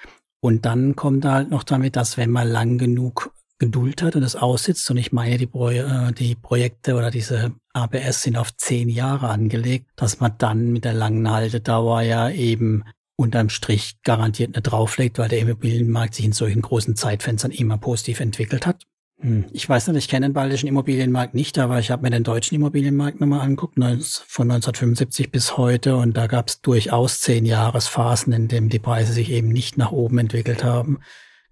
Und 0.42 0.66
dann 0.66 0.96
kommt 0.96 1.26
halt 1.26 1.50
noch 1.50 1.64
damit, 1.64 1.96
dass 1.96 2.16
wenn 2.18 2.32
man 2.32 2.48
lang 2.48 2.78
genug 2.78 3.34
Geduld 3.58 4.02
hat 4.02 4.16
und 4.16 4.24
es 4.24 4.38
aussitzt, 4.38 4.90
und 4.90 4.96
ich 4.96 5.12
meine, 5.12 5.38
die, 5.38 5.46
Pro 5.46 5.70
äh, 5.70 6.14
die 6.14 6.36
Projekte 6.36 6.96
oder 6.96 7.12
diese 7.12 7.52
ABS 7.74 8.22
sind 8.22 8.38
auf 8.38 8.56
zehn 8.56 8.88
Jahre 8.88 9.28
angelegt, 9.28 9.90
dass 9.98 10.22
man 10.22 10.36
dann 10.38 10.72
mit 10.72 10.86
der 10.86 10.94
langen 10.94 11.30
Haltedauer 11.30 12.02
ja 12.02 12.30
eben 12.30 12.86
unterm 13.20 13.50
Strich 13.50 14.02
garantiert 14.04 14.52
nicht 14.52 14.64
drauflegt, 14.64 15.20
weil 15.20 15.30
der 15.30 15.40
Immobilienmarkt 15.40 16.16
sich 16.16 16.26
in 16.26 16.32
solchen 16.32 16.62
großen 16.62 16.96
Zeitfenstern 16.96 17.52
immer 17.52 17.78
positiv 17.78 18.22
entwickelt 18.22 18.66
hat. 18.66 18.88
Hm. 19.20 19.46
Ich 19.52 19.68
weiß 19.68 19.88
nicht, 19.88 19.98
ich 19.98 20.08
kenne 20.08 20.28
den 20.28 20.34
baltischen 20.34 20.70
Immobilienmarkt 20.70 21.34
nicht, 21.34 21.60
aber 21.60 21.80
ich 21.80 21.92
habe 21.92 22.04
mir 22.04 22.12
den 22.12 22.24
deutschen 22.24 22.56
Immobilienmarkt 22.56 23.20
nochmal 23.20 23.42
angeguckt, 23.42 23.76
von 23.76 24.50
1975 24.50 25.32
bis 25.32 25.58
heute. 25.58 25.98
Und 25.98 26.16
da 26.16 26.28
gab 26.28 26.48
es 26.48 26.62
durchaus 26.62 27.20
zehn 27.20 27.46
Jahresphasen, 27.46 28.32
in 28.32 28.48
denen 28.48 28.70
die 28.70 28.80
Preise 28.80 29.12
sich 29.12 29.30
eben 29.32 29.50
nicht 29.50 29.78
nach 29.78 29.92
oben 29.92 30.18
entwickelt 30.20 30.64
haben. 30.64 31.00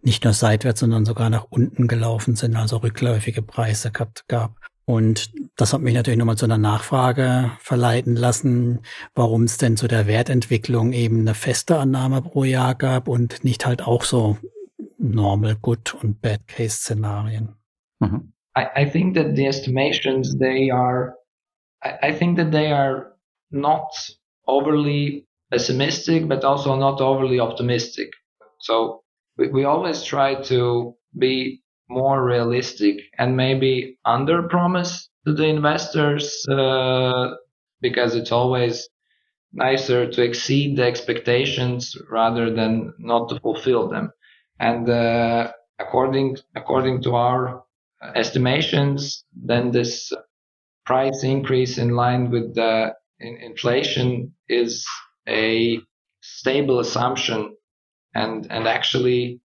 Nicht 0.01 0.23
nur 0.23 0.31
seitwärts, 0.31 0.79
sondern 0.79 1.03
sogar 1.03 1.29
nach 1.29 1.47
unten 1.49 1.89
gelaufen 1.89 2.35
sind, 2.35 2.55
also 2.55 2.77
rückläufige 2.77 3.41
Preise 3.41 3.91
gab. 3.91 4.55
Und 4.89 5.33
das 5.57 5.73
hat 5.73 5.81
mich 5.81 5.93
natürlich 5.93 6.17
nochmal 6.17 6.37
zu 6.37 6.45
einer 6.45 6.57
Nachfrage 6.57 7.51
verleiten 7.59 8.15
lassen, 8.15 8.79
warum 9.15 9.43
es 9.43 9.57
denn 9.57 9.75
zu 9.75 9.89
der 9.89 10.07
Wertentwicklung 10.07 10.93
eben 10.93 11.19
eine 11.19 11.33
feste 11.33 11.77
Annahme 11.77 12.21
pro 12.21 12.45
Jahr 12.45 12.73
gab 12.73 13.09
und 13.09 13.43
nicht 13.43 13.65
halt 13.65 13.81
auch 13.81 14.03
so 14.03 14.37
Normal, 14.97 15.57
Good 15.61 15.93
und 15.93 16.21
Bad 16.21 16.47
Case 16.47 16.77
Szenarien. 16.77 17.49
Mm-hmm. 18.01 18.31
I, 18.55 18.83
I, 18.83 18.89
think 18.89 19.13
that 19.15 19.35
the 19.35 19.45
estimations 19.45 20.37
they 20.39 20.71
are, 20.71 21.15
I, 21.83 22.09
I 22.09 22.13
think 22.13 22.37
that 22.37 22.51
they 22.51 22.71
are 22.71 23.17
not 23.51 23.93
overly 24.47 25.27
pessimistic, 25.51 26.29
but 26.29 26.45
also 26.45 26.77
not 26.77 27.01
overly 27.01 27.41
optimistic. 27.41 28.13
So 28.59 29.03
we, 29.37 29.49
we 29.49 29.65
always 29.65 30.01
try 30.03 30.41
to 30.43 30.95
be 31.17 31.61
more 31.89 32.23
realistic 32.23 32.97
and 33.17 33.37
maybe 33.37 33.97
under 34.05 34.43
promise 34.43 35.09
to 35.25 35.33
the 35.33 35.45
investors 35.45 36.45
uh, 36.49 37.33
because 37.81 38.15
it's 38.15 38.31
always 38.31 38.89
nicer 39.53 40.09
to 40.09 40.21
exceed 40.21 40.77
the 40.77 40.83
expectations 40.83 41.95
rather 42.09 42.53
than 42.53 42.93
not 42.99 43.29
to 43.29 43.39
fulfill 43.39 43.87
them. 43.87 44.11
And 44.59 44.89
uh, 44.89 45.51
according 45.79 46.37
according 46.55 47.03
to 47.03 47.15
our 47.15 47.63
estimations, 48.15 49.23
then 49.35 49.71
this 49.71 50.11
price 50.85 51.23
increase 51.23 51.77
in 51.77 51.89
line 51.91 52.29
with 52.31 52.55
the 52.55 52.93
in 53.19 53.37
inflation 53.37 54.33
is 54.47 54.85
a 55.27 55.79
stable 56.21 56.79
assumption, 56.79 57.55
and 58.13 58.47
and 58.51 58.67
actually, 58.67 59.41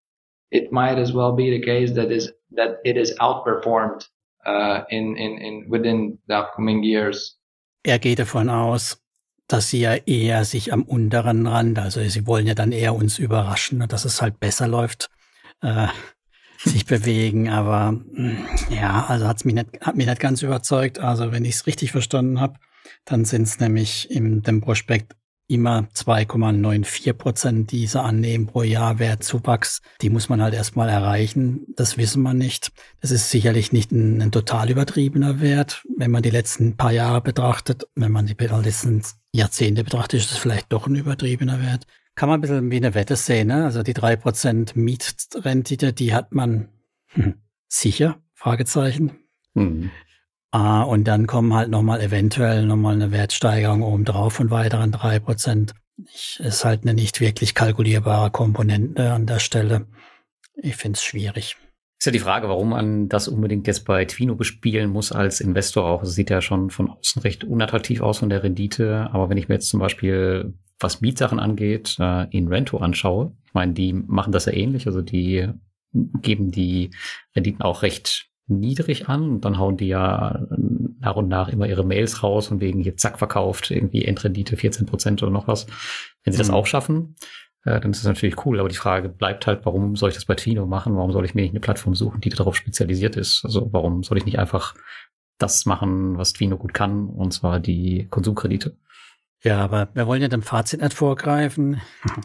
it 0.51 0.73
might 0.73 0.99
as 0.99 1.13
well 1.13 1.33
be 1.33 1.51
the 1.51 1.61
case 1.61 1.95
that 1.95 2.11
is 2.11 2.33
that 2.57 2.79
it 2.85 2.97
is 2.97 3.15
outperformed 3.19 4.07
uh, 4.47 4.83
in, 4.91 5.17
in 5.17 5.39
in 5.39 5.71
within 5.71 6.19
the 6.27 6.35
upcoming 6.35 6.83
years. 6.83 7.39
Er 7.85 7.99
geht 7.99 8.19
davon 8.19 8.49
aus, 8.49 9.01
dass 9.47 9.71
sie 9.71 9.81
ja 9.81 9.95
eher 9.95 10.45
sich 10.45 10.73
am 10.73 10.83
unteren 10.83 11.47
Rand, 11.47 11.79
also 11.79 12.03
sie 12.03 12.27
wollen 12.27 12.47
ja 12.47 12.55
dann 12.55 12.73
eher 12.73 12.95
uns 12.95 13.19
überraschen, 13.19 13.87
dass 13.89 14.05
es 14.05 14.21
halt 14.21 14.41
besser 14.41 14.69
läuft, 14.69 15.11
äh, 15.63 15.89
sich 16.59 16.85
bewegen. 16.87 17.49
Aber 17.49 17.93
mm, 17.93 18.47
ja, 18.71 19.07
also 19.07 19.27
hat's 19.27 19.45
mich 19.45 19.55
nicht, 19.55 19.81
hat 19.81 19.97
mich 19.97 20.07
nicht 20.07 20.21
ganz 20.21 20.43
überzeugt. 20.43 20.99
Also 20.99 21.33
wenn 21.33 21.45
ich 21.45 21.55
es 21.55 21.67
richtig 21.67 21.93
verstanden 21.93 22.41
habe, 22.41 22.59
dann 23.05 23.25
sind 23.25 23.43
es 23.43 23.61
nämlich 23.61 24.11
im 24.11 24.43
dem 24.43 24.61
Prospekt 24.61 25.15
immer 25.49 25.89
2,94 25.95 27.15
Prozent 27.15 27.73
dieser 27.73 28.05
annehmen 28.05 28.47
pro 28.47 28.63
Jahr 28.63 28.99
Wertzuwachs. 28.99 29.81
Die 30.03 30.11
muss 30.11 30.29
man 30.29 30.43
halt 30.43 30.55
erstmal 30.55 30.91
erreichen. 30.91 31.67
Das 31.75 31.97
wissen 31.97 32.23
wir 32.23 32.35
nicht. 32.35 32.71
Das 33.01 33.11
ist 33.11 33.31
sicherlich 33.31 33.73
nicht 33.73 33.91
ein, 33.91 34.21
ein, 34.21 34.31
total 34.31 34.71
übertriebener 34.71 35.41
Wert. 35.41 35.83
Wenn 35.97 36.11
man 36.11 36.23
die 36.23 36.31
letzten 36.31 36.77
paar 36.77 36.93
Jahre 36.93 37.23
betrachtet, 37.23 37.89
wenn 37.95 38.13
man 38.13 38.27
die 38.27 38.37
letzten 38.39 39.03
Jahrzehnte 39.33 39.85
betrachtet, 39.85 40.21
ist 40.21 40.33
es 40.33 40.39
vielleicht 40.39 40.73
doch 40.73 40.87
ein 40.87 40.95
übertriebener 40.95 41.63
Wert. 41.63 41.87
Kann 42.15 42.29
man 42.29 42.39
ein 42.39 42.43
bisschen 42.43 42.71
wie 42.71 42.77
eine 42.77 42.95
Wette 42.95 43.17
sehen. 43.17 43.49
Ne? 43.49 43.65
Also 43.65 43.83
die 43.83 43.95
drei 43.95 44.17
Prozent 44.17 44.77
Mietrendite, 44.77 45.95
die 45.95 46.13
hat 46.13 46.33
man 46.33 46.69
hm, 47.09 47.35
sicher, 47.69 48.21
Fragezeichen. 48.35 49.19
Mhm. 49.55 49.91
Ah, 50.51 50.83
und 50.83 51.05
dann 51.05 51.27
kommen 51.27 51.55
halt 51.55 51.69
nochmal 51.69 52.01
eventuell 52.01 52.65
nochmal 52.65 52.95
eine 52.95 53.11
Wertsteigerung 53.11 53.83
obendrauf 53.83 54.33
von 54.33 54.51
weiteren 54.51 54.93
drei 54.93 55.19
Prozent. 55.19 55.75
Ist 56.39 56.65
halt 56.65 56.83
eine 56.83 56.95
nicht 56.95 57.21
wirklich 57.21 57.55
kalkulierbare 57.55 58.31
Komponente 58.31 59.13
an 59.13 59.27
der 59.27 59.41
Stelle. 59.41 59.87
Ich 60.57 60.77
finde 60.77 60.97
es 60.97 61.05
schwierig. 61.05 61.57
Ist 61.99 62.07
ja 62.07 62.13
die 62.13 62.21
Frage, 62.21 62.49
warum 62.49 62.71
man 62.71 63.09
das 63.09 63.27
unbedingt 63.27 63.67
jetzt 63.67 63.85
bei 63.85 64.05
Twino 64.05 64.37
bespielen 64.37 64.89
muss 64.89 65.11
als 65.11 65.41
Investor 65.41 65.85
auch. 65.85 66.05
Es 66.05 66.15
sieht 66.15 66.31
ja 66.31 66.41
schon 66.41 66.71
von 66.71 66.91
außen 66.91 67.23
recht 67.23 67.43
unattraktiv 67.43 68.01
aus 68.01 68.19
von 68.19 68.31
der 68.31 68.45
Rendite. 68.45 69.09
Aber 69.13 69.29
wenn 69.29 69.37
ich 69.37 69.49
mir 69.49 69.57
jetzt 69.57 69.69
zum 69.69 69.81
Beispiel, 69.81 70.55
was 70.79 71.01
Mietsachen 71.01 71.41
angeht, 71.41 71.97
äh, 71.99 72.29
in 72.31 72.49
Rento 72.49 72.79
anschaue, 72.79 73.37
ich 73.45 73.53
meine, 73.53 73.73
die 73.73 73.93
machen 73.93 74.33
das 74.33 74.47
ja 74.47 74.53
ähnlich. 74.53 74.87
Also 74.87 75.03
die 75.03 75.49
geben 75.93 76.53
die 76.53 76.91
Renditen 77.35 77.63
auch 77.63 77.83
recht 77.83 78.29
niedrig 78.49 79.09
an 79.09 79.31
und 79.31 79.45
dann 79.45 79.59
hauen 79.59 79.77
die 79.77 79.89
ja 79.89 80.47
nach 81.01 81.17
und 81.17 81.29
nach 81.29 81.49
immer 81.49 81.67
ihre 81.67 81.85
Mails 81.85 82.23
raus 82.23 82.51
und 82.51 82.61
wegen 82.61 82.81
hier 82.81 82.97
zack 82.97 83.19
verkauft, 83.19 83.71
irgendwie 83.71 84.05
Endrendite 84.05 84.57
14 84.57 84.87
Prozent 84.87 85.23
oder 85.23 85.33
noch 85.33 85.49
was. 85.49 85.67
Wenn 86.25 86.33
sie 86.33 86.39
mhm. 86.39 86.47
das 86.47 86.51
auch 86.51 86.67
schaffen, 86.67 87.15
äh, 87.65 87.81
dann 87.81 87.91
ist 87.91 88.01
das 88.01 88.07
natürlich 88.07 88.45
cool. 88.47 88.61
Aber 88.61 88.69
die 88.69 88.77
Frage 88.77 89.09
bleibt 89.09 89.47
halt, 89.47 89.65
warum 89.65 89.97
soll 89.97 90.11
ich 90.11 90.15
das 90.15 90.25
bei 90.25 90.35
Twino 90.35 90.67
machen? 90.67 90.97
Warum 90.97 91.13
soll 91.13 91.25
ich 91.25 91.35
mir 91.35 91.43
nicht 91.43 91.53
eine 91.53 91.61
Plattform 91.61 91.95
suchen, 91.95 92.21
die 92.21 92.31
darauf 92.31 92.57
spezialisiert 92.57 93.17
ist? 93.17 93.45
Also 93.45 93.73
warum 93.73 94.03
soll 94.03 94.19
ich 94.19 94.27
nicht 94.27 94.39
einfach 94.39 94.75
das 95.39 95.67
machen, 95.67 96.19
was 96.19 96.33
Twino 96.33 96.57
gut 96.57 96.75
kann, 96.75 97.09
und 97.09 97.33
zwar 97.33 97.61
die 97.61 98.07
Konsumkredite? 98.11 98.77
Ja, 99.45 99.61
aber 99.61 99.89
wir 99.95 100.07
wollen 100.07 100.23
ja 100.23 100.29
dem 100.29 100.43
Fazit 100.43 100.81
nicht 100.81 100.95
vorgreifen. 100.95 101.81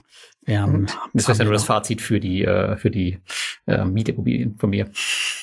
Wir 0.46 0.62
haben, 0.62 0.88
das 1.14 1.30
ist 1.30 1.38
ja 1.38 1.46
nur 1.46 1.54
das 1.54 1.64
Fazit 1.64 2.02
für 2.02 2.20
die, 2.20 2.44
äh, 2.44 2.76
für 2.76 2.92
die 2.92 3.18
äh, 3.66 3.86
Mietimmobilien 3.86 4.58
von 4.58 4.72
mir. 4.72 4.90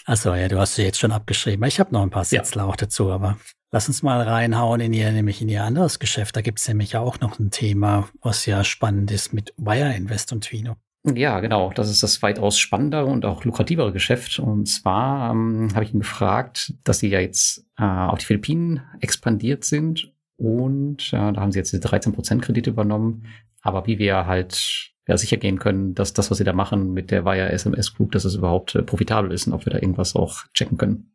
Achso, 0.04 0.34
ja, 0.34 0.46
du 0.46 0.58
hast 0.58 0.74
sie 0.74 0.82
jetzt 0.82 0.98
schon 0.98 1.10
abgeschrieben. 1.10 1.64
Ich 1.64 1.80
habe 1.80 1.90
noch 1.94 2.02
ein 2.02 2.10
paar 2.10 2.26
Sätze 2.26 2.58
ja. 2.58 2.66
auch 2.66 2.76
dazu, 2.76 3.10
aber 3.10 3.38
lass 3.70 3.88
uns 3.88 4.02
mal 4.02 4.20
reinhauen 4.20 4.80
in 4.80 4.92
ihr, 4.92 5.10
nämlich 5.10 5.40
in 5.40 5.48
ihr 5.48 5.64
anderes 5.64 6.00
Geschäft. 6.00 6.36
Da 6.36 6.42
gibt's 6.42 6.68
nämlich 6.68 6.96
auch 6.96 7.18
noch 7.20 7.38
ein 7.38 7.50
Thema, 7.50 8.10
was 8.20 8.44
ja 8.44 8.62
spannend 8.62 9.10
ist 9.10 9.32
mit 9.32 9.54
Wire 9.56 9.94
Invest 9.94 10.32
und 10.32 10.44
Twino. 10.44 10.76
Ja, 11.04 11.40
genau. 11.40 11.72
Das 11.74 11.88
ist 11.88 12.02
das 12.02 12.20
weitaus 12.20 12.58
spannendere 12.58 13.06
und 13.06 13.24
auch 13.24 13.44
lukrativere 13.44 13.92
Geschäft. 13.92 14.38
Und 14.38 14.66
zwar 14.66 15.30
ähm, 15.30 15.70
habe 15.74 15.84
ich 15.84 15.94
ihn 15.94 16.00
gefragt, 16.00 16.74
dass 16.84 16.98
sie 16.98 17.08
ja 17.08 17.20
jetzt 17.20 17.64
äh, 17.78 17.84
auf 17.84 18.18
die 18.18 18.26
Philippinen 18.26 18.82
expandiert 19.00 19.64
sind 19.64 20.12
und 20.40 21.10
ja, 21.10 21.30
da 21.32 21.40
haben 21.42 21.52
sie 21.52 21.58
jetzt 21.58 21.70
diese 21.70 21.86
13% 21.86 22.40
Kredite 22.40 22.70
übernommen. 22.70 23.26
Aber 23.60 23.86
wie 23.86 23.98
wir 23.98 24.26
halt 24.26 24.90
ja, 25.06 25.16
sicher 25.18 25.36
gehen 25.36 25.58
können, 25.58 25.94
dass 25.94 26.14
das, 26.14 26.30
was 26.30 26.38
sie 26.38 26.44
da 26.44 26.54
machen 26.54 26.94
mit 26.94 27.10
der 27.10 27.26
Via 27.26 27.48
SMS 27.48 27.94
Group, 27.94 28.12
dass 28.12 28.24
es 28.24 28.36
überhaupt 28.36 28.74
äh, 28.74 28.82
profitabel 28.82 29.32
ist 29.32 29.46
und 29.46 29.52
ob 29.52 29.66
wir 29.66 29.72
da 29.72 29.78
irgendwas 29.78 30.16
auch 30.16 30.44
checken 30.54 30.78
können. 30.78 31.12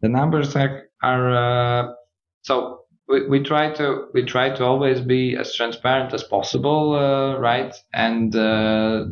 The 0.00 0.08
numbers 0.08 0.54
are, 0.54 0.84
are 1.00 1.88
uh, 1.88 1.94
so 2.42 2.86
we, 3.08 3.28
we 3.28 3.42
try 3.42 3.72
to 3.74 4.10
we 4.14 4.24
try 4.24 4.48
to 4.48 4.64
always 4.64 5.00
be 5.00 5.36
as 5.36 5.56
transparent 5.56 6.14
as 6.14 6.22
possible, 6.22 6.94
uh, 6.94 7.36
right? 7.40 7.74
And 7.92 8.32
uh, 8.36 9.06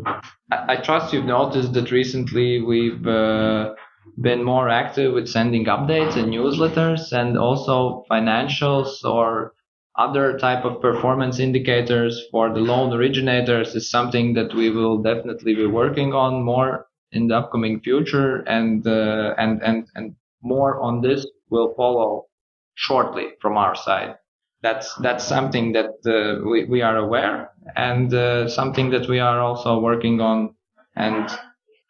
I, 0.53 0.75
I, 0.75 0.77
trust 0.77 1.13
you've 1.13 1.27
noticed 1.27 1.73
that 1.73 1.91
recently 1.91 2.63
we've 2.63 3.05
uh, 3.05 3.75
been 4.23 4.45
more 4.45 4.69
active 4.69 5.13
with 5.13 5.27
sending 5.27 5.65
updates 5.65 6.17
and 6.17 6.33
newsletters 6.33 7.13
and 7.13 7.37
also 7.37 8.05
financials 8.09 9.03
or 9.03 9.56
other 9.99 10.39
type 10.39 10.65
of 10.65 10.81
performance 10.81 11.39
indicators 11.39 12.23
for 12.31 12.53
the 12.53 12.61
loan 12.61 12.93
originators 12.93 13.75
is 13.75 13.91
something 13.91 14.35
that 14.35 14.55
we 14.55 14.71
will 14.71 14.99
definitely 14.99 15.55
be 15.55 15.67
working 15.67 16.13
on 16.13 16.43
more 16.43 16.87
in 17.13 17.29
the 17.29 17.37
upcoming 17.37 17.81
future 17.81 18.37
and 18.49 18.87
uh, 18.87 19.35
and 19.39 19.63
and 19.63 19.89
and 19.95 20.15
more 20.43 20.81
on 20.81 21.01
this 21.01 21.27
will 21.51 21.75
follow 21.77 22.27
shortly 22.75 23.29
from 23.41 23.57
our 23.57 23.75
side 23.75 24.17
that's 24.63 24.95
that's 24.97 25.25
something 25.25 25.73
that 25.73 25.93
uh, 26.07 26.47
we, 26.49 26.65
we 26.65 26.83
are 26.83 26.97
aware 26.97 27.51
and 27.75 28.13
uh, 28.13 28.49
something 28.49 28.91
that 28.91 29.09
we 29.09 29.19
are 29.19 29.41
also 29.41 29.79
working 29.81 30.21
on 30.21 30.55
and 30.95 31.31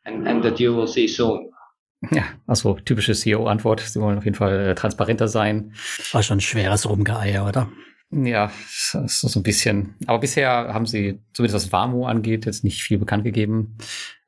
and 0.05 0.29
and 0.29 0.43
that 0.45 0.61
you 0.61 0.75
will 0.75 0.87
see 0.87 1.09
soon 1.09 1.51
Ja, 2.11 2.23
also 2.47 2.77
typische 2.85 3.15
CEO-Antwort. 3.15 3.81
Sie 3.81 4.01
wollen 4.01 4.19
auf 4.19 4.25
jeden 4.25 4.37
Fall 4.37 4.61
äh, 4.61 4.75
transparenter 4.75 5.29
sein. 5.29 5.73
War 6.13 6.23
schon 6.23 6.39
ein 6.39 6.41
schweres 6.41 6.89
Rumgeeier, 6.89 7.47
oder? 7.47 7.69
Ja, 8.11 8.51
so 8.69 9.41
ein 9.41 9.43
bisschen. 9.43 9.97
Aber 10.07 10.21
bisher 10.21 10.73
haben 10.73 10.87
sie, 10.87 11.21
zumindest 11.33 11.65
was 11.65 11.73
Warmo 11.73 12.07
angeht, 12.07 12.47
jetzt 12.47 12.63
nicht 12.63 12.83
viel 12.83 12.99
bekannt 12.99 13.25
gegeben. 13.25 13.77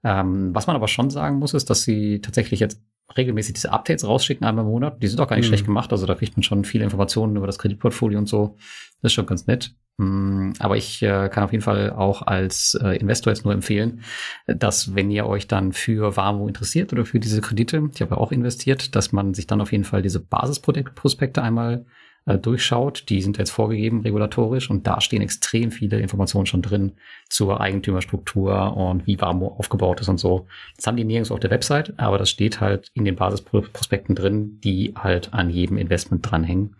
Ähm, 0.04 0.54
was 0.54 0.66
man 0.66 0.76
aber 0.76 0.88
schon 0.88 1.10
sagen 1.10 1.38
muss, 1.38 1.54
ist, 1.54 1.70
dass 1.70 1.82
sie 1.82 2.20
tatsächlich 2.20 2.60
jetzt 2.60 2.82
regelmäßig 3.16 3.54
diese 3.54 3.72
Updates 3.72 4.06
rausschicken, 4.06 4.46
einmal 4.46 4.64
im 4.64 4.70
Monat. 4.70 5.02
Die 5.02 5.06
sind 5.06 5.20
auch 5.20 5.28
gar 5.28 5.36
nicht 5.36 5.46
mhm. 5.46 5.48
schlecht 5.48 5.64
gemacht. 5.64 5.92
Also 5.92 6.06
da 6.06 6.14
kriegt 6.14 6.36
man 6.36 6.42
schon 6.42 6.64
viele 6.64 6.84
Informationen 6.84 7.36
über 7.36 7.46
das 7.46 7.58
Kreditportfolio 7.58 8.18
und 8.18 8.28
so. 8.28 8.56
Das 9.00 9.10
ist 9.10 9.14
schon 9.14 9.26
ganz 9.26 9.46
nett. 9.46 9.74
Mm, 9.96 10.52
aber 10.58 10.76
ich 10.76 11.02
äh, 11.02 11.28
kann 11.28 11.44
auf 11.44 11.52
jeden 11.52 11.64
Fall 11.64 11.90
auch 11.90 12.22
als 12.22 12.78
äh, 12.82 12.98
Investor 12.98 13.32
jetzt 13.32 13.44
nur 13.44 13.54
empfehlen, 13.54 14.02
dass 14.46 14.94
wenn 14.94 15.10
ihr 15.10 15.26
euch 15.26 15.48
dann 15.48 15.72
für 15.72 16.16
Warmo 16.16 16.46
interessiert 16.46 16.92
oder 16.92 17.04
für 17.04 17.18
diese 17.18 17.40
Kredite, 17.40 17.88
ich 17.94 18.00
habe 18.00 18.14
ja 18.14 18.18
auch 18.18 18.32
investiert, 18.32 18.94
dass 18.94 19.12
man 19.12 19.34
sich 19.34 19.46
dann 19.46 19.60
auf 19.60 19.72
jeden 19.72 19.84
Fall 19.84 20.02
diese 20.02 20.20
Basisprospekte 20.20 21.42
einmal 21.42 21.86
äh, 22.28 22.38
durchschaut. 22.38 23.08
Die 23.08 23.22
sind 23.22 23.38
jetzt 23.38 23.50
vorgegeben 23.50 24.02
regulatorisch 24.02 24.70
und 24.70 24.86
da 24.86 25.00
stehen 25.00 25.22
extrem 25.22 25.70
viele 25.70 25.98
Informationen 25.98 26.46
schon 26.46 26.62
drin 26.62 26.92
zur 27.28 27.60
Eigentümerstruktur 27.60 28.76
und 28.76 29.06
wie 29.06 29.20
Warmo 29.20 29.48
aufgebaut 29.58 30.00
ist 30.00 30.08
und 30.08 30.18
so. 30.18 30.46
Das 30.76 30.86
haben 30.86 30.96
die 30.96 31.04
nirgends 31.04 31.30
auf 31.30 31.40
der 31.40 31.50
Website, 31.50 31.98
aber 31.98 32.18
das 32.18 32.30
steht 32.30 32.60
halt 32.60 32.90
in 32.92 33.04
den 33.04 33.16
Basisprospekten 33.16 34.14
drin, 34.14 34.60
die 34.62 34.94
halt 34.96 35.32
an 35.32 35.50
jedem 35.50 35.78
Investment 35.78 36.30
dranhängen. 36.30 36.76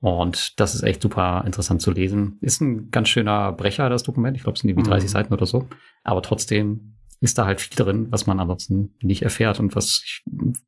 Und 0.00 0.58
das 0.58 0.74
ist 0.74 0.82
echt 0.82 1.00
super 1.00 1.44
interessant 1.46 1.80
zu 1.80 1.92
lesen. 1.92 2.38
Ist 2.40 2.60
ein 2.60 2.90
ganz 2.90 3.08
schöner 3.08 3.52
Brecher, 3.52 3.88
das 3.88 4.02
Dokument. 4.02 4.36
Ich 4.36 4.42
glaube, 4.42 4.56
es 4.56 4.62
sind 4.62 4.70
irgendwie 4.70 4.90
30 4.90 5.08
mhm. 5.08 5.12
Seiten 5.12 5.32
oder 5.32 5.46
so. 5.46 5.68
Aber 6.02 6.22
trotzdem 6.22 6.96
ist 7.22 7.38
da 7.38 7.46
halt 7.46 7.60
viel 7.60 7.76
drin, 7.76 8.08
was 8.10 8.26
man 8.26 8.40
ansonsten 8.40 8.94
nicht 9.00 9.22
erfährt 9.22 9.60
und 9.60 9.74
was 9.76 10.02
ich 10.04 10.22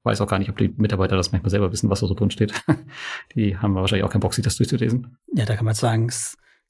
weiß 0.04 0.20
auch 0.20 0.28
gar 0.28 0.38
nicht, 0.38 0.48
ob 0.48 0.56
die 0.56 0.72
Mitarbeiter 0.76 1.16
das 1.16 1.32
manchmal 1.32 1.50
selber 1.50 1.72
wissen, 1.72 1.90
was 1.90 2.00
da 2.00 2.06
so 2.06 2.14
drin 2.14 2.30
steht. 2.30 2.54
die 3.34 3.58
haben 3.58 3.74
wahrscheinlich 3.74 4.04
auch 4.04 4.10
keinen 4.10 4.20
Bock, 4.20 4.34
sich 4.34 4.44
das 4.44 4.56
durchzulesen. 4.56 5.18
Ja, 5.34 5.44
da 5.44 5.56
kann 5.56 5.64
man 5.64 5.74
sagen, 5.74 6.10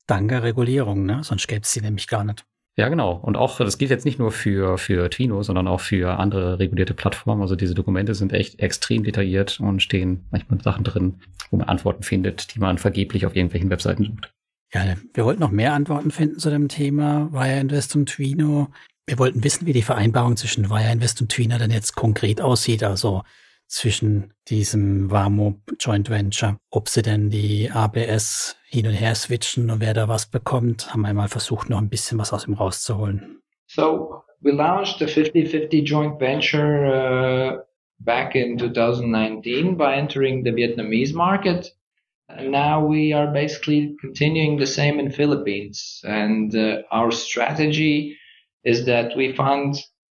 danke 0.06 0.42
Regulierung, 0.42 1.04
ne? 1.04 1.22
Sonst 1.22 1.46
gäbe 1.46 1.62
es 1.62 1.72
sie 1.72 1.82
nämlich 1.82 2.08
gar 2.08 2.24
nicht. 2.24 2.44
Ja, 2.76 2.88
genau. 2.88 3.12
Und 3.12 3.36
auch, 3.36 3.58
das 3.58 3.78
gilt 3.78 3.90
jetzt 3.90 4.04
nicht 4.04 4.18
nur 4.18 4.32
für, 4.32 4.78
für 4.78 5.08
Twino, 5.08 5.42
sondern 5.44 5.68
auch 5.68 5.80
für 5.80 6.18
andere 6.18 6.58
regulierte 6.58 6.94
Plattformen. 6.94 7.42
Also 7.42 7.54
diese 7.54 7.74
Dokumente 7.74 8.14
sind 8.14 8.32
echt 8.32 8.58
extrem 8.58 9.04
detailliert 9.04 9.60
und 9.60 9.80
stehen 9.80 10.24
manchmal 10.32 10.60
Sachen 10.60 10.82
drin, 10.82 11.20
wo 11.50 11.58
man 11.58 11.68
Antworten 11.68 12.02
findet, 12.02 12.54
die 12.54 12.58
man 12.58 12.78
vergeblich 12.78 13.26
auf 13.26 13.36
irgendwelchen 13.36 13.70
Webseiten 13.70 14.04
sucht. 14.04 14.34
Ja, 14.72 14.96
wir 15.12 15.24
wollten 15.24 15.40
noch 15.40 15.52
mehr 15.52 15.72
Antworten 15.72 16.10
finden 16.10 16.40
zu 16.40 16.50
dem 16.50 16.66
Thema 16.66 17.32
Wire 17.32 17.60
Invest 17.60 17.94
und 17.94 18.06
Twino. 18.08 18.68
Wir 19.06 19.18
wollten 19.18 19.44
wissen, 19.44 19.66
wie 19.66 19.74
die 19.74 19.82
Vereinbarung 19.82 20.36
zwischen 20.36 20.70
Wire 20.70 20.90
Invest 20.90 21.20
und 21.20 21.30
Twino 21.30 21.58
denn 21.58 21.70
jetzt 21.70 21.94
konkret 21.94 22.40
aussieht. 22.40 22.82
Also 22.82 23.22
zwischen 23.66 24.32
diesem 24.48 25.10
Wamo 25.10 25.60
Joint 25.78 26.08
Venture, 26.08 26.58
ob 26.70 26.88
sie 26.88 27.02
denn 27.02 27.28
die 27.28 27.70
ABS 27.70 28.56
hin 28.66 28.86
und 28.86 28.94
her 28.94 29.14
switchen 29.14 29.70
und 29.70 29.80
wer 29.80 29.94
da 29.94 30.08
was 30.08 30.26
bekommt, 30.26 30.92
haben 30.92 31.02
wir 31.02 31.12
mal 31.12 31.28
versucht, 31.28 31.70
noch 31.70 31.78
ein 31.78 31.88
bisschen 31.88 32.18
was 32.18 32.32
aus 32.32 32.46
ihm 32.46 32.54
rauszuholen. 32.54 33.42
So, 33.66 34.22
we 34.40 34.52
launched 34.52 35.02
a 35.02 35.06
50-50 35.06 35.84
joint 35.84 36.20
venture 36.20 36.86
uh, 36.86 37.62
back 37.98 38.34
in 38.34 38.58
2019 38.58 39.76
by 39.76 39.94
entering 39.94 40.44
the 40.44 40.52
Vietnamese 40.52 41.14
market. 41.14 41.74
And 42.28 42.50
now 42.50 42.80
we 42.86 43.12
are 43.12 43.30
basically 43.32 43.96
continuing 44.00 44.58
the 44.58 44.66
same 44.66 44.98
in 44.98 45.10
Philippines. 45.10 46.00
And 46.04 46.54
uh, 46.54 46.82
our 46.90 47.10
strategy 47.10 48.16
is 48.64 48.84
that 48.86 49.16
we 49.16 49.34
fund 49.34 49.76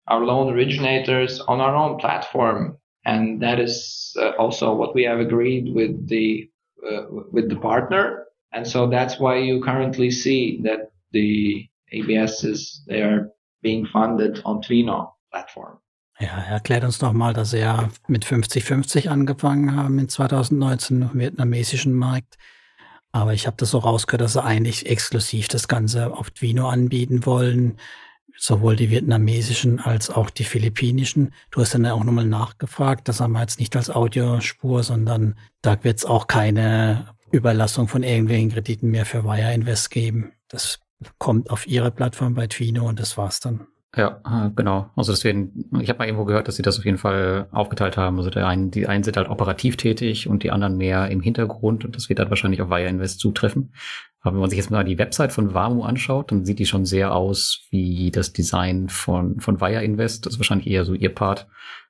our 0.08 0.24
loan 0.24 0.52
originators 0.52 1.40
on 1.40 1.60
our 1.60 1.74
own 1.74 1.98
platform 1.98 2.78
and 3.04 3.40
that 3.42 3.58
is 3.58 4.14
uh, 4.18 4.30
also 4.38 4.74
what 4.74 4.94
we 4.94 5.04
have 5.04 5.20
agreed 5.20 5.74
with 5.74 6.08
the 6.08 6.48
uh, 6.88 7.02
with 7.32 7.48
the 7.48 7.56
partner 7.56 8.24
and 8.52 8.66
so 8.66 8.88
that's 8.88 9.18
why 9.18 9.36
you 9.36 9.60
currently 9.62 10.10
see 10.10 10.60
that 10.62 10.92
the 11.12 11.68
ABSs 11.92 12.84
they 12.86 13.02
are 13.02 13.30
being 13.62 13.86
funded 13.86 14.40
on 14.44 14.62
Twino 14.62 15.12
platform. 15.30 15.78
Ja, 16.18 16.28
erklärt 16.28 16.84
uns 16.84 16.98
doch 16.98 17.12
mal, 17.12 17.34
dass 17.34 17.52
er 17.52 17.90
mit 18.08 18.24
50-50 18.24 19.08
angefangen 19.08 19.76
haben 19.76 19.98
in 19.98 20.08
2019 20.08 21.02
im 21.02 21.18
vietnamesischen 21.18 21.92
Markt. 21.92 22.38
Aber 23.12 23.34
ich 23.34 23.46
habe 23.46 23.56
das 23.58 23.70
so 23.70 23.78
rausgehört, 23.78 24.22
dass 24.22 24.32
sie 24.32 24.42
eigentlich 24.42 24.86
exklusiv 24.86 25.48
das 25.48 25.68
Ganze 25.68 26.14
auf 26.16 26.30
Twino 26.30 26.68
anbieten 26.68 27.26
wollen 27.26 27.76
sowohl 28.38 28.76
die 28.76 28.90
vietnamesischen 28.90 29.80
als 29.80 30.10
auch 30.10 30.30
die 30.30 30.44
philippinischen. 30.44 31.32
Du 31.50 31.60
hast 31.60 31.74
dann 31.74 31.86
auch 31.86 32.04
nochmal 32.04 32.26
nachgefragt, 32.26 33.08
das 33.08 33.20
haben 33.20 33.32
wir 33.32 33.40
jetzt 33.40 33.60
nicht 33.60 33.74
als 33.76 33.90
Audiospur, 33.90 34.82
sondern 34.82 35.36
da 35.62 35.82
wird 35.84 35.98
es 35.98 36.04
auch 36.04 36.26
keine 36.26 37.14
Überlassung 37.30 37.88
von 37.88 38.02
irgendwelchen 38.02 38.50
Krediten 38.50 38.90
mehr 38.90 39.06
für 39.06 39.24
Wire 39.24 39.52
Invest 39.52 39.90
geben. 39.90 40.32
Das 40.48 40.80
kommt 41.18 41.50
auf 41.50 41.66
ihre 41.66 41.90
Plattform 41.90 42.34
bei 42.34 42.46
Twino 42.46 42.86
und 42.86 43.00
das 43.00 43.16
war's 43.16 43.40
dann. 43.40 43.66
Ja, 43.96 44.20
äh, 44.26 44.50
genau. 44.54 44.90
Also 44.94 45.12
deswegen, 45.12 45.70
ich 45.80 45.88
habe 45.88 45.98
mal 45.98 46.04
irgendwo 46.04 46.26
gehört, 46.26 46.48
dass 46.48 46.56
sie 46.56 46.62
das 46.62 46.78
auf 46.78 46.84
jeden 46.84 46.98
Fall 46.98 47.48
aufgeteilt 47.50 47.96
haben. 47.96 48.18
Also 48.18 48.28
der 48.28 48.46
einen, 48.46 48.70
die 48.70 48.86
einen 48.86 49.02
sind 49.02 49.16
halt 49.16 49.30
operativ 49.30 49.78
tätig 49.78 50.28
und 50.28 50.42
die 50.42 50.50
anderen 50.50 50.76
mehr 50.76 51.08
im 51.08 51.22
Hintergrund 51.22 51.84
und 51.84 51.96
das 51.96 52.10
wird 52.10 52.18
dann 52.18 52.28
wahrscheinlich 52.28 52.60
auf 52.60 52.68
Wire 52.68 52.88
Invest 52.88 53.20
zutreffen. 53.20 53.72
Aber 54.20 54.34
wenn 54.34 54.40
man 54.40 54.50
sich 54.50 54.58
jetzt 54.58 54.70
mal 54.70 54.84
die 54.84 54.98
Website 54.98 55.32
von 55.32 55.54
Vamu 55.54 55.84
anschaut, 55.84 56.30
dann 56.30 56.44
sieht 56.44 56.58
die 56.58 56.66
schon 56.66 56.84
sehr 56.84 57.14
aus 57.14 57.62
wie 57.70 58.10
das 58.10 58.34
Design 58.34 58.90
von, 58.90 59.40
von 59.40 59.60
Wire 59.62 59.82
Invest. 59.82 60.26
Das 60.26 60.34
ist 60.34 60.38
wahrscheinlich 60.40 60.66
eher 60.66 60.84
so 60.84 60.92
ihr 60.92 61.14
Part, 61.14 61.46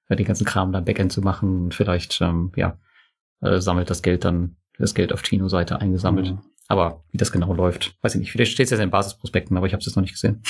äh, 0.09 0.15
den 0.15 0.27
ganzen 0.27 0.45
Kram 0.45 0.71
da 0.71 0.81
Backend 0.81 1.11
zu 1.11 1.23
machen. 1.23 1.65
Und 1.65 1.75
vielleicht, 1.75 2.21
ähm, 2.21 2.53
ja, 2.55 2.79
äh, 3.41 3.59
sammelt 3.59 3.91
das 3.91 4.03
Geld 4.03 4.25
dann, 4.25 4.57
das 4.79 4.95
Geld 4.95 5.13
auf 5.13 5.23
Tino-Seite 5.23 5.81
eingesammelt. 5.81 6.33
Mhm. 6.33 6.39
Aber 6.69 7.05
wie 7.11 7.19
das 7.19 7.33
genau 7.33 7.53
läuft, 7.53 7.97
weiß 8.03 8.15
ich 8.15 8.21
nicht. 8.21 8.33
Vielleicht 8.33 8.53
steht 8.53 8.65
es 8.65 8.71
ja 8.71 8.77
in 8.77 8.83
den 8.83 8.91
Basisprospekten, 8.91 9.57
aber 9.57 9.67
ich 9.67 9.73
habe 9.73 9.81
es 9.81 9.87
jetzt 9.87 9.97
noch 9.97 10.03
nicht 10.03 10.15
gesehen. 10.15 10.43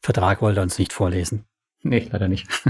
Vertrag 0.00 0.42
wollte 0.42 0.60
er 0.60 0.62
uns 0.62 0.78
nicht 0.78 0.92
vorlesen. 0.92 1.44
Nee, 1.82 2.08
leider 2.10 2.28
nicht. 2.28 2.48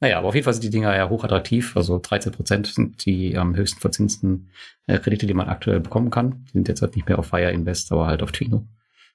Naja, 0.00 0.18
aber 0.18 0.28
auf 0.28 0.34
jeden 0.34 0.44
Fall 0.44 0.54
sind 0.54 0.62
die 0.62 0.70
Dinger 0.70 0.94
ja 0.94 1.08
hochattraktiv. 1.08 1.76
Also 1.76 1.98
13 1.98 2.32
Prozent 2.32 2.68
sind 2.68 3.04
die 3.04 3.36
am 3.36 3.56
höchsten 3.56 3.80
verzinsten 3.80 4.50
äh, 4.86 4.98
Kredite, 4.98 5.26
die 5.26 5.34
man 5.34 5.48
aktuell 5.48 5.80
bekommen 5.80 6.10
kann. 6.10 6.44
Die 6.46 6.52
sind 6.52 6.68
jetzt 6.68 6.82
halt 6.82 6.94
nicht 6.94 7.08
mehr 7.08 7.18
auf 7.18 7.26
Fire 7.26 7.50
Invest, 7.50 7.90
aber 7.90 8.06
halt 8.06 8.22
auf 8.22 8.30
Twino. 8.30 8.64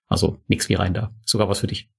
Also 0.08 0.40
nix 0.48 0.68
wie 0.68 0.74
rein 0.74 0.94
da. 0.94 1.14
Sogar 1.26 1.48
was 1.48 1.60
für 1.60 1.68
dich. 1.68 1.90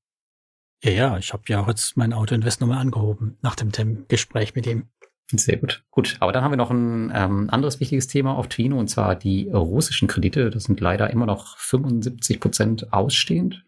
Ja, 0.82 0.90
ja, 0.90 1.18
ich 1.18 1.32
habe 1.32 1.44
ja 1.48 1.60
auch 1.60 1.68
jetzt 1.68 1.96
mein 1.96 2.12
Auto-Invest 2.12 2.60
nochmal 2.60 2.78
angehoben 2.78 3.38
nach 3.40 3.54
dem 3.54 3.70
Gespräch 4.06 4.54
mit 4.54 4.66
ihm. 4.66 4.88
Sehr 5.32 5.56
gut. 5.56 5.82
Gut, 5.90 6.18
aber 6.20 6.32
dann 6.32 6.44
haben 6.44 6.52
wir 6.52 6.58
noch 6.58 6.70
ein 6.70 7.10
ähm, 7.14 7.48
anderes 7.50 7.80
wichtiges 7.80 8.06
Thema 8.06 8.36
auf 8.36 8.48
Twino 8.48 8.78
und 8.78 8.88
zwar 8.88 9.16
die 9.16 9.48
russischen 9.48 10.08
Kredite. 10.08 10.50
Das 10.50 10.64
sind 10.64 10.80
leider 10.80 11.08
immer 11.08 11.24
noch 11.24 11.56
75 11.56 12.38
Prozent 12.38 12.92
ausstehend. 12.92 13.64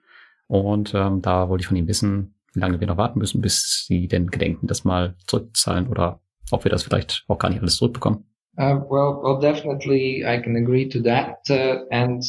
Und 0.48 0.94
ähm, 0.94 1.22
da 1.22 1.48
wollte 1.48 1.62
ich 1.62 1.68
von 1.68 1.76
ihm 1.76 1.88
wissen, 1.88 2.34
wie 2.52 2.60
lange 2.60 2.80
wir 2.80 2.86
noch 2.86 2.96
warten 2.96 3.18
müssen, 3.18 3.40
bis 3.40 3.84
sie 3.86 4.08
denn 4.08 4.28
gedenken, 4.28 4.66
das 4.66 4.84
mal 4.84 5.16
zurückzahlen 5.26 5.88
oder 5.88 6.20
ob 6.50 6.64
wir 6.64 6.70
das 6.70 6.84
vielleicht 6.84 7.24
auch 7.28 7.38
gar 7.38 7.50
nicht 7.50 7.60
alles 7.60 7.76
zurückbekommen. 7.76 8.24
Uh, 8.58 8.80
well, 8.88 9.20
well, 9.22 9.38
definitely, 9.38 10.24
I 10.24 10.40
can 10.40 10.56
agree 10.56 10.88
to 10.88 11.02
that. 11.02 11.36
Uh, 11.50 11.84
and 11.90 12.22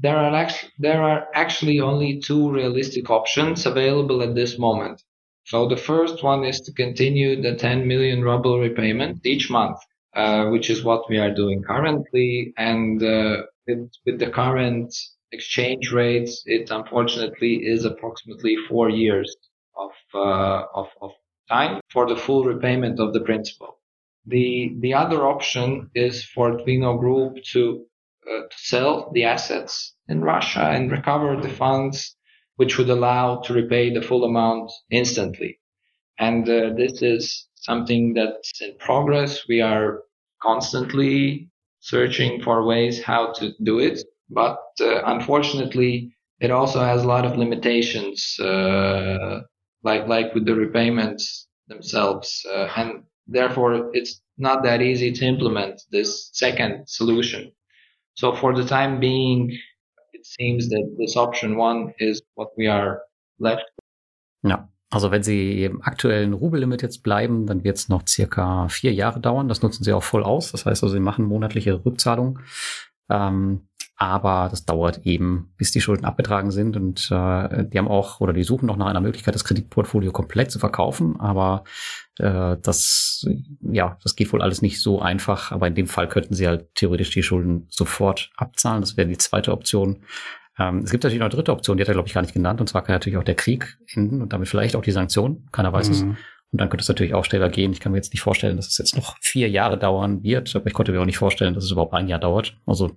there 0.00 0.16
are 0.16 0.34
actually 0.34 0.72
there 0.78 1.00
are 1.00 1.28
actually 1.34 1.80
only 1.80 2.18
two 2.18 2.50
realistic 2.50 3.08
options 3.08 3.66
available 3.66 4.22
at 4.22 4.34
this 4.34 4.58
moment. 4.58 5.00
So 5.44 5.68
the 5.68 5.76
first 5.76 6.24
one 6.24 6.44
is 6.44 6.60
to 6.62 6.72
continue 6.72 7.40
the 7.40 7.54
10 7.54 7.86
million 7.86 8.22
ruble 8.22 8.58
repayment 8.58 9.24
each 9.24 9.50
month, 9.50 9.78
uh, 10.14 10.46
which 10.46 10.70
is 10.70 10.84
what 10.84 11.08
we 11.08 11.18
are 11.18 11.32
doing 11.32 11.62
currently. 11.62 12.52
And 12.56 13.02
uh, 13.02 13.42
with, 13.66 13.90
with 14.04 14.18
the 14.18 14.30
current 14.30 14.94
exchange 15.32 15.92
rates, 15.92 16.42
it 16.46 16.70
unfortunately 16.70 17.56
is 17.56 17.84
approximately 17.84 18.56
four 18.68 18.88
years 18.90 19.36
of, 19.76 19.90
uh, 20.14 20.64
of, 20.74 20.88
of 21.00 21.12
time 21.48 21.80
for 21.90 22.08
the 22.08 22.16
full 22.16 22.44
repayment 22.44 23.00
of 23.00 23.12
the 23.12 23.20
principal. 23.20 23.78
The, 24.26 24.76
the 24.80 24.94
other 24.94 25.26
option 25.26 25.90
is 25.94 26.24
for 26.24 26.58
Twino 26.58 26.98
Group 26.98 27.42
to, 27.52 27.84
uh, 28.30 28.42
to 28.50 28.56
sell 28.56 29.10
the 29.12 29.24
assets 29.24 29.94
in 30.08 30.20
Russia 30.20 30.70
and 30.70 30.90
recover 30.90 31.40
the 31.40 31.48
funds, 31.48 32.16
which 32.56 32.76
would 32.76 32.90
allow 32.90 33.40
to 33.40 33.54
repay 33.54 33.92
the 33.92 34.02
full 34.02 34.24
amount 34.24 34.70
instantly. 34.90 35.58
And 36.18 36.48
uh, 36.48 36.74
this 36.76 37.00
is 37.02 37.48
something 37.54 38.14
that's 38.14 38.60
in 38.60 38.76
progress. 38.78 39.48
We 39.48 39.62
are 39.62 40.02
constantly 40.42 41.48
searching 41.80 42.42
for 42.42 42.66
ways 42.66 43.02
how 43.02 43.32
to 43.32 43.52
do 43.62 43.78
it. 43.78 44.00
But 44.30 44.58
uh, 44.80 45.02
unfortunately, 45.04 46.14
it 46.40 46.50
also 46.50 46.80
has 46.80 47.02
a 47.02 47.06
lot 47.06 47.24
of 47.24 47.36
limitations. 47.36 48.38
Uh, 48.38 49.42
like 49.82 50.06
like 50.08 50.34
with 50.34 50.46
the 50.46 50.54
repayments 50.54 51.48
themselves, 51.68 52.46
uh, 52.54 52.68
and 52.76 53.04
therefore 53.26 53.90
it's 53.92 54.20
not 54.36 54.62
that 54.62 54.80
easy 54.80 55.12
to 55.12 55.24
implement 55.24 55.80
this 55.90 56.30
second 56.32 56.88
solution. 56.88 57.52
So 58.14 58.34
for 58.34 58.54
the 58.54 58.64
time 58.64 59.00
being, 59.00 59.50
it 60.12 60.26
seems 60.26 60.68
that 60.68 60.96
this 60.98 61.16
option 61.16 61.56
one 61.56 61.94
is 61.98 62.22
what 62.34 62.48
we 62.56 62.68
are 62.68 63.00
left. 63.38 63.64
Ja. 64.42 64.68
Also 64.92 65.12
wenn 65.12 65.22
Sie 65.22 65.62
im 65.62 65.82
aktuellen 65.82 66.32
Rubellimit 66.32 66.82
jetzt 66.82 67.04
bleiben, 67.04 67.46
dann 67.46 67.62
wird 67.62 67.76
es 67.76 67.88
noch 67.88 68.02
circa 68.08 68.68
vier 68.68 68.92
Jahre 68.92 69.20
dauern. 69.20 69.46
Das 69.46 69.62
nutzen 69.62 69.84
Sie 69.84 69.92
auch 69.92 70.02
voll 70.02 70.24
aus. 70.24 70.50
Das 70.50 70.66
heißt 70.66 70.82
also, 70.82 70.92
Sie 70.92 71.00
machen 71.00 71.24
monatliche 71.24 71.84
Rückzahlungen. 71.84 72.40
Ähm, 73.08 73.68
aber 74.00 74.48
das 74.50 74.64
dauert 74.64 75.04
eben, 75.04 75.52
bis 75.58 75.72
die 75.72 75.82
Schulden 75.82 76.06
abgetragen 76.06 76.50
sind. 76.50 76.74
Und 76.74 77.10
äh, 77.10 77.66
die 77.66 77.76
haben 77.76 77.86
auch 77.86 78.20
oder 78.20 78.32
die 78.32 78.44
suchen 78.44 78.64
noch 78.64 78.78
nach 78.78 78.86
einer 78.86 79.02
Möglichkeit, 79.02 79.34
das 79.34 79.44
Kreditportfolio 79.44 80.10
komplett 80.10 80.50
zu 80.50 80.58
verkaufen. 80.58 81.20
Aber 81.20 81.64
äh, 82.18 82.56
das, 82.62 83.26
ja, 83.60 83.98
das 84.02 84.16
geht 84.16 84.32
wohl 84.32 84.40
alles 84.40 84.62
nicht 84.62 84.80
so 84.80 85.02
einfach. 85.02 85.52
Aber 85.52 85.66
in 85.66 85.74
dem 85.74 85.86
Fall 85.86 86.08
könnten 86.08 86.32
sie 86.32 86.48
halt 86.48 86.74
theoretisch 86.76 87.10
die 87.10 87.22
Schulden 87.22 87.66
sofort 87.68 88.30
abzahlen. 88.36 88.80
Das 88.80 88.96
wäre 88.96 89.06
die 89.06 89.18
zweite 89.18 89.52
Option. 89.52 90.02
Ähm, 90.58 90.78
es 90.78 90.90
gibt 90.90 91.04
natürlich 91.04 91.20
noch 91.20 91.26
eine 91.26 91.34
dritte 91.34 91.52
Option, 91.52 91.76
die 91.76 91.82
hat 91.82 91.88
er, 91.88 91.94
glaube 91.94 92.08
ich, 92.08 92.14
gar 92.14 92.22
nicht 92.22 92.32
genannt. 92.32 92.62
Und 92.62 92.68
zwar 92.68 92.82
kann 92.82 92.94
natürlich 92.94 93.18
auch 93.18 93.22
der 93.22 93.34
Krieg 93.34 93.76
enden 93.92 94.22
und 94.22 94.32
damit 94.32 94.48
vielleicht 94.48 94.76
auch 94.76 94.82
die 94.82 94.92
Sanktionen. 94.92 95.46
Keiner 95.52 95.74
weiß 95.74 95.88
mhm. 95.88 96.12
es. 96.12 96.18
Und 96.52 96.60
dann 96.60 96.68
könnte 96.68 96.82
es 96.82 96.88
natürlich 96.88 97.14
auch 97.14 97.24
schneller 97.24 97.48
gehen. 97.48 97.72
Ich 97.72 97.78
kann 97.78 97.92
mir 97.92 97.98
jetzt 97.98 98.12
nicht 98.12 98.22
vorstellen, 98.22 98.56
dass 98.56 98.66
es 98.66 98.78
jetzt 98.78 98.96
noch 98.96 99.16
vier 99.20 99.48
Jahre 99.48 99.78
dauern 99.78 100.22
wird, 100.24 100.54
aber 100.56 100.66
ich 100.66 100.72
konnte 100.72 100.90
mir 100.90 101.00
auch 101.00 101.06
nicht 101.06 101.18
vorstellen, 101.18 101.54
dass 101.54 101.64
es 101.64 101.70
überhaupt 101.70 101.94
ein 101.94 102.08
Jahr 102.08 102.18
dauert. 102.18 102.56
Also 102.66 102.90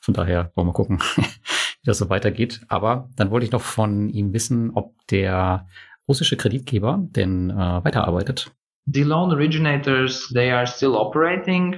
von 0.00 0.14
daher 0.14 0.52
wollen 0.54 0.68
wir 0.68 0.72
gucken, 0.72 1.00
wie 1.16 1.86
das 1.86 1.98
so 1.98 2.08
weitergeht. 2.08 2.60
Aber 2.68 3.08
dann 3.16 3.30
wollte 3.30 3.46
ich 3.46 3.52
noch 3.52 3.62
von 3.62 4.08
ihm 4.10 4.32
wissen, 4.32 4.70
ob 4.74 4.94
der 5.08 5.66
russische 6.06 6.36
Kreditgeber 6.36 7.00
denn 7.02 7.50
äh, 7.50 7.84
weiterarbeitet. 7.84 8.52
The 8.86 9.02
loan 9.02 9.32
originators, 9.32 10.28
they 10.32 10.50
are 10.50 10.66
still 10.66 10.94
operating. 10.94 11.76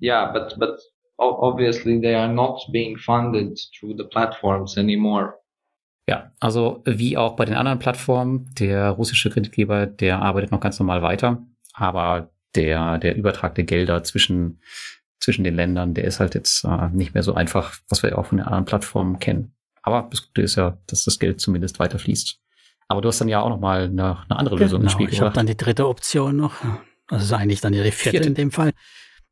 Yeah, 0.00 0.32
but, 0.32 0.56
but 0.58 0.78
obviously 1.18 2.00
they 2.00 2.14
are 2.14 2.32
not 2.32 2.60
being 2.72 2.96
funded 2.96 3.58
through 3.78 3.96
the 3.96 4.04
platforms 4.04 4.78
anymore. 4.78 5.39
Ja, 6.10 6.32
also 6.40 6.82
wie 6.84 7.16
auch 7.16 7.36
bei 7.36 7.44
den 7.44 7.54
anderen 7.54 7.78
Plattformen, 7.78 8.52
der 8.58 8.90
russische 8.90 9.30
Kreditgeber, 9.30 9.86
der 9.86 10.20
arbeitet 10.20 10.50
noch 10.50 10.58
ganz 10.58 10.76
normal 10.80 11.02
weiter, 11.02 11.40
aber 11.72 12.30
der, 12.56 12.98
der 12.98 13.14
Übertrag 13.14 13.54
der 13.54 13.62
Gelder 13.62 14.02
zwischen, 14.02 14.60
zwischen 15.20 15.44
den 15.44 15.54
Ländern, 15.54 15.94
der 15.94 16.02
ist 16.02 16.18
halt 16.18 16.34
jetzt 16.34 16.64
äh, 16.64 16.88
nicht 16.88 17.14
mehr 17.14 17.22
so 17.22 17.34
einfach, 17.34 17.76
was 17.88 18.02
wir 18.02 18.18
auch 18.18 18.26
von 18.26 18.38
den 18.38 18.46
anderen 18.46 18.64
Plattformen 18.64 19.20
kennen. 19.20 19.54
Aber 19.82 20.08
das 20.10 20.26
Gute 20.26 20.42
ist 20.42 20.56
ja, 20.56 20.78
dass 20.88 21.04
das 21.04 21.20
Geld 21.20 21.40
zumindest 21.40 21.78
weiter 21.78 22.00
fließt. 22.00 22.40
Aber 22.88 23.00
du 23.00 23.06
hast 23.06 23.20
dann 23.20 23.28
ja 23.28 23.40
auch 23.40 23.48
noch 23.48 23.60
mal 23.60 23.84
eine, 23.84 24.18
eine 24.28 24.36
andere 24.36 24.56
Lösung 24.56 24.80
genau, 24.80 24.86
ins 24.86 24.92
Spiel 24.94 25.08
ich 25.12 25.20
habe 25.20 25.32
dann 25.32 25.46
die 25.46 25.56
dritte 25.56 25.86
Option 25.86 26.36
noch. 26.36 26.54
Also 27.06 27.36
eigentlich 27.36 27.60
dann 27.60 27.72
ja 27.72 27.84
die 27.84 27.92
vierte, 27.92 28.10
vierte. 28.10 28.28
in 28.28 28.34
dem 28.34 28.50
Fall. 28.50 28.72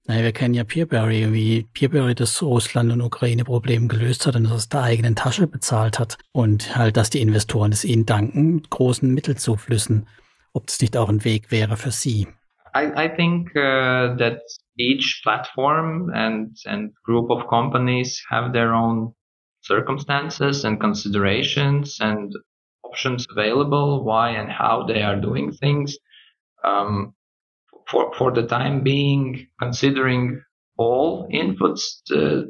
Naja, 0.08 0.22
wir 0.22 0.32
kennen 0.32 0.54
ja 0.54 0.64
Peerberry, 0.64 1.34
wie 1.34 1.66
Peerberry 1.74 2.14
das 2.14 2.42
Russland- 2.42 2.90
und 2.90 3.02
Ukraine-Problem 3.02 3.88
gelöst 3.88 4.26
hat 4.26 4.36
und 4.36 4.44
das 4.44 4.52
aus 4.52 4.68
der 4.70 4.82
eigenen 4.82 5.14
Tasche 5.14 5.46
bezahlt 5.46 5.98
hat. 5.98 6.16
Und 6.32 6.74
halt, 6.78 6.96
dass 6.96 7.10
die 7.10 7.20
Investoren 7.20 7.72
es 7.72 7.84
ihnen 7.84 8.06
danken 8.06 8.54
mit 8.54 8.70
großen 8.70 9.12
Mittelzuflüssen. 9.12 10.08
Ob 10.54 10.66
das 10.66 10.80
nicht 10.80 10.96
auch 10.96 11.10
ein 11.10 11.24
Weg 11.24 11.50
wäre 11.50 11.76
für 11.76 11.90
sie? 11.90 12.26
I, 12.74 12.86
I 12.96 13.10
think 13.14 13.50
uh, 13.50 14.16
that 14.16 14.40
each 14.78 15.20
platform 15.22 16.10
and, 16.14 16.58
and 16.64 16.94
group 17.04 17.28
of 17.28 17.46
companies 17.46 18.24
have 18.30 18.52
their 18.52 18.72
own 18.72 19.14
circumstances 19.60 20.64
and 20.64 20.80
considerations 20.80 22.00
and 22.00 22.34
options 22.82 23.26
available, 23.30 24.06
why 24.06 24.30
and 24.30 24.50
how 24.50 24.86
they 24.86 25.02
are 25.02 25.20
doing 25.20 25.52
things. 25.52 25.98
Um, 26.64 27.14
for, 27.90 28.12
for 28.16 28.32
the 28.32 28.46
time 28.46 28.82
being, 28.82 29.48
considering 29.60 30.42
all 30.76 31.28
inputs, 31.32 32.00
uh, 32.14 32.42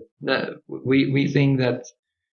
we, 0.67 1.11
we 1.13 1.33
think 1.33 1.59
that 1.61 1.85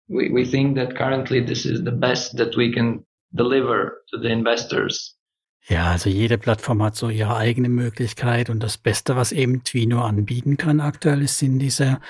we, 0.09 0.31
we 0.31 0.45
think 0.45 0.77
that 0.77 0.97
currently 0.97 1.41
this 1.41 1.65
is 1.65 1.85
the 1.85 1.93
best 1.93 2.37
that 2.37 2.57
we 2.57 2.73
can 2.73 3.05
deliver 3.35 4.03
to 4.11 4.19
the 4.19 4.29
investors. 4.29 5.15
Ja, 5.69 5.93
also 5.93 6.09
jede 6.09 6.39
Plattform 6.39 6.83
hat 6.83 6.97
so 6.97 7.11
ihre 7.11 7.37
eigene 7.37 7.69
Möglichkeit 7.69 8.49
und 8.49 8.63
das 8.63 8.79
Beste, 8.79 9.17
was 9.17 9.33
eben 9.33 9.65
Twino 9.65 10.01
anbieten 10.01 10.57
kann 10.57 10.81
aktuell, 10.81 11.29
sind 11.29 11.59
diese 11.59 12.01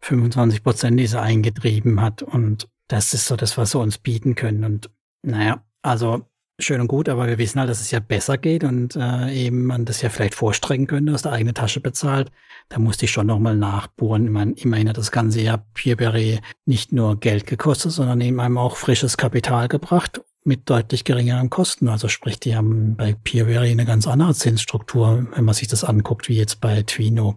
25 0.00 0.64
Prozent, 0.64 0.98
die 0.98 1.06
sie 1.06 1.20
eingetrieben 1.20 2.00
hat 2.00 2.22
und 2.22 2.68
das 2.88 3.14
ist 3.14 3.26
so 3.26 3.36
das, 3.36 3.56
was 3.56 3.70
sie 3.70 3.78
uns 3.78 3.98
bieten 3.98 4.34
können 4.34 4.64
und 4.64 4.90
naja, 5.22 5.64
also 5.82 6.26
schön 6.58 6.80
und 6.80 6.88
gut, 6.88 7.08
aber 7.08 7.26
wir 7.26 7.38
wissen 7.38 7.58
halt, 7.58 7.68
dass 7.68 7.80
es 7.80 7.90
ja 7.90 8.00
besser 8.00 8.38
geht 8.38 8.64
und 8.64 8.96
äh, 8.96 9.32
eben 9.32 9.64
man 9.64 9.84
das 9.84 10.02
ja 10.02 10.08
vielleicht 10.08 10.34
vorstrecken 10.34 10.86
könnte, 10.86 11.12
aus 11.12 11.22
der 11.22 11.32
eigenen 11.32 11.54
Tasche 11.54 11.80
bezahlt. 11.80 12.30
Da 12.68 12.78
musste 12.78 13.04
ich 13.04 13.10
schon 13.10 13.26
nochmal 13.26 13.56
nachbohren. 13.56 14.26
Ich 14.26 14.30
meine, 14.30 14.52
immerhin 14.52 14.88
hat 14.88 14.96
das 14.96 15.10
Ganze 15.10 15.40
ja 15.40 15.58
Peerberry 15.74 16.40
nicht 16.64 16.92
nur 16.92 17.18
Geld 17.18 17.46
gekostet, 17.46 17.92
sondern 17.92 18.20
eben 18.20 18.40
einem 18.40 18.58
auch 18.58 18.76
frisches 18.76 19.16
Kapital 19.16 19.68
gebracht 19.68 20.22
mit 20.44 20.70
deutlich 20.70 21.04
geringeren 21.04 21.50
Kosten. 21.50 21.88
Also 21.88 22.08
sprich, 22.08 22.38
die 22.38 22.54
haben 22.54 22.96
bei 22.96 23.14
Peerberry 23.14 23.70
eine 23.70 23.84
ganz 23.84 24.06
andere 24.06 24.34
Zinsstruktur, 24.34 25.26
wenn 25.34 25.44
man 25.44 25.54
sich 25.54 25.68
das 25.68 25.84
anguckt, 25.84 26.28
wie 26.28 26.36
jetzt 26.36 26.60
bei 26.60 26.82
Twino. 26.82 27.36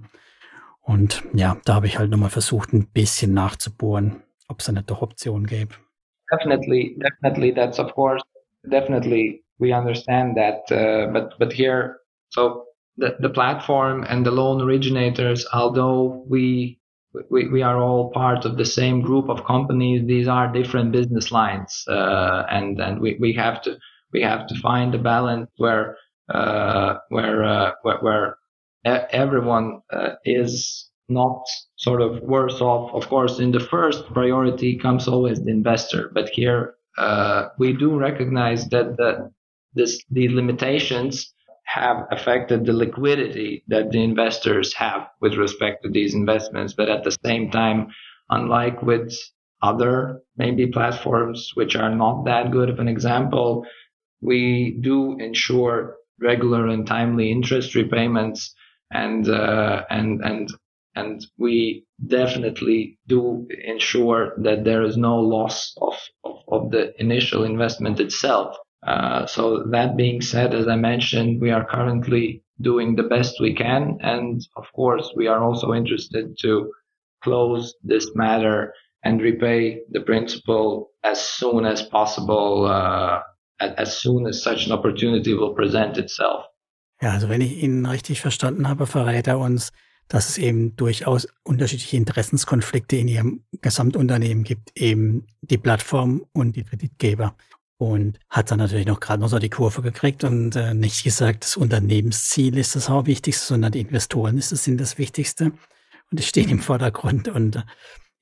Und 0.82 1.24
ja, 1.34 1.58
da 1.66 1.76
habe 1.76 1.88
ich 1.88 1.98
halt 1.98 2.12
nochmal 2.12 2.30
versucht, 2.30 2.72
ein 2.74 2.88
bisschen 2.88 3.34
nachzubohren, 3.34 4.24
ob 4.48 4.60
es 4.60 4.68
da 4.68 4.72
nicht 4.72 4.90
doch 4.90 5.02
Optionen 5.02 5.48
gäbe. 5.48 5.76
Definitely, 6.32 7.00
definitely, 7.00 7.54
that's 7.54 7.80
of 7.80 7.94
course 7.94 8.24
definitely 8.70 9.42
we 9.60 9.74
understand 9.74 10.38
that, 10.38 10.72
uh, 10.72 11.12
but 11.12 11.34
but 11.40 11.54
here, 11.54 12.00
so 12.30 12.66
the 12.98 13.16
the 13.20 13.30
platform 13.30 14.06
and 14.08 14.26
the 14.26 14.32
loan 14.32 14.62
originators, 14.62 15.46
although 15.54 16.26
we 16.28 16.80
we, 17.30 17.48
we 17.48 17.62
are 17.62 17.82
all 17.82 18.12
part 18.12 18.46
of 18.46 18.58
the 18.58 18.66
same 18.66 19.02
group 19.02 19.30
of 19.30 19.46
companies. 19.46 20.06
These 20.06 20.28
are 20.28 20.52
different 20.52 20.92
business 20.92 21.32
lines, 21.32 21.84
uh, 21.88 22.44
and 22.50 22.80
and 22.80 23.00
we, 23.00 23.18
we 23.20 23.34
have 23.34 23.62
to 23.64 23.78
we 24.14 24.22
have 24.22 24.48
to 24.48 24.56
find 24.60 24.94
a 24.96 25.00
balance 25.00 25.50
where 25.58 25.98
uh, 26.34 26.96
where, 27.10 27.44
uh, 27.44 27.72
where, 27.84 27.98
where 28.00 28.38
everyone 28.84 29.82
uh, 29.92 30.12
is 30.26 30.90
not 31.10 31.42
sort 31.78 32.02
of 32.02 32.22
worse 32.22 32.60
off. 32.62 32.94
Of 32.94 33.10
course, 33.10 33.40
in 33.40 33.52
the 33.52 33.60
first 33.62 34.06
priority 34.08 34.78
comes 34.78 35.08
always 35.08 35.42
the 35.42 35.52
investor, 35.52 36.12
but 36.14 36.30
here 36.30 36.76
uh, 36.98 37.50
we 37.58 37.74
do 37.74 37.98
recognize 37.98 38.68
that 38.70 38.98
the, 38.98 39.32
this, 39.74 40.04
the 40.12 40.30
limitations 40.30 41.34
have 41.66 42.08
affected 42.12 42.66
the 42.66 42.74
liquidity 42.74 43.64
that 43.68 43.92
the 43.92 44.02
investors 44.02 44.74
have 44.74 45.08
with 45.22 45.36
respect 45.36 45.84
to 45.84 45.90
these 45.90 46.14
investments. 46.16 46.74
But 46.74 46.90
at 46.90 47.04
the 47.04 47.16
same 47.26 47.52
time, 47.52 47.88
unlike 48.30 48.82
with 48.82 49.14
other 49.62 50.22
maybe 50.38 50.68
platforms 50.68 51.52
which 51.56 51.76
are 51.76 51.94
not 51.94 52.24
that 52.26 52.52
good 52.52 52.70
of 52.70 52.80
an 52.80 52.88
example, 52.88 53.66
we 54.22 54.78
do 54.82 55.18
ensure 55.20 55.98
regular 56.20 56.68
and 56.68 56.88
timely 56.88 57.32
interest 57.32 57.76
repayments 57.76 58.54
and 58.92 59.28
uh, 59.30 59.84
and 59.90 60.22
and 60.22 60.50
and 60.98 61.26
we 61.38 61.86
definitely 62.08 62.98
do 63.08 63.48
ensure 63.74 64.34
that 64.46 64.64
there 64.64 64.84
is 64.84 64.98
no 64.98 65.16
loss 65.20 65.76
of, 65.88 65.96
of, 66.24 66.38
of 66.56 66.72
the 66.72 66.84
initial 67.00 67.44
investment 67.44 68.00
itself. 68.00 68.58
Uh, 68.86 69.26
so 69.26 69.64
that 69.72 69.98
being 69.98 70.22
said, 70.22 70.54
as 70.54 70.68
I 70.68 70.76
mentioned, 70.76 71.42
we 71.42 71.52
are 71.52 71.66
currently 71.66 72.44
doing 72.62 72.96
the 72.96 73.10
best 73.16 73.34
we 73.40 73.54
can. 73.54 73.98
And 74.02 74.42
of 74.56 74.66
course, 74.74 75.08
we 75.16 75.28
are 75.28 75.44
also 75.44 75.74
interested 75.74 76.26
to 76.44 76.72
close 77.24 77.76
this 77.84 78.12
matter 78.16 78.74
and 79.04 79.22
repay 79.22 79.82
the 79.92 80.02
principal 80.02 80.92
as 81.04 81.20
soon 81.22 81.66
as 81.66 81.82
possible, 81.84 82.66
uh, 82.66 83.20
as 83.60 83.98
soon 83.98 84.26
as 84.28 84.42
such 84.42 84.66
an 84.66 84.72
opportunity 84.72 85.34
will 85.34 85.54
present 85.54 85.98
itself. 85.98 86.46
Ja, 87.02 87.12
also 87.12 87.30
wenn 87.30 87.42
ich 87.42 87.62
ihn 87.62 87.86
richtig 87.86 88.22
verstanden 88.22 88.68
habe, 88.68 88.88
verrät 88.88 89.28
er 89.28 89.38
uns, 89.40 89.72
dass 90.08 90.30
es 90.30 90.38
eben 90.38 90.76
durchaus 90.76 91.28
unterschiedliche 91.44 91.98
Interessenskonflikte 91.98 92.96
in 92.96 93.08
ihrem 93.08 93.44
Gesamtunternehmen 93.62 94.44
gibt, 94.44 94.72
eben 94.80 95.28
die 95.42 95.58
Plattform 95.58 96.26
und 96.34 96.56
die 96.56 96.64
Kreditgeber. 96.64 97.36
Und 97.80 98.18
hat 98.30 98.50
dann 98.50 98.58
natürlich 98.58 98.88
noch 98.88 99.00
gerade 99.00 99.22
noch 99.22 99.30
so 99.30 99.38
die 99.38 99.50
Kurve 99.50 99.84
gekriegt 99.84 100.24
und 100.24 100.56
äh, 100.56 100.74
nicht 100.74 101.04
gesagt, 101.04 101.44
das 101.44 101.58
Unternehmensziel 101.58 102.58
ist 102.58 102.76
das 102.76 102.90
Hauptwichtigste, 102.90 103.46
sondern 103.46 103.72
die 103.72 103.82
Investoren 103.82 104.38
ist 104.38 104.52
das, 104.52 104.64
sind 104.64 104.82
das 104.82 104.98
Wichtigste. 104.98 105.52
Und 106.10 106.20
es 106.20 106.28
steht 106.28 106.50
im 106.50 106.60
Vordergrund. 106.60 107.28
Und 107.28 107.58
äh, 107.58 107.62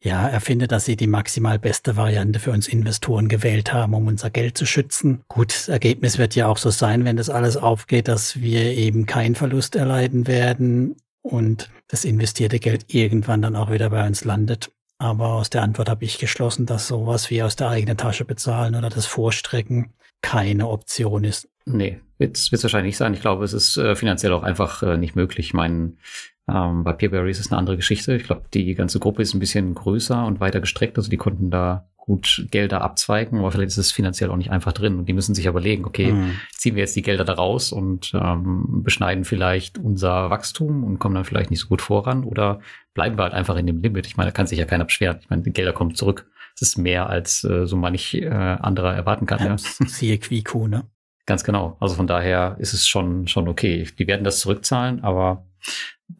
ja, 0.01 0.27
er 0.27 0.41
findet, 0.41 0.73
dass 0.73 0.83
sie 0.83 0.97
die 0.97 1.07
maximal 1.07 1.57
beste 1.57 1.95
Variante 1.95 2.39
für 2.39 2.51
uns 2.51 2.67
Investoren 2.67 3.29
gewählt 3.29 3.71
haben, 3.71 3.93
um 3.93 4.07
unser 4.07 4.29
Geld 4.29 4.57
zu 4.57 4.65
schützen. 4.65 5.23
Gut, 5.29 5.53
das 5.53 5.69
Ergebnis 5.69 6.17
wird 6.17 6.35
ja 6.35 6.47
auch 6.47 6.57
so 6.57 6.69
sein, 6.69 7.05
wenn 7.05 7.15
das 7.15 7.29
alles 7.29 7.55
aufgeht, 7.55 8.09
dass 8.09 8.41
wir 8.41 8.61
eben 8.73 9.05
keinen 9.05 9.35
Verlust 9.35 9.77
erleiden 9.77 10.27
werden 10.27 10.97
und 11.25 11.69
das 11.87 12.05
investierte 12.05 12.59
Geld 12.59 12.93
irgendwann 12.93 13.41
dann 13.41 13.55
auch 13.55 13.71
wieder 13.71 13.89
bei 13.89 14.05
uns 14.05 14.23
landet. 14.23 14.71
Aber 14.97 15.33
aus 15.33 15.49
der 15.49 15.63
Antwort 15.63 15.89
habe 15.89 16.05
ich 16.05 16.19
geschlossen, 16.19 16.65
dass 16.65 16.87
sowas 16.87 17.29
wie 17.29 17.43
aus 17.43 17.55
der 17.55 17.69
eigenen 17.69 17.97
Tasche 17.97 18.25
bezahlen 18.25 18.75
oder 18.75 18.89
das 18.89 19.05
Vorstrecken 19.05 19.93
keine 20.21 20.69
Option 20.69 21.23
ist. 21.23 21.49
Nee, 21.65 21.99
wird 22.17 22.37
es 22.37 22.51
wahrscheinlich 22.51 22.91
nicht 22.91 22.97
sein. 22.97 23.13
Ich 23.13 23.21
glaube, 23.21 23.43
es 23.43 23.53
ist 23.53 23.75
äh, 23.77 23.95
finanziell 23.95 24.33
auch 24.33 24.43
einfach 24.43 24.83
äh, 24.83 24.97
nicht 24.97 25.15
möglich. 25.15 25.47
Ich 25.47 25.53
meine, 25.53 25.93
ähm, 26.47 26.83
bei 26.83 26.93
Peerberry 26.93 27.31
ist 27.31 27.39
es 27.39 27.51
eine 27.51 27.57
andere 27.57 27.75
Geschichte. 27.75 28.15
Ich 28.15 28.23
glaube, 28.23 28.43
die 28.53 28.73
ganze 28.75 28.99
Gruppe 28.99 29.23
ist 29.23 29.33
ein 29.33 29.39
bisschen 29.39 29.73
größer 29.73 30.25
und 30.25 30.39
weiter 30.39 30.61
gestreckt. 30.61 30.97
Also 30.97 31.09
die 31.09 31.17
konnten 31.17 31.49
da 31.49 31.89
gut 32.05 32.45
Gelder 32.51 32.81
abzweigen, 32.81 33.39
aber 33.39 33.51
vielleicht 33.51 33.69
ist 33.69 33.77
es 33.77 33.91
finanziell 33.91 34.29
auch 34.29 34.37
nicht 34.37 34.51
einfach 34.51 34.73
drin. 34.73 34.97
Und 34.97 35.09
die 35.09 35.13
müssen 35.13 35.33
sich 35.33 35.47
überlegen, 35.47 35.85
okay, 35.85 36.11
mhm. 36.11 36.39
ziehen 36.55 36.75
wir 36.75 36.81
jetzt 36.81 36.95
die 36.95 37.01
Gelder 37.01 37.25
da 37.25 37.33
raus 37.33 37.71
und 37.71 38.11
ähm, 38.13 38.83
beschneiden 38.83 39.25
vielleicht 39.25 39.77
unser 39.77 40.29
Wachstum 40.29 40.83
und 40.83 40.99
kommen 40.99 41.15
dann 41.15 41.25
vielleicht 41.25 41.49
nicht 41.49 41.61
so 41.61 41.67
gut 41.67 41.81
voran 41.81 42.23
oder 42.23 42.59
bleiben 42.93 43.17
wir 43.17 43.23
halt 43.23 43.33
einfach 43.33 43.55
in 43.55 43.67
dem 43.67 43.81
Limit. 43.81 44.07
Ich 44.07 44.17
meine, 44.17 44.29
da 44.29 44.33
kann 44.33 44.47
sich 44.47 44.59
ja 44.59 44.65
keiner 44.65 44.85
beschweren. 44.85 45.17
Ich 45.21 45.29
meine, 45.29 45.41
die 45.41 45.51
Gelder 45.51 45.73
kommen 45.73 45.95
zurück. 45.95 46.29
Das 46.59 46.69
ist 46.69 46.77
mehr, 46.77 47.09
als 47.09 47.43
äh, 47.43 47.65
so 47.65 47.75
manch 47.75 48.13
äh, 48.13 48.29
anderer 48.29 48.93
erwarten 48.93 49.25
kann. 49.25 49.43
Ja. 49.43 49.57
Siehe 49.57 50.17
Quico, 50.19 50.67
ne? 50.67 50.83
Ganz 51.25 51.43
genau. 51.43 51.75
Also 51.79 51.95
von 51.95 52.07
daher 52.07 52.55
ist 52.59 52.73
es 52.73 52.87
schon, 52.87 53.27
schon 53.27 53.47
okay. 53.47 53.87
Die 53.97 54.07
werden 54.07 54.23
das 54.23 54.39
zurückzahlen, 54.39 55.03
aber 55.03 55.45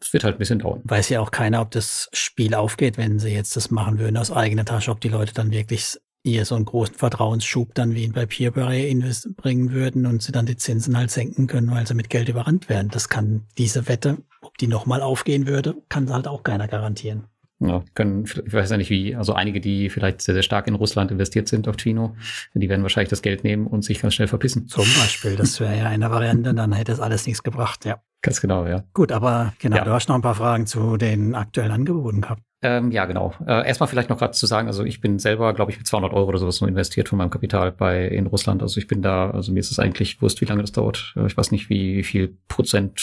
es 0.00 0.12
wird 0.12 0.24
halt 0.24 0.36
ein 0.36 0.38
bisschen 0.38 0.58
dauern. 0.58 0.80
Weiß 0.84 1.08
ja 1.08 1.20
auch 1.20 1.30
keiner, 1.30 1.60
ob 1.60 1.70
das 1.70 2.08
Spiel 2.12 2.54
aufgeht, 2.54 2.98
wenn 2.98 3.18
sie 3.18 3.30
jetzt 3.30 3.56
das 3.56 3.70
machen 3.70 3.98
würden 3.98 4.16
aus 4.16 4.30
eigener 4.30 4.64
Tasche, 4.64 4.90
ob 4.90 5.00
die 5.00 5.08
Leute 5.08 5.32
dann 5.32 5.50
wirklich 5.50 5.98
ihr 6.26 6.44
so 6.44 6.56
einen 6.56 6.64
großen 6.64 6.96
Vertrauensschub 6.96 7.72
dann 7.74 7.94
wie 7.94 8.08
bei 8.08 8.26
Peerberry 8.26 8.92
bringen 9.36 9.70
würden 9.70 10.06
und 10.06 10.22
sie 10.22 10.32
dann 10.32 10.46
die 10.46 10.56
Zinsen 10.56 10.96
halt 10.96 11.10
senken 11.10 11.46
können, 11.46 11.70
weil 11.70 11.86
sie 11.86 11.94
mit 11.94 12.10
Geld 12.10 12.28
überrannt 12.28 12.68
werden. 12.68 12.88
Das 12.90 13.08
kann 13.08 13.46
diese 13.58 13.88
Wette, 13.88 14.18
ob 14.40 14.58
die 14.58 14.66
nochmal 14.66 15.02
aufgehen 15.02 15.46
würde, 15.46 15.76
kann 15.88 16.12
halt 16.12 16.26
auch 16.26 16.42
keiner 16.42 16.66
garantieren. 16.66 17.28
Ja, 17.58 17.82
können, 17.94 18.24
ich 18.24 18.52
weiß 18.52 18.70
ja 18.70 18.76
nicht 18.76 18.90
wie, 18.90 19.16
also 19.16 19.32
einige, 19.32 19.60
die 19.60 19.88
vielleicht 19.88 20.20
sehr, 20.20 20.34
sehr 20.34 20.42
stark 20.42 20.66
in 20.66 20.74
Russland 20.74 21.10
investiert 21.10 21.48
sind 21.48 21.68
auf 21.68 21.76
Chino, 21.76 22.14
die 22.52 22.68
werden 22.68 22.82
wahrscheinlich 22.82 23.08
das 23.08 23.22
Geld 23.22 23.44
nehmen 23.44 23.66
und 23.66 23.82
sich 23.82 24.02
ganz 24.02 24.14
schnell 24.14 24.28
verpissen. 24.28 24.68
Zum 24.68 24.84
Beispiel, 24.84 25.36
das 25.36 25.58
wäre 25.58 25.76
ja 25.76 25.86
eine 25.86 26.10
Variante, 26.10 26.52
dann 26.52 26.72
hätte 26.72 26.92
es 26.92 27.00
alles 27.00 27.26
nichts 27.26 27.42
gebracht, 27.42 27.86
ja. 27.86 28.02
Ganz 28.20 28.40
genau, 28.40 28.66
ja. 28.66 28.84
Gut, 28.92 29.10
aber 29.10 29.54
genau, 29.58 29.76
ja. 29.76 29.84
du 29.84 29.92
hast 29.92 30.08
noch 30.08 30.16
ein 30.16 30.22
paar 30.22 30.34
Fragen 30.34 30.66
zu 30.66 30.96
den 30.98 31.34
aktuellen 31.34 31.70
Angeboten 31.70 32.20
gehabt. 32.20 32.42
Ähm, 32.62 32.90
ja, 32.90 33.04
genau. 33.04 33.34
Äh, 33.46 33.66
erstmal 33.66 33.88
vielleicht 33.88 34.08
noch 34.08 34.18
gerade 34.18 34.32
zu 34.32 34.46
sagen, 34.46 34.66
also 34.66 34.82
ich 34.82 35.00
bin 35.00 35.18
selber, 35.18 35.52
glaube 35.54 35.70
ich, 35.70 35.78
mit 35.78 35.86
200 35.86 36.12
Euro 36.12 36.28
oder 36.28 36.38
sowas 36.38 36.60
nur 36.60 36.68
investiert 36.68 37.08
von 37.08 37.18
meinem 37.18 37.30
Kapital 37.30 37.70
bei 37.70 38.06
in 38.06 38.26
Russland. 38.26 38.62
Also 38.62 38.78
ich 38.80 38.88
bin 38.88 39.02
da, 39.02 39.30
also 39.30 39.52
mir 39.52 39.60
ist 39.60 39.70
es 39.70 39.78
eigentlich 39.78 40.20
wurscht, 40.20 40.40
wie 40.40 40.46
lange 40.46 40.62
das 40.62 40.72
dauert. 40.72 41.14
Äh, 41.16 41.26
ich 41.26 41.36
weiß 41.36 41.52
nicht, 41.52 41.70
wie 41.70 42.02
viel 42.02 42.36
Prozent 42.48 43.00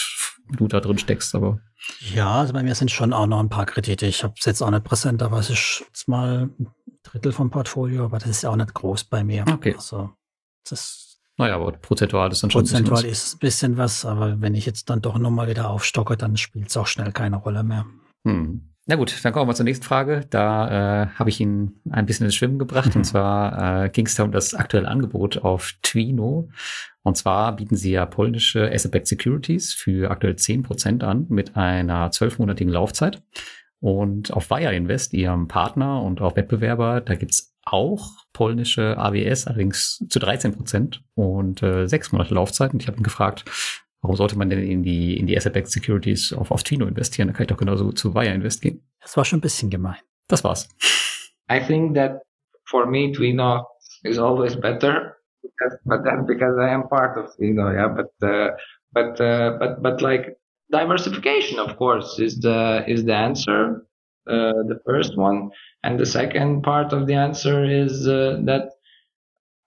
du 0.51 0.67
da 0.67 0.79
drin 0.79 0.97
steckst, 0.97 1.35
aber. 1.35 1.59
Ja, 2.13 2.39
also 2.41 2.53
bei 2.53 2.63
mir 2.63 2.75
sind 2.75 2.91
schon 2.91 3.13
auch 3.13 3.27
noch 3.27 3.39
ein 3.39 3.49
paar 3.49 3.65
Kredite. 3.65 4.05
Ich 4.05 4.23
habe 4.23 4.33
es 4.37 4.45
jetzt 4.45 4.61
auch 4.61 4.71
nicht 4.71 4.83
präsent, 4.83 5.21
aber 5.21 5.39
es 5.39 5.49
ist 5.49 5.83
jetzt 5.87 6.07
mal 6.07 6.49
Drittel 7.03 7.31
vom 7.31 7.49
Portfolio, 7.49 8.05
aber 8.05 8.19
das 8.19 8.29
ist 8.29 8.45
auch 8.45 8.55
nicht 8.55 8.73
groß 8.73 9.05
bei 9.05 9.23
mir. 9.23 9.45
Okay. 9.47 9.75
Also 9.75 10.11
das 10.69 11.03
naja, 11.37 11.55
aber 11.55 11.71
prozentual 11.71 12.31
ist 12.31 12.43
dann 12.43 12.51
schon 12.51 12.61
prozentual 12.61 13.03
ein 13.03 13.09
ist 13.09 13.35
ein 13.35 13.39
bisschen 13.39 13.77
was, 13.77 14.05
aber 14.05 14.39
wenn 14.39 14.53
ich 14.53 14.65
jetzt 14.65 14.89
dann 14.89 15.01
doch 15.01 15.17
nochmal 15.17 15.47
wieder 15.47 15.69
aufstocke, 15.69 16.15
dann 16.15 16.37
spielt 16.37 16.69
es 16.69 16.77
auch 16.77 16.85
schnell 16.85 17.11
keine 17.11 17.37
Rolle 17.37 17.63
mehr. 17.63 17.85
Hm. 18.25 18.72
Na 18.85 18.97
gut, 18.97 19.23
dann 19.23 19.31
kommen 19.31 19.49
wir 19.49 19.55
zur 19.55 19.63
nächsten 19.63 19.85
Frage. 19.85 20.25
Da 20.29 21.03
äh, 21.03 21.07
habe 21.15 21.29
ich 21.29 21.39
ihn 21.39 21.79
ein 21.89 22.05
bisschen 22.05 22.25
ins 22.25 22.35
Schwimmen 22.35 22.59
gebracht. 22.59 22.89
Mhm. 22.89 22.97
Und 22.97 23.03
zwar 23.05 23.85
äh, 23.85 23.89
ging 23.89 24.05
es 24.05 24.15
da 24.15 24.23
um 24.23 24.31
das 24.31 24.53
aktuelle 24.53 24.89
Angebot 24.89 25.37
auf 25.37 25.73
Twino. 25.81 26.49
Und 27.01 27.15
zwar 27.15 27.55
bieten 27.55 27.77
sie 27.77 27.91
ja 27.91 28.05
polnische 28.05 28.69
Asset-Backed 28.69 29.07
Securities 29.07 29.73
für 29.73 30.11
aktuell 30.11 30.33
10% 30.33 31.03
an 31.03 31.27
mit 31.29 31.55
einer 31.55 32.11
zwölfmonatigen 32.11 32.73
Laufzeit. 32.73 33.23
Und 33.79 34.33
auf 34.33 34.49
Wire 34.49 34.75
Invest, 34.75 35.13
ihrem 35.13 35.47
Partner 35.47 36.01
und 36.01 36.21
auch 36.21 36.35
Wettbewerber, 36.35 36.99
da 37.01 37.15
gibt's 37.15 37.53
auch 37.65 38.09
polnische 38.33 38.97
AWS, 38.97 39.47
allerdings 39.47 40.03
zu 40.09 40.19
13 40.19 40.53
Prozent 40.53 41.03
und 41.15 41.63
äh, 41.63 41.87
sechs 41.87 42.11
Monate 42.11 42.33
Laufzeit. 42.33 42.73
Und 42.73 42.81
ich 42.81 42.87
habe 42.87 42.97
ihn 42.97 43.03
gefragt, 43.03 43.45
warum 44.03 44.15
sollte 44.15 44.37
man 44.37 44.49
denn 44.49 44.59
in 44.59 44.83
die, 44.83 45.17
in 45.17 45.25
die 45.25 45.35
Asset-Backed 45.35 45.71
Securities 45.71 46.33
auf, 46.33 46.51
auf 46.51 46.63
Twino 46.63 46.85
investieren? 46.85 47.29
Da 47.29 47.33
kann 47.33 47.43
ich 47.43 47.49
doch 47.49 47.57
genauso 47.57 47.91
zu 47.91 48.13
Wire 48.13 48.33
Invest 48.33 48.61
gehen. 48.61 48.83
Das 49.01 49.17
war 49.17 49.25
schon 49.25 49.39
ein 49.39 49.41
bisschen 49.41 49.69
gemein. 49.69 49.97
Das 50.27 50.43
war's. 50.43 50.69
I 51.49 51.59
think 51.59 51.95
that 51.95 52.21
for 52.69 52.85
me, 52.85 53.11
Twino 53.11 53.65
is 54.03 54.19
always 54.19 54.55
better. 54.55 55.17
Because, 55.41 55.77
but 55.85 56.03
that's 56.03 56.25
because 56.27 56.57
I 56.59 56.69
am 56.69 56.87
part 56.87 57.17
of 57.17 57.35
Twino, 57.35 57.73
yeah. 57.73 57.87
But, 57.87 58.11
uh, 58.21 58.51
but, 58.93 59.19
uh, 59.19 59.57
but, 59.59 59.81
but 59.81 60.01
like, 60.01 60.37
diversification, 60.71 61.59
of 61.59 61.77
course, 61.77 62.19
is 62.19 62.39
the 62.39 62.83
is 62.87 63.05
the 63.05 63.13
answer. 63.13 63.85
Uh, 64.25 64.63
the 64.67 64.79
first 64.85 65.17
one, 65.17 65.51
and 65.83 65.99
the 65.99 66.05
second 66.05 66.63
part 66.63 66.93
of 66.93 67.07
the 67.07 67.13
answer 67.13 67.65
is 67.65 68.07
uh, 68.07 68.39
that 68.45 68.69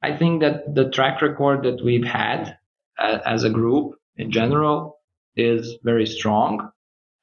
I 0.03 0.16
think 0.16 0.41
that 0.41 0.74
the 0.74 0.89
track 0.89 1.20
record 1.20 1.62
that 1.64 1.84
we've 1.84 2.07
had 2.07 2.57
uh, 2.99 3.18
as 3.26 3.45
a 3.45 3.51
group 3.51 3.97
in 4.17 4.31
general 4.31 4.99
is 5.37 5.77
very 5.85 6.07
strong, 6.07 6.71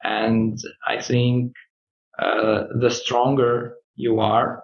and 0.03 0.57
I 0.87 1.01
think 1.01 1.53
uh, 2.19 2.65
the 2.79 2.89
stronger 2.89 3.75
you 3.95 4.19
are, 4.19 4.63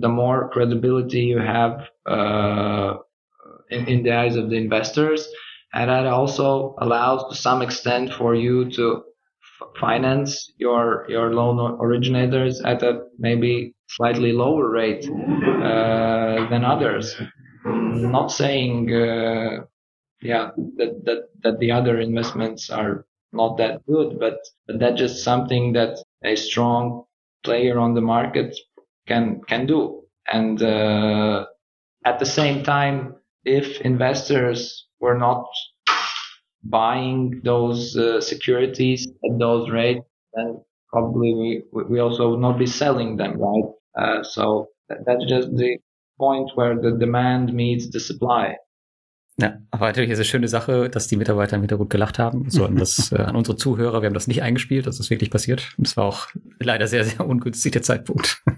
the 0.00 0.08
more 0.08 0.50
credibility 0.50 1.20
you 1.20 1.38
have 1.38 1.88
uh, 2.06 2.94
in, 3.70 3.86
in 3.86 4.02
the 4.02 4.12
eyes 4.12 4.36
of 4.36 4.50
the 4.50 4.56
investors 4.56 5.28
and 5.74 5.90
that 5.90 6.06
also 6.06 6.74
allows 6.78 7.28
to 7.28 7.36
some 7.36 7.62
extent 7.62 8.12
for 8.12 8.34
you 8.34 8.70
to 8.70 9.02
f- 9.60 9.68
finance 9.78 10.52
your 10.56 11.04
your 11.08 11.34
loan 11.34 11.58
originators 11.80 12.60
at 12.62 12.82
a 12.82 13.02
maybe 13.18 13.74
slightly 13.88 14.32
lower 14.32 14.70
rate 14.70 15.08
uh, 15.08 16.48
than 16.50 16.64
others. 16.64 17.14
Not 17.64 18.28
saying, 18.28 18.92
uh, 18.94 19.64
yeah, 20.22 20.50
that, 20.76 21.02
that 21.04 21.28
that 21.42 21.58
the 21.58 21.70
other 21.70 22.00
investments 22.00 22.70
are 22.70 23.06
not 23.32 23.56
that 23.58 23.84
good, 23.86 24.18
but, 24.18 24.38
but 24.66 24.78
that's 24.78 24.98
just 24.98 25.22
something 25.22 25.72
that 25.74 25.98
a 26.24 26.36
strong 26.36 27.04
player 27.44 27.78
on 27.78 27.94
the 27.94 28.00
market 28.00 28.56
can 29.06 29.40
can 29.48 29.66
do. 29.66 30.02
And 30.32 30.60
uh, 30.62 31.46
at 32.04 32.18
the 32.18 32.26
same 32.26 32.64
time, 32.64 33.16
if 33.44 33.80
investors 33.82 34.86
we're 35.00 35.18
not 35.18 35.46
buying 36.64 37.40
those 37.44 37.96
uh, 37.96 38.20
securities 38.20 39.06
at 39.24 39.38
those 39.38 39.70
rates, 39.70 40.04
then 40.34 40.60
probably 40.92 41.34
we, 41.72 41.82
we 41.84 42.00
also 42.00 42.30
would 42.30 42.40
not 42.40 42.58
be 42.58 42.66
selling 42.66 43.16
them, 43.16 43.38
right? 43.38 43.64
Uh, 43.98 44.22
so 44.22 44.68
that, 44.88 44.98
that's 45.06 45.24
just 45.26 45.48
the 45.56 45.78
point 46.18 46.50
where 46.54 46.80
the 46.80 46.92
demand 46.92 47.52
meets 47.52 47.88
the 47.90 48.00
supply. 48.00 48.56
Ja, 49.38 49.58
aber 49.70 49.86
natürlich 49.86 50.10
ist 50.10 50.18
es 50.18 50.20
eine 50.20 50.30
schöne 50.30 50.48
Sache, 50.48 50.88
dass 50.88 51.08
die 51.08 51.16
Mitarbeiter 51.16 51.56
im 51.56 51.62
Hintergrund 51.62 51.90
gelacht 51.90 52.18
haben. 52.18 52.48
So 52.48 52.64
an, 52.64 52.76
das, 52.76 53.12
äh, 53.12 53.16
an 53.16 53.36
unsere 53.36 53.56
Zuhörer, 53.56 54.00
wir 54.00 54.06
haben 54.06 54.14
das 54.14 54.28
nicht 54.28 54.42
eingespielt, 54.42 54.86
das 54.86 54.98
ist 54.98 55.10
wirklich 55.10 55.30
passiert. 55.30 55.74
Und 55.76 55.86
es 55.86 55.96
war 55.96 56.04
auch 56.04 56.28
leider 56.58 56.86
sehr, 56.86 57.04
sehr 57.04 57.26
ungünstig 57.26 57.72
der 57.72 57.82
Zeitpunkt. 57.82 58.42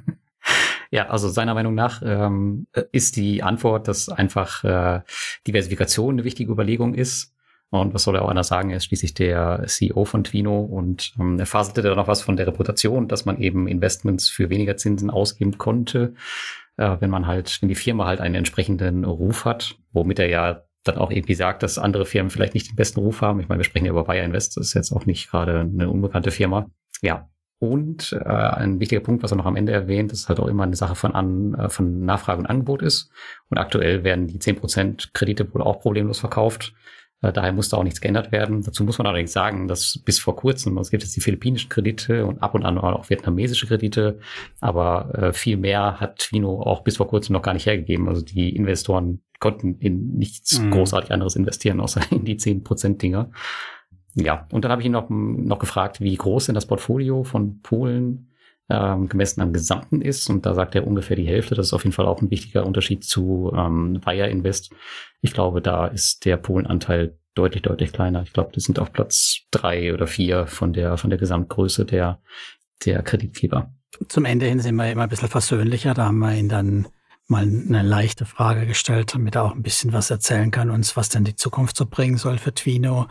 Ja, 0.91 1.09
also 1.09 1.29
seiner 1.29 1.53
Meinung 1.53 1.75
nach 1.75 2.01
ähm, 2.03 2.67
ist 2.93 3.17
die 3.17 3.43
Antwort, 3.43 3.89
dass 3.89 4.09
einfach 4.09 4.65
äh, 4.65 5.03
Diversifikation 5.47 6.15
eine 6.15 6.25
wichtige 6.25 6.51
Überlegung 6.51 6.95
ist. 6.95 7.35
Und 7.71 7.93
was 7.93 8.05
soll 8.05 8.17
er 8.17 8.23
auch 8.23 8.31
anders 8.31 8.49
sagen? 8.49 8.71
Er 8.71 8.79
ist 8.79 8.87
schließlich 8.87 9.13
der 9.13 9.65
CEO 9.67 10.07
von 10.07 10.25
Twino 10.25 10.61
und 10.61 11.13
ähm, 11.21 11.39
er 11.39 11.45
faselte 11.45 11.83
da 11.83 11.95
noch 11.95 12.09
was 12.09 12.23
von 12.23 12.37
der 12.37 12.47
Reputation, 12.47 13.09
dass 13.09 13.27
man 13.27 13.39
eben 13.39 13.69
Investments 13.69 14.31
für 14.31 14.49
weniger 14.49 14.79
Zinsen 14.79 15.11
ausgeben 15.11 15.59
konnte, 15.59 16.15
äh, 16.79 16.97
wenn 17.01 17.11
man 17.11 17.27
halt, 17.27 17.59
wenn 17.61 17.69
die 17.69 17.75
Firma 17.75 18.07
halt 18.07 18.23
einen 18.23 18.37
entsprechenden 18.37 19.05
Ruf 19.05 19.45
hat, 19.45 19.77
womit 19.93 20.19
er 20.19 20.31
ja 20.31 20.63
dann 20.89 20.99
auch 20.99 21.11
irgendwie 21.11 21.35
sagt, 21.35 21.63
dass 21.63 21.79
andere 21.79 22.07
Firmen 22.07 22.31
vielleicht 22.31 22.55
nicht 22.55 22.71
den 22.71 22.77
besten 22.77 23.01
Ruf 23.01 23.21
haben. 23.21 23.41
Ich 23.41 23.49
meine, 23.49 23.61
wir 23.61 23.65
sprechen 23.65 23.87
ja 23.87 23.93
über 23.93 24.09
Wire 24.09 24.25
Invest, 24.25 24.57
das 24.57 24.69
ist 24.69 24.75
jetzt 24.75 24.93
auch 24.93 25.07
nicht 25.07 25.31
gerade 25.31 25.61
eine 25.61 25.91
unbekannte 25.91 26.31
Firma. 26.31 26.71
Ja, 27.03 27.29
und 27.61 28.13
äh, 28.13 28.29
ein 28.29 28.79
wichtiger 28.79 29.01
Punkt, 29.01 29.23
was 29.23 29.33
er 29.33 29.37
noch 29.37 29.47
am 29.47 29.57
Ende 29.57 29.73
erwähnt, 29.73 30.13
ist 30.13 30.29
halt 30.29 30.39
auch 30.39 30.47
immer 30.47 30.63
eine 30.63 30.77
Sache 30.77 30.95
von, 30.95 31.15
An 31.15 31.55
äh, 31.55 31.69
von 31.69 32.05
Nachfrage 32.05 32.39
und 32.39 32.47
Angebot 32.47 32.83
ist. 32.83 33.11
Und 33.51 33.59
aktuell 33.59 34.05
werden 34.05 34.29
die 34.29 34.39
10% 34.39 35.09
Kredite 35.13 35.53
wohl 35.53 35.63
auch 35.63 35.81
problemlos 35.81 36.21
verkauft. 36.21 36.73
Äh, 37.23 37.33
daher 37.33 37.53
muss 37.53 37.69
da 37.69 37.77
auch 37.77 37.85
nichts 37.85 38.01
geändert 38.01 38.33
werden. 38.33 38.63
Dazu 38.63 38.85
muss 38.85 38.99
man 38.99 39.07
allerdings 39.07 39.33
sagen, 39.33 39.69
dass 39.69 39.99
bis 40.05 40.19
vor 40.19 40.37
kurzem, 40.37 40.77
es 40.79 40.91
gibt 40.91 41.03
jetzt 41.03 41.17
die 41.17 41.21
philippinischen 41.21 41.69
Kredite 41.69 42.27
und 42.27 42.43
ab 42.43 42.55
und 42.55 42.65
an 42.65 42.79
auch 42.79 43.11
vietnamesische 43.11 43.67
Kredite, 43.67 44.19
aber 44.61 45.15
äh, 45.15 45.33
viel 45.33 45.57
mehr 45.57 46.01
hat 46.01 46.19
Twino 46.19 46.63
auch 46.63 46.83
bis 46.83 46.97
vor 46.99 47.09
kurzem 47.09 47.33
noch 47.33 47.43
gar 47.43 47.55
nicht 47.55 47.67
hergegeben. 47.67 48.09
Also 48.09 48.23
die 48.23 48.55
Investoren 48.55 49.23
konnten 49.41 49.77
in 49.79 50.15
nichts 50.15 50.61
mhm. 50.61 50.71
großartig 50.71 51.13
anderes 51.13 51.37
investieren, 51.37 51.81
außer 51.81 52.01
in 52.11 52.25
die 52.25 52.39
10% 52.39 52.99
Dinger. 52.99 53.31
Ja, 54.15 54.47
und 54.51 54.65
dann 54.65 54.73
habe 54.73 54.83
ich 54.83 54.87
ihn 54.87 54.93
noch, 54.93 55.11
noch 55.11 55.59
gefragt, 55.59 56.01
wie 56.01 56.17
groß 56.17 56.47
denn 56.47 56.55
das 56.55 56.67
Portfolio 56.67 57.25
von 57.25 57.61
Polen 57.63 58.31
ähm, 58.71 59.09
gemessen 59.09 59.41
am 59.41 59.53
Gesamten 59.53 60.01
ist. 60.01 60.29
Und 60.29 60.47
da 60.47 60.55
sagt 60.55 60.75
er 60.75 60.87
ungefähr 60.87 61.17
die 61.17 61.27
Hälfte. 61.27 61.55
Das 61.55 61.67
ist 61.67 61.73
auf 61.73 61.85
jeden 61.85 61.95
Fall 61.95 62.07
auch 62.07 62.21
ein 62.21 62.31
wichtiger 62.31 62.67
Unterschied 62.67 63.05
zu 63.05 63.53
ähm, 63.57 64.01
Wire 64.05 64.29
Invest. 64.29 64.73
Ich 65.21 65.33
glaube, 65.33 65.63
da 65.63 65.87
ist 65.87 66.25
der 66.25 66.37
Polenanteil 66.37 67.19
deutlich, 67.35 67.63
deutlich 67.63 67.93
kleiner. 67.93 68.23
Ich 68.23 68.33
glaube, 68.33 68.53
die 68.55 68.61
sind 68.61 68.79
auf 68.79 68.93
Platz 68.93 69.41
drei 69.51 69.95
oder 69.95 70.07
vier 70.07 70.47
von 70.47 70.73
der, 70.73 70.97
von 70.97 71.11
der 71.11 71.19
Gesamtgröße 71.19 71.85
der, 71.85 72.21
der 72.85 73.03
Kreditgeber. 73.03 73.73
Zum 74.09 74.25
Ende 74.25 74.47
hin 74.47 74.61
sind 74.61 74.77
wir 74.77 74.91
immer 74.91 75.05
ein 75.05 75.09
bisschen 75.09 75.29
versöhnlicher. 75.29 75.95
Da 75.95 76.07
haben 76.07 76.19
wir 76.19 76.35
ihn 76.35 76.49
dann 76.49 76.89
mal 77.27 77.43
eine 77.43 77.83
leichte 77.83 78.25
Frage 78.25 78.67
gestellt, 78.67 79.15
damit 79.15 79.37
er 79.37 79.45
auch 79.45 79.55
ein 79.55 79.63
bisschen 79.63 79.93
was 79.93 80.11
erzählen 80.11 80.51
kann, 80.51 80.71
uns 80.71 80.97
was 80.97 81.11
denn 81.11 81.25
die 81.25 81.37
Zukunft 81.37 81.77
so 81.77 81.87
bringen 81.87 82.17
soll 82.17 82.39
für 82.39 82.55
Twino 82.55 83.07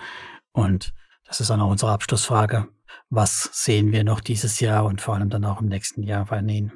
Und 0.51 0.93
das 1.27 1.39
ist 1.39 1.49
dann 1.49 1.61
auch 1.61 1.69
unsere 1.69 1.91
Abschlussfrage. 1.91 2.67
Was 3.09 3.49
sehen 3.53 3.91
wir 3.91 4.03
noch 4.03 4.21
dieses 4.21 4.59
Jahr 4.59 4.85
und 4.85 5.01
vor 5.01 5.15
allem 5.15 5.29
dann 5.29 5.45
auch 5.45 5.61
im 5.61 5.67
nächsten 5.67 6.03
Jahr 6.03 6.25
bei 6.25 6.39
Ihnen? 6.39 6.71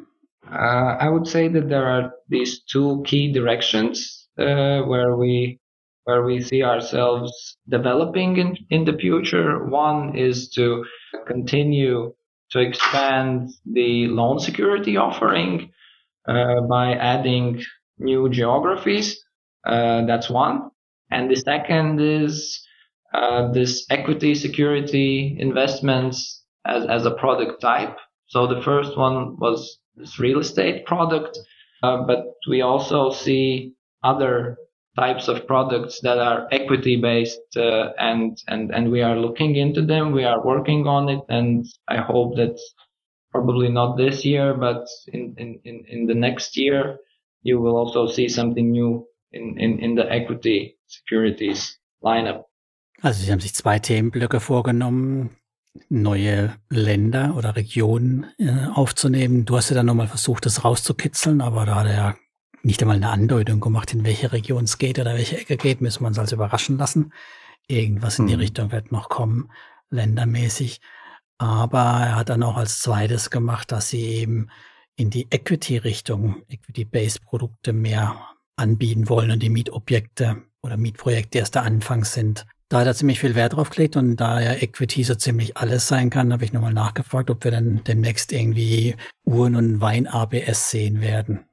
Uh, 0.52 0.98
I 1.00 1.10
would 1.10 1.28
say 1.28 1.48
that 1.48 1.70
there 1.70 1.86
are 1.86 2.14
these 2.30 2.64
two 2.66 3.02
key 3.04 3.32
directions 3.32 4.28
uh, 4.38 4.82
where 4.86 5.16
we 5.16 5.60
where 6.06 6.24
we 6.24 6.42
see 6.42 6.64
ourselves 6.64 7.58
developing 7.70 8.38
in, 8.38 8.58
in 8.70 8.86
the 8.86 8.98
future. 8.98 9.66
One 9.66 10.16
is 10.16 10.50
to 10.56 10.84
continue 11.28 12.14
to 12.52 12.60
expand 12.60 13.52
the 13.66 14.08
loan 14.08 14.40
security 14.40 14.98
offering 14.98 15.72
uh, 16.28 16.62
by 16.62 16.96
adding 16.96 17.62
new 17.98 18.30
geographies. 18.30 19.24
Uh, 19.66 20.06
that's 20.06 20.30
one. 20.30 20.72
And 21.12 21.30
the 21.30 21.36
second 21.36 22.02
is 22.02 22.66
uh, 23.14 23.52
this 23.52 23.86
equity 23.90 24.36
security 24.36 25.36
investments 25.40 26.44
as, 26.66 26.86
as 26.86 27.06
a 27.06 27.12
product 27.12 27.62
type. 27.62 27.98
So 28.28 28.48
the 28.48 28.62
first 28.62 28.98
one 28.98 29.38
was 29.38 29.80
this 29.96 30.20
real 30.20 30.40
estate 30.40 30.86
product, 30.86 31.38
uh, 31.84 32.04
but 32.04 32.26
we 32.48 32.62
also 32.62 33.12
see 33.12 33.74
other 34.04 34.58
types 34.98 35.28
of 35.28 35.48
products 35.48 36.00
that 36.02 36.18
are 36.18 36.48
equity 36.52 36.98
based 36.98 37.40
uh, 37.56 37.90
and 37.98 38.38
and 38.48 38.72
and 38.72 38.92
we 38.92 39.02
are 39.02 39.16
looking 39.16 39.56
into 39.56 39.82
them 39.82 40.12
we 40.12 40.26
are 40.26 40.46
working 40.46 40.86
on 40.86 41.08
it 41.08 41.22
and 41.30 41.66
i 41.88 41.98
hope 41.98 42.36
that 42.36 42.60
probably 43.32 43.70
not 43.70 43.96
this 43.96 44.26
year 44.26 44.54
but 44.54 44.86
in 45.14 45.34
in 45.38 45.60
in, 45.64 46.08
the 46.08 46.14
next 46.14 46.58
year 46.58 46.98
you 47.42 47.60
will 47.62 47.78
also 47.78 48.06
see 48.06 48.28
something 48.28 48.70
new 48.70 49.08
in 49.32 49.58
in, 49.58 49.80
in 49.80 49.96
the 49.96 50.12
equity 50.12 50.76
securities 50.88 51.78
lineup 52.04 52.44
Also 53.02 53.24
Sie 53.24 53.32
haben 53.32 53.40
sich 53.40 53.56
zwei 53.56 53.80
Themenblöcke 53.80 54.40
vorgenommen, 54.40 55.32
neue 55.90 56.56
Länder 56.70 57.36
oder 57.36 57.56
Regionen 57.56 58.28
äh, 58.38 58.68
aufzunehmen. 58.74 59.46
Du 59.46 59.58
hast 59.58 59.70
ja 59.70 59.76
dann 59.76 59.88
nochmal 59.88 60.08
versucht, 60.08 60.46
das 60.46 60.64
rauszukitzeln, 60.64 61.42
aber 61.42 61.66
da 61.66 61.76
hat 61.76 61.88
er 61.88 61.96
ja 61.96 62.16
nicht 62.64 62.82
einmal 62.82 62.98
eine 62.98 63.10
Andeutung 63.10 63.60
gemacht, 63.60 63.94
in 63.94 64.04
welche 64.04 64.32
Region 64.32 64.66
es 64.66 64.78
geht 64.78 65.00
oder 65.00 65.16
welche 65.16 65.38
Ecke 65.38 65.58
geht, 65.58 65.82
müssen 65.82 66.04
wir 66.04 66.08
uns 66.08 66.20
also 66.20 66.36
überraschen 66.36 66.78
lassen. 66.78 67.12
Irgendwas 67.68 68.20
in 68.20 68.28
die 68.28 68.36
mhm. 68.36 68.42
Richtung 68.42 68.72
wird 68.72 68.92
noch 68.92 69.10
kommen, 69.10 69.50
ländermäßig. 69.90 70.80
Aber 71.40 71.80
er 71.80 72.16
hat 72.18 72.30
dann 72.30 72.44
auch 72.44 72.58
als 72.58 72.82
zweites 72.82 73.32
gemacht, 73.32 73.72
dass 73.72 73.90
sie 73.90 74.04
eben 74.04 74.50
in 74.96 75.10
die 75.10 75.26
Equity-Richtung, 75.32 76.44
Equity-Based-Produkte 76.50 77.74
mehr 77.74 78.16
anbieten 78.58 79.10
wollen 79.10 79.32
und 79.32 79.42
die 79.42 79.50
Mietobjekte 79.50 80.44
oder 80.62 80.78
Mietprojekte 80.78 81.40
erst 81.40 81.56
der 81.56 81.64
Anfang 81.64 82.04
sind. 82.04 82.46
Da 82.72 82.80
hat 82.80 82.88
er 82.88 82.94
ziemlich 82.94 83.20
viel 83.20 83.36
Wert 83.36 83.58
drauf 83.58 83.70
gelegt 83.70 83.98
und 83.98 84.16
da 84.16 84.40
ja 84.40 84.54
Equity 84.54 85.04
so 85.04 85.14
ziemlich 85.14 85.58
alles 85.58 85.90
sein 85.90 86.10
kann, 86.10 86.32
habe 86.32 86.46
ich 86.46 86.54
nochmal 86.54 86.74
nachgefragt, 86.74 87.30
ob 87.30 87.44
wir 87.44 87.52
dann 87.52 87.82
demnächst 87.86 88.32
irgendwie 88.32 88.96
Uhren- 89.26 89.58
und 89.58 89.82
Wein-ABS 89.82 90.72
sehen 90.72 91.02
werden. 91.02 91.44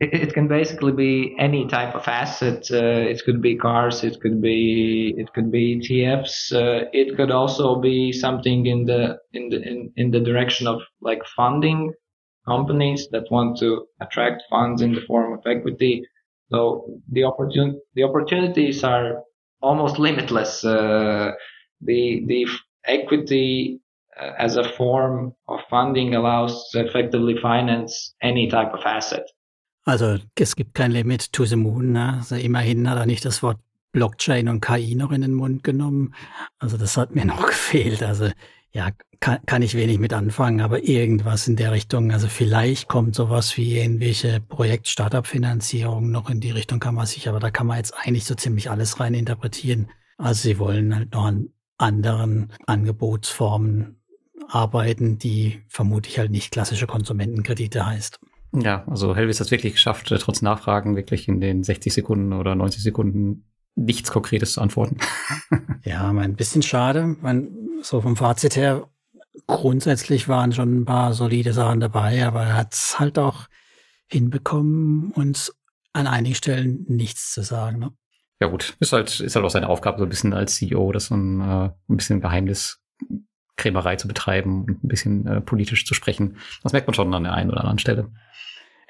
It, 0.00 0.12
it, 0.12 0.34
can 0.34 0.48
basically 0.48 0.90
be 0.92 1.36
any 1.38 1.68
type 1.68 1.94
of 1.94 2.08
asset. 2.08 2.68
Uh, 2.68 3.08
it 3.08 3.24
could 3.24 3.40
be 3.40 3.56
cars. 3.56 4.02
It 4.02 4.20
could 4.20 4.42
be 4.42 5.14
it 5.16 5.32
could 5.34 5.52
be 5.52 5.76
ETFs. 5.76 6.52
Uh, 6.52 6.86
it 6.92 7.16
could 7.16 7.30
also 7.30 7.76
be 7.76 8.12
something 8.12 8.66
in 8.66 8.86
the 8.86 9.18
in 9.32 9.48
the 9.48 9.62
in, 9.62 9.92
in 9.96 10.10
the 10.10 10.20
direction 10.20 10.66
of 10.66 10.82
like 11.00 11.22
funding 11.36 11.94
companies 12.44 13.08
that 13.12 13.30
want 13.30 13.56
to 13.60 13.86
attract 14.00 14.42
funds 14.50 14.82
in 14.82 14.92
the 14.92 15.00
form 15.06 15.32
of 15.32 15.46
equity. 15.46 16.02
So 16.50 17.00
the 17.10 17.22
opportun 17.22 17.76
the 17.94 18.02
opportunities 18.02 18.84
are 18.84 19.22
almost 19.60 19.98
limitless. 19.98 20.64
Uh, 20.64 21.32
the 21.80 22.24
the 22.26 22.46
equity 22.84 23.80
uh, 24.20 24.32
as 24.38 24.56
a 24.56 24.64
form 24.64 25.34
of 25.48 25.60
funding 25.68 26.14
allows 26.14 26.70
to 26.70 26.80
effectively 26.80 27.36
finance 27.40 28.14
any 28.22 28.48
type 28.48 28.72
of 28.72 28.80
asset. 28.84 29.24
Also 29.84 30.18
es 30.38 30.56
gibt 30.56 30.74
kein 30.74 30.90
Limit 30.90 31.32
to 31.32 31.44
the 31.44 31.56
moon. 31.56 31.92
Ne? 31.92 32.14
Also 32.18 32.34
immerhin 32.34 32.90
hat 32.90 32.98
er 32.98 33.06
nicht 33.06 33.24
das 33.24 33.42
Wort 33.42 33.58
Blockchain 33.92 34.48
und 34.48 34.60
KI 34.60 34.94
noch 34.94 35.12
in 35.12 35.22
den 35.22 35.32
Mund 35.32 35.62
genommen. 35.62 36.14
Also 36.58 36.76
das 36.76 36.96
hat 36.96 37.14
mir 37.14 37.24
noch 37.24 37.46
gefehlt. 37.46 38.02
Also 38.02 38.30
ja, 38.76 38.90
kann, 39.20 39.38
kann 39.46 39.62
ich 39.62 39.74
wenig 39.74 39.98
mit 39.98 40.12
anfangen, 40.12 40.60
aber 40.60 40.84
irgendwas 40.84 41.48
in 41.48 41.56
der 41.56 41.72
Richtung. 41.72 42.12
Also 42.12 42.28
vielleicht 42.28 42.88
kommt 42.88 43.14
sowas 43.14 43.56
wie 43.56 43.78
irgendwelche 43.78 44.38
Projekt-Startup-Finanzierung 44.40 46.10
noch 46.10 46.28
in 46.28 46.40
die 46.40 46.50
Richtung, 46.50 46.78
kann 46.78 46.94
man 46.94 47.06
sich, 47.06 47.26
aber 47.26 47.40
da 47.40 47.50
kann 47.50 47.66
man 47.66 47.78
jetzt 47.78 47.94
eigentlich 47.96 48.26
so 48.26 48.34
ziemlich 48.34 48.70
alles 48.70 49.00
rein 49.00 49.14
interpretieren. 49.14 49.88
Also 50.18 50.42
sie 50.42 50.58
wollen 50.58 50.94
halt 50.94 51.14
noch 51.14 51.24
an 51.24 51.48
anderen 51.78 52.52
Angebotsformen 52.66 53.96
arbeiten, 54.46 55.16
die 55.16 55.62
vermutlich 55.68 56.18
halt 56.18 56.30
nicht 56.30 56.52
klassische 56.52 56.86
Konsumentenkredite 56.86 57.86
heißt. 57.86 58.20
Ja, 58.52 58.84
also 58.88 59.16
Helvis 59.16 59.40
hat 59.40 59.46
es 59.46 59.50
wirklich 59.50 59.72
geschafft, 59.72 60.10
äh, 60.12 60.18
trotz 60.18 60.42
Nachfragen 60.42 60.96
wirklich 60.96 61.28
in 61.28 61.40
den 61.40 61.64
60 61.64 61.94
Sekunden 61.94 62.34
oder 62.34 62.54
90 62.54 62.82
Sekunden 62.82 63.46
nichts 63.76 64.10
Konkretes 64.10 64.54
zu 64.54 64.60
antworten. 64.60 64.96
ja, 65.84 66.08
ein 66.10 66.34
bisschen 66.34 66.62
schade. 66.62 67.16
Man, 67.20 67.48
so 67.82 68.00
vom 68.00 68.16
Fazit 68.16 68.56
her, 68.56 68.88
grundsätzlich 69.46 70.28
waren 70.28 70.52
schon 70.52 70.80
ein 70.80 70.84
paar 70.84 71.12
solide 71.12 71.52
Sachen 71.52 71.80
dabei, 71.80 72.26
aber 72.26 72.42
er 72.42 72.56
hat 72.56 72.74
es 72.74 72.98
halt 72.98 73.18
auch 73.18 73.46
hinbekommen, 74.08 75.12
uns 75.12 75.54
an 75.92 76.06
einigen 76.06 76.34
Stellen 76.34 76.84
nichts 76.88 77.32
zu 77.32 77.42
sagen. 77.42 77.78
Ne? 77.78 77.92
Ja 78.40 78.48
gut, 78.48 78.76
ist 78.80 78.92
halt, 78.92 79.20
ist 79.20 79.34
halt 79.34 79.44
auch 79.44 79.50
seine 79.50 79.68
Aufgabe 79.68 79.98
so 79.98 80.04
ein 80.04 80.10
bisschen 80.10 80.34
als 80.34 80.56
CEO, 80.56 80.92
das 80.92 81.06
so 81.06 81.14
ein, 81.14 81.40
äh, 81.40 81.70
ein 81.88 81.96
bisschen 81.96 82.20
Geheimniskrämerei 82.20 83.96
zu 83.96 84.08
betreiben 84.08 84.64
und 84.64 84.84
ein 84.84 84.88
bisschen 84.88 85.26
äh, 85.26 85.40
politisch 85.40 85.86
zu 85.86 85.94
sprechen. 85.94 86.36
Das 86.62 86.72
merkt 86.72 86.86
man 86.86 86.94
schon 86.94 87.12
an 87.14 87.24
der 87.24 87.32
einen 87.32 87.50
oder 87.50 87.60
anderen 87.60 87.78
Stelle. 87.78 88.10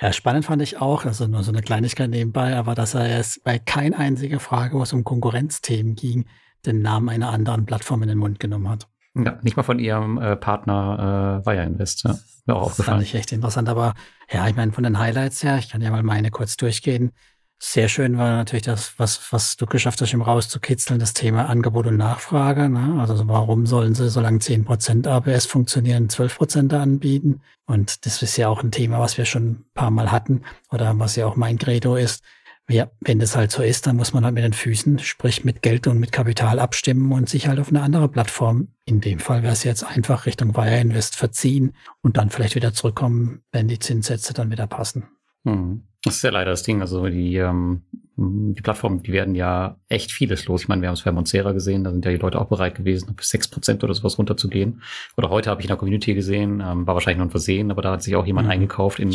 Ja, 0.01 0.13
spannend 0.13 0.45
fand 0.45 0.61
ich 0.61 0.79
auch, 0.81 1.07
also 1.07 1.27
nur 1.27 1.43
so 1.43 1.51
eine 1.51 1.63
Kleinigkeit 1.63 2.11
nebenbei, 2.11 2.55
aber 2.57 2.75
dass 2.75 2.95
er 2.95 3.09
erst 3.09 3.43
bei 3.45 3.59
kein 3.59 3.95
einziger 3.95 4.41
Frage, 4.41 4.77
wo 4.77 4.83
es 4.83 4.93
um 4.93 5.05
Konkurrenzthemen 5.05 5.95
ging, 5.95 6.27
den 6.67 6.83
Namen 6.83 7.09
einer 7.09 7.31
anderen 7.31 7.65
Plattform 7.65 8.03
in 8.03 8.09
den 8.09 8.19
Mund 8.19 8.39
genommen 8.39 8.69
hat. 8.69 8.89
Ja, 9.15 9.39
nicht 9.43 9.57
mal 9.57 9.63
von 9.63 9.79
ihrem 9.79 10.19
äh, 10.19 10.37
Partner 10.37 11.43
äh, 11.43 11.47
Wire 11.47 11.63
Invest. 11.63 12.05
Ja. 12.05 12.19
Mir 12.45 12.55
auch 12.55 12.65
das 12.65 12.73
aufgefallen. 12.73 12.99
fand 12.99 13.07
ich 13.09 13.15
echt 13.15 13.33
interessant, 13.33 13.69
aber 13.69 13.95
ja, 14.31 14.47
ich 14.47 14.55
meine, 14.55 14.73
von 14.73 14.85
den 14.85 14.99
Highlights 14.99 15.43
her, 15.43 15.57
ich 15.59 15.71
kann 15.71 15.81
ja 15.81 15.91
mal 15.91 16.03
meine 16.03 16.31
kurz 16.31 16.57
durchgehen. 16.57 17.13
Sehr 17.59 17.89
schön 17.89 18.19
war 18.19 18.37
natürlich 18.37 18.65
das, 18.65 18.99
was, 18.99 19.33
was 19.33 19.57
du 19.57 19.65
geschafft 19.65 20.03
hast, 20.03 20.13
im 20.13 20.21
rauszukitzeln, 20.21 21.01
das 21.01 21.15
Thema 21.15 21.49
Angebot 21.49 21.87
und 21.87 21.97
Nachfrage. 21.97 22.69
Ne? 22.69 23.01
Also 23.01 23.27
warum 23.29 23.65
sollen 23.65 23.95
sie, 23.95 24.11
solange 24.11 24.39
10% 24.39 25.09
ABS 25.09 25.47
funktionieren, 25.47 26.09
12% 26.09 26.75
anbieten? 26.77 27.41
Und 27.65 28.05
das 28.05 28.23
ist 28.23 28.37
ja 28.37 28.49
auch 28.49 28.63
ein 28.63 28.73
Thema, 28.73 29.01
was 29.01 29.17
wir 29.17 29.25
schon 29.25 29.47
ein 29.47 29.65
paar 29.73 29.91
Mal 29.91 30.13
hatten 30.13 30.43
oder 30.71 30.99
was 30.99 31.17
ja 31.17 31.27
auch 31.27 31.37
mein 31.37 31.57
Credo 31.57 31.97
ist. 31.97 32.23
Ja, 32.69 32.91
wenn 33.01 33.21
das 33.21 33.37
halt 33.37 33.53
so 33.53 33.63
ist, 33.63 33.87
dann 33.87 33.97
muss 33.97 34.13
man 34.13 34.25
halt 34.25 34.35
mit 34.35 34.45
den 34.45 34.53
Füßen, 34.53 34.99
sprich 34.99 35.45
mit 35.45 35.63
Geld 35.63 35.87
und 35.87 35.99
mit 35.99 36.13
Kapital 36.13 36.59
abstimmen 36.59 37.13
und 37.13 37.29
sich 37.29 37.47
halt 37.47 37.61
auf 37.61 37.69
eine 37.69 37.81
andere 37.81 38.09
Plattform, 38.09 38.69
in 38.85 39.01
dem 39.01 39.21
Fall 39.21 39.45
wäre 39.45 39.53
es 39.53 39.63
jetzt 39.63 39.85
einfach 39.85 40.27
Richtung 40.27 40.57
Wire 40.57 40.81
Invest 40.81 41.15
verziehen 41.15 41.75
und 42.03 42.17
dann 42.17 42.29
vielleicht 42.29 42.57
wieder 42.57 42.75
zurückkommen, 42.75 43.45
wenn 43.53 43.69
die 43.69 43.79
Zinssätze 43.79 44.35
dann 44.35 44.51
wieder 44.51 44.67
passen. 44.67 45.09
Hm. 45.45 45.87
Das 46.07 46.17
ist 46.17 46.23
ja 46.23 46.31
leider 46.31 46.53
das 46.53 46.63
Ding. 46.63 46.83
Also 46.83 47.09
die, 47.09 47.35
ähm, 47.35 47.83
die 48.17 48.63
Plattformen, 48.63 49.03
die 49.03 49.13
werden 49.13 49.35
ja 49.35 49.77
echt 49.89 50.13
vieles 50.13 50.47
los. 50.47 50.63
Ich 50.63 50.69
meine, 50.69 50.83
wir 50.83 50.89
haben 50.89 50.95
es 50.95 51.03
bei 51.03 51.11
Monstera 51.11 51.51
gesehen, 51.51 51.83
da 51.83 51.91
sind 51.91 52.05
ja 52.05 52.13
die 52.13 52.19
Leute 52.19 52.41
auch 52.41 52.47
bereit 52.47 52.77
gewesen, 52.77 53.17
bis 53.17 53.29
sechs 53.29 53.49
Prozent 53.49 53.83
oder 53.83 53.93
sowas 53.93 54.17
runterzugehen. 54.17 54.83
Oder 55.17 55.31
heute 55.31 55.51
habe 55.51 55.61
ich 55.61 55.65
in 55.65 55.69
der 55.69 55.77
Community 55.77 56.15
gesehen, 56.15 56.63
ähm, 56.65 56.87
war 56.87 56.95
wahrscheinlich 56.95 57.19
nur 57.19 57.27
ein 57.27 57.31
Versehen, 57.31 57.73
aber 57.73 57.83
da 57.83 57.91
hat 57.91 58.05
sich 58.05 58.15
auch 58.15 58.25
jemand 58.25 58.47
mhm. 58.47 58.53
eingekauft 58.53 59.01
in, 59.01 59.11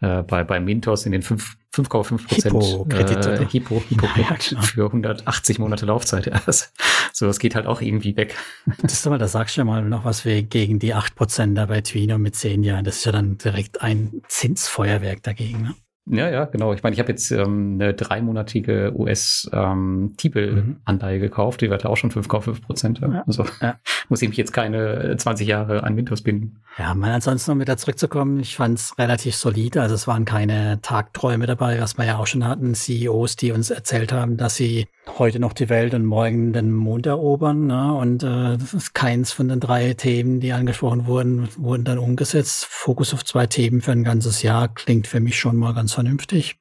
äh, 0.00 0.22
bei, 0.22 0.44
bei 0.44 0.60
Mintos 0.60 1.06
in 1.06 1.12
den 1.12 1.22
5,5 1.22 1.82
Prozent 2.26 2.92
äh, 2.92 3.46
Hippo, 3.46 3.82
Hippo 3.88 4.06
ja, 4.16 4.36
ja, 4.50 4.60
für 4.60 4.84
180 4.84 5.58
Monate 5.58 5.86
Laufzeit. 5.86 6.26
Ja, 6.28 6.42
das, 6.44 6.74
so, 7.14 7.24
das 7.24 7.38
geht 7.38 7.54
halt 7.54 7.66
auch 7.66 7.80
irgendwie 7.80 8.16
weg. 8.18 8.36
Das 8.82 8.92
ist 8.92 9.06
aber, 9.06 9.16
da 9.16 9.28
sagst 9.28 9.56
du 9.56 9.62
ja 9.62 9.64
mal 9.64 9.82
noch 9.82 10.04
was 10.04 10.26
wir 10.26 10.42
gegen 10.42 10.78
die 10.78 10.92
8 10.92 11.14
Prozent 11.14 11.56
da 11.56 11.64
bei 11.64 11.80
Twino 11.80 12.18
mit 12.18 12.36
zehn 12.36 12.62
Jahren. 12.62 12.84
Das 12.84 12.98
ist 12.98 13.06
ja 13.06 13.12
dann 13.12 13.38
direkt 13.38 13.80
ein 13.80 14.20
Zinsfeuerwerk 14.28 15.22
dagegen. 15.22 15.62
Ne? 15.62 15.74
Ja, 16.10 16.30
ja, 16.30 16.46
genau. 16.46 16.72
Ich 16.72 16.82
meine, 16.82 16.94
ich 16.94 17.00
habe 17.00 17.10
jetzt 17.10 17.30
ähm, 17.30 17.78
eine 17.80 17.92
dreimonatige 17.94 18.92
US-T-Bill-Anleihe 18.96 21.16
ähm, 21.16 21.20
gekauft. 21.20 21.60
Die 21.60 21.70
wird 21.70 21.86
auch 21.86 21.96
schon 21.96 22.10
5,5 22.10 22.62
Prozent. 22.62 22.98
Ja. 23.00 23.22
Also 23.26 23.44
ja. 23.60 23.76
muss 24.08 24.22
ich 24.22 24.28
mich 24.28 24.38
jetzt 24.38 24.52
keine 24.52 25.16
20 25.16 25.46
Jahre 25.46 25.84
an 25.84 25.96
Windows 25.96 26.22
binden. 26.22 26.60
Ja, 26.78 26.94
mal 26.94 27.12
ansonsten, 27.12 27.50
um 27.50 27.60
wieder 27.60 27.76
zurückzukommen, 27.76 28.40
ich 28.40 28.56
fand 28.56 28.78
es 28.78 28.96
relativ 28.98 29.34
solide. 29.34 29.82
Also 29.82 29.96
es 29.96 30.06
waren 30.06 30.24
keine 30.24 30.80
Tagträume 30.80 31.46
dabei, 31.46 31.80
was 31.80 31.98
wir 31.98 32.04
ja 32.04 32.18
auch 32.18 32.26
schon 32.26 32.46
hatten. 32.46 32.74
CEOs, 32.74 33.36
die 33.36 33.52
uns 33.52 33.70
erzählt 33.70 34.12
haben, 34.12 34.36
dass 34.36 34.56
sie 34.56 34.86
heute 35.18 35.40
noch 35.40 35.52
die 35.52 35.68
Welt 35.68 35.94
und 35.94 36.04
morgen 36.04 36.52
den 36.52 36.72
Mond 36.72 37.06
erobern. 37.06 37.66
Ne? 37.66 37.92
Und 37.94 38.22
äh, 38.22 38.58
keins 38.94 39.32
von 39.32 39.48
den 39.48 39.60
drei 39.60 39.94
Themen, 39.94 40.40
die 40.40 40.52
angesprochen 40.52 41.06
wurden, 41.06 41.48
wurden 41.56 41.84
dann 41.84 41.98
umgesetzt. 41.98 42.66
Fokus 42.66 43.12
auf 43.12 43.24
zwei 43.24 43.46
Themen 43.46 43.80
für 43.80 43.92
ein 43.92 44.04
ganzes 44.04 44.42
Jahr 44.42 44.68
klingt 44.68 45.06
für 45.06 45.20
mich 45.20 45.38
schon 45.38 45.56
mal 45.56 45.74
ganz 45.74 45.92
vernünftig. 45.98 46.60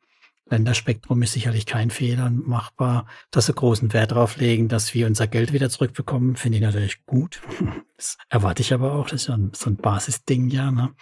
Länderspektrum 0.49 1.21
ist 1.21 1.33
sicherlich 1.33 1.67
kein 1.67 1.91
Fehler 1.91 2.31
machbar. 2.31 3.05
Dass 3.29 3.45
sie 3.45 3.53
großen 3.53 3.93
Wert 3.93 4.11
darauf 4.11 4.37
legen, 4.37 4.67
dass 4.67 4.95
wir 4.95 5.05
unser 5.05 5.27
Geld 5.27 5.53
wieder 5.53 5.69
zurückbekommen, 5.69 6.35
finde 6.35 6.57
ich 6.57 6.63
natürlich 6.63 7.05
gut. 7.05 7.41
Das 7.97 8.15
erwarte 8.29 8.61
ich 8.61 8.75
aber 8.75 8.93
auch. 8.93 9.09
Das 9.09 9.23
ist 9.23 9.27
ja 9.27 9.39
so 9.53 9.71
ein 9.71 9.75
Basisding, 9.77 10.49
ja. 10.49 10.69
Ne? 10.69 10.93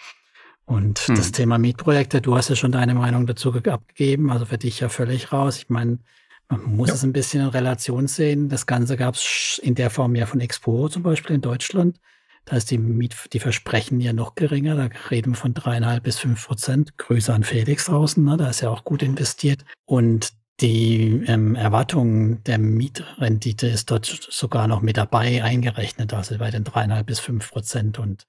Und 0.64 1.00
hm. 1.00 1.16
das 1.16 1.34
Thema 1.34 1.58
Mietprojekte, 1.58 2.22
du 2.22 2.38
hast 2.38 2.50
ja 2.50 2.56
schon 2.56 2.72
deine 2.72 2.94
Meinung 2.94 3.28
dazu 3.28 3.54
abgegeben, 3.54 4.32
also 4.32 4.46
für 4.46 4.58
dich 4.58 4.80
ja 4.80 4.88
völlig 4.88 5.34
raus. 5.34 5.58
Ich 5.58 5.68
meine, 5.68 6.00
man 6.48 6.64
muss 6.64 6.88
ja. 6.88 6.94
es 6.94 7.04
ein 7.04 7.12
bisschen 7.12 7.42
in 7.42 7.50
Relation 7.50 8.08
sehen. 8.08 8.48
Das 8.48 8.66
Ganze 8.66 8.96
gab 8.96 9.16
es 9.16 9.60
in 9.62 9.76
der 9.76 9.90
Form 9.90 10.16
ja 10.16 10.26
von 10.26 10.40
Expo 10.40 10.88
zum 10.88 11.04
Beispiel 11.04 11.36
in 11.36 11.42
Deutschland. 11.42 12.00
Da 12.46 12.56
ist 12.56 12.70
die, 12.70 12.78
Miet, 12.78 13.16
die 13.34 13.40
Versprechen 13.40 14.00
ja 14.00 14.14
noch 14.14 14.36
geringer. 14.36 14.76
Da 14.76 14.90
reden 15.10 15.32
wir 15.32 15.38
von 15.38 15.54
dreieinhalb 15.54 16.04
bis 16.04 16.20
fünf 16.20 16.46
Prozent. 16.46 16.98
Grüße 16.98 17.34
an 17.34 17.44
Felix 17.44 17.86
draußen. 17.86 18.24
Ne? 18.24 18.38
Da 18.38 18.50
ist 18.50 18.62
ja 18.62 18.70
auch 18.70 18.84
gut 18.84 19.02
investiert. 19.02 19.66
Und 19.86 20.34
die 20.62 21.24
ähm, 21.26 21.56
Erwartung 21.56 22.44
der 22.44 22.60
Mietrendite 22.60 23.68
ist 23.68 23.92
dort 23.92 24.06
sogar 24.06 24.68
noch 24.68 24.82
mit 24.82 24.96
dabei 24.96 25.44
eingerechnet, 25.44 26.14
also 26.14 26.38
bei 26.38 26.50
den 26.50 26.64
dreieinhalb 26.64 27.08
bis 27.08 27.20
fünf 27.20 27.50
Prozent. 27.50 28.00
Und 28.00 28.26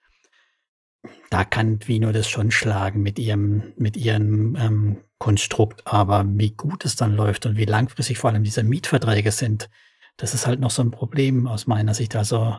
da 1.31 1.45
kann 1.45 1.79
Vino 1.87 2.11
das 2.11 2.29
schon 2.29 2.51
schlagen 2.51 3.03
mit 3.03 3.19
ihrem, 3.19 3.75
mit 3.77 3.97
ihrem 3.97 4.57
ähm, 4.57 4.97
Konstrukt. 5.19 5.87
Aber 5.87 6.25
wie 6.27 6.51
gut 6.51 6.85
es 6.85 6.97
dann 6.97 7.15
läuft 7.15 7.47
und 7.47 7.59
wie 7.59 7.67
langfristig 7.67 8.19
vor 8.19 8.31
allem 8.31 8.45
diese 8.45 8.65
Mietverträge 8.65 9.31
sind, 9.31 9.69
das 10.17 10.33
ist 10.33 10.47
halt 10.47 10.59
noch 10.59 10.71
so 10.71 10.83
ein 10.83 10.91
Problem 10.91 11.47
aus 11.47 11.67
meiner 11.67 11.93
Sicht. 11.93 12.17
Also 12.17 12.57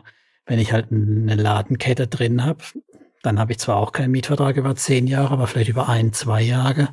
wenn 0.48 0.58
ich 0.58 0.72
halt 0.72 0.90
eine 0.90 1.36
Ladenkette 1.36 2.08
drin 2.08 2.44
habe, 2.44 2.64
dann 3.22 3.38
habe 3.38 3.52
ich 3.52 3.58
zwar 3.58 3.76
auch 3.76 3.92
keinen 3.92 4.10
Mietvertrag 4.10 4.56
über 4.56 4.74
zehn 4.74 5.06
Jahre, 5.06 5.34
aber 5.34 5.46
vielleicht 5.46 5.70
über 5.70 5.88
ein, 5.88 6.12
zwei 6.12 6.42
Jahre. 6.42 6.88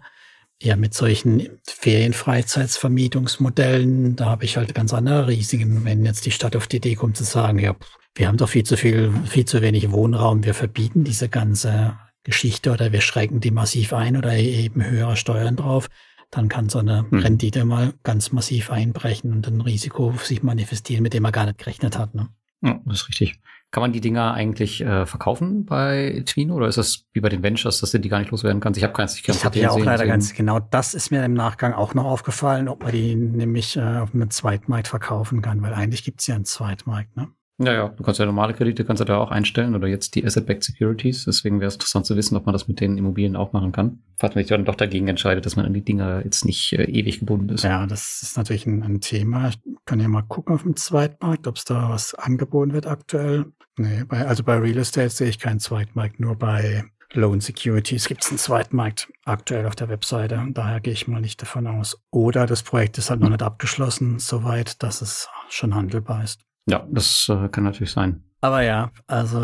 Ja, 0.61 0.75
mit 0.75 0.93
solchen 0.93 1.49
Ferienfreizeitsvermietungsmodellen, 1.67 4.15
da 4.15 4.27
habe 4.27 4.45
ich 4.45 4.57
halt 4.57 4.73
ganz 4.73 4.93
andere 4.93 5.27
Risiken. 5.27 5.83
Wenn 5.83 6.05
jetzt 6.05 6.25
die 6.25 6.31
Stadt 6.31 6.55
auf 6.55 6.67
die 6.67 6.77
Idee 6.77 6.95
kommt 6.95 7.17
zu 7.17 7.25
sagen, 7.25 7.59
ja, 7.59 7.75
wir 8.13 8.27
haben 8.27 8.37
doch 8.37 8.49
viel 8.49 8.63
zu 8.63 8.77
viel, 8.77 9.11
viel 9.25 9.45
zu 9.45 9.61
wenig 9.61 9.91
Wohnraum, 9.91 10.45
wir 10.45 10.53
verbieten 10.53 11.03
diese 11.03 11.27
ganze 11.27 11.97
Geschichte 12.23 12.71
oder 12.71 12.93
wir 12.93 13.01
schrecken 13.01 13.41
die 13.41 13.51
massiv 13.51 13.91
ein 13.93 14.17
oder 14.17 14.33
eben 14.33 14.83
höhere 14.83 15.17
Steuern 15.17 15.57
drauf, 15.57 15.89
dann 16.31 16.49
kann 16.49 16.69
so 16.69 16.79
eine 16.79 17.05
hm. 17.09 17.19
Rendite 17.19 17.65
mal 17.65 17.93
ganz 18.03 18.31
massiv 18.31 18.71
einbrechen 18.71 19.33
und 19.33 19.47
ein 19.47 19.61
Risiko 19.61 20.13
sich 20.21 20.41
manifestieren, 20.41 21.03
mit 21.03 21.13
dem 21.13 21.23
man 21.23 21.33
gar 21.33 21.45
nicht 21.45 21.57
gerechnet 21.57 21.97
hat. 21.97 22.15
Ne? 22.15 22.29
Ja, 22.65 22.79
das 22.85 23.01
ist 23.01 23.09
richtig. 23.09 23.39
Kann 23.71 23.81
man 23.81 23.91
die 23.91 23.99
Dinger 24.01 24.33
eigentlich 24.33 24.81
äh, 24.81 25.05
verkaufen 25.05 25.65
bei 25.65 26.23
Twino 26.25 26.55
oder 26.55 26.67
ist 26.67 26.77
das 26.77 27.05
wie 27.11 27.19
bei 27.19 27.29
den 27.29 27.43
Ventures, 27.43 27.81
dass 27.81 27.91
du 27.91 27.99
die 27.99 28.09
gar 28.09 28.19
nicht 28.19 28.31
loswerden 28.31 28.61
kannst? 28.61 28.77
Ich 28.77 28.83
habe 28.83 28.93
keins. 28.93 29.15
Ich, 29.19 29.27
ich 29.27 29.43
habe 29.43 29.59
ja 29.59 29.69
auch 29.69 29.77
leider 29.77 29.99
sehen. 29.99 30.07
ganz 30.07 30.33
genau. 30.33 30.59
Das 30.59 30.93
ist 30.93 31.11
mir 31.11 31.25
im 31.25 31.33
Nachgang 31.33 31.73
auch 31.73 31.93
noch 31.93 32.05
aufgefallen, 32.05 32.69
ob 32.69 32.83
man 32.83 32.93
die 32.93 33.15
nämlich 33.15 33.75
äh, 33.75 33.81
auf 33.81 34.13
einem 34.13 34.29
Zweitmarkt 34.29 34.87
verkaufen 34.87 35.41
kann, 35.41 35.61
weil 35.61 35.73
eigentlich 35.73 36.03
gibt's 36.03 36.25
ja 36.27 36.35
einen 36.35 36.45
Zweitmarkt, 36.45 37.15
ne? 37.17 37.27
Ja, 37.57 37.73
ja, 37.73 37.87
du 37.87 38.03
kannst 38.03 38.19
ja 38.19 38.25
normale 38.25 38.53
Kredite 38.53 38.83
kannst 38.83 38.99
du 38.99 39.05
da 39.05 39.17
auch 39.17 39.31
einstellen 39.31 39.75
oder 39.75 39.87
jetzt 39.87 40.15
die 40.15 40.25
Asset-Backed 40.25 40.63
Securities. 40.63 41.23
Deswegen 41.23 41.61
wäre 41.61 41.69
es 41.69 41.75
interessant 41.75 42.05
zu 42.05 42.17
wissen, 42.17 42.35
ob 42.35 42.45
man 42.45 42.53
das 42.53 42.67
mit 42.67 42.81
den 42.81 42.97
Immobilien 42.97 43.37
auch 43.37 43.53
machen 43.53 43.71
kann. 43.71 43.99
Falls 44.17 44.35
man 44.35 44.43
sich 44.43 44.49
dann 44.49 44.65
doch 44.65 44.75
dagegen 44.75 45.07
entscheidet, 45.07 45.45
dass 45.45 45.55
man 45.55 45.65
an 45.65 45.73
die 45.73 45.83
Dinger 45.83 46.21
jetzt 46.25 46.43
nicht 46.43 46.73
äh, 46.73 46.83
ewig 46.83 47.19
gebunden 47.19 47.49
ist. 47.49 47.63
Ja, 47.63 47.87
das 47.87 48.21
ist 48.21 48.35
natürlich 48.35 48.65
ein, 48.65 48.83
ein 48.83 48.99
Thema. 48.99 49.47
Ich 49.49 49.59
kann 49.85 50.01
ja 50.01 50.09
mal 50.09 50.23
gucken 50.23 50.53
auf 50.53 50.63
dem 50.63 50.75
Zweitmarkt, 50.75 51.47
ob 51.47 51.55
es 51.55 51.63
da 51.63 51.89
was 51.89 52.13
angeboten 52.13 52.73
wird 52.73 52.87
aktuell. 52.87 53.45
Nee, 53.77 54.03
bei, 54.05 54.25
also 54.27 54.43
bei 54.43 54.57
Real 54.57 54.77
Estate 54.77 55.09
sehe 55.09 55.29
ich 55.29 55.39
keinen 55.39 55.59
Zweitmarkt, 55.59 56.19
nur 56.19 56.35
bei 56.35 56.83
Loan 57.13 57.39
Securities 57.39 58.07
gibt 58.07 58.23
es 58.23 58.29
einen 58.29 58.37
Zweitmarkt 58.37 59.11
aktuell 59.23 59.65
auf 59.65 59.75
der 59.75 59.87
Webseite. 59.87 60.45
Daher 60.49 60.81
gehe 60.81 60.93
ich 60.93 61.07
mal 61.07 61.21
nicht 61.21 61.41
davon 61.41 61.67
aus. 61.67 61.97
Oder 62.11 62.45
das 62.45 62.63
Projekt 62.63 62.97
ist 62.97 63.09
halt 63.09 63.21
noch 63.21 63.29
nicht 63.29 63.41
abgeschlossen, 63.41 64.19
soweit, 64.19 64.83
dass 64.83 65.01
es 65.01 65.29
schon 65.47 65.73
handelbar 65.73 66.23
ist. 66.23 66.41
Ja, 66.67 66.87
das 66.89 67.29
äh, 67.29 67.47
kann 67.49 67.63
natürlich 67.63 67.91
sein. 67.91 68.23
Aber 68.41 68.61
ja, 68.61 68.91
also 69.07 69.39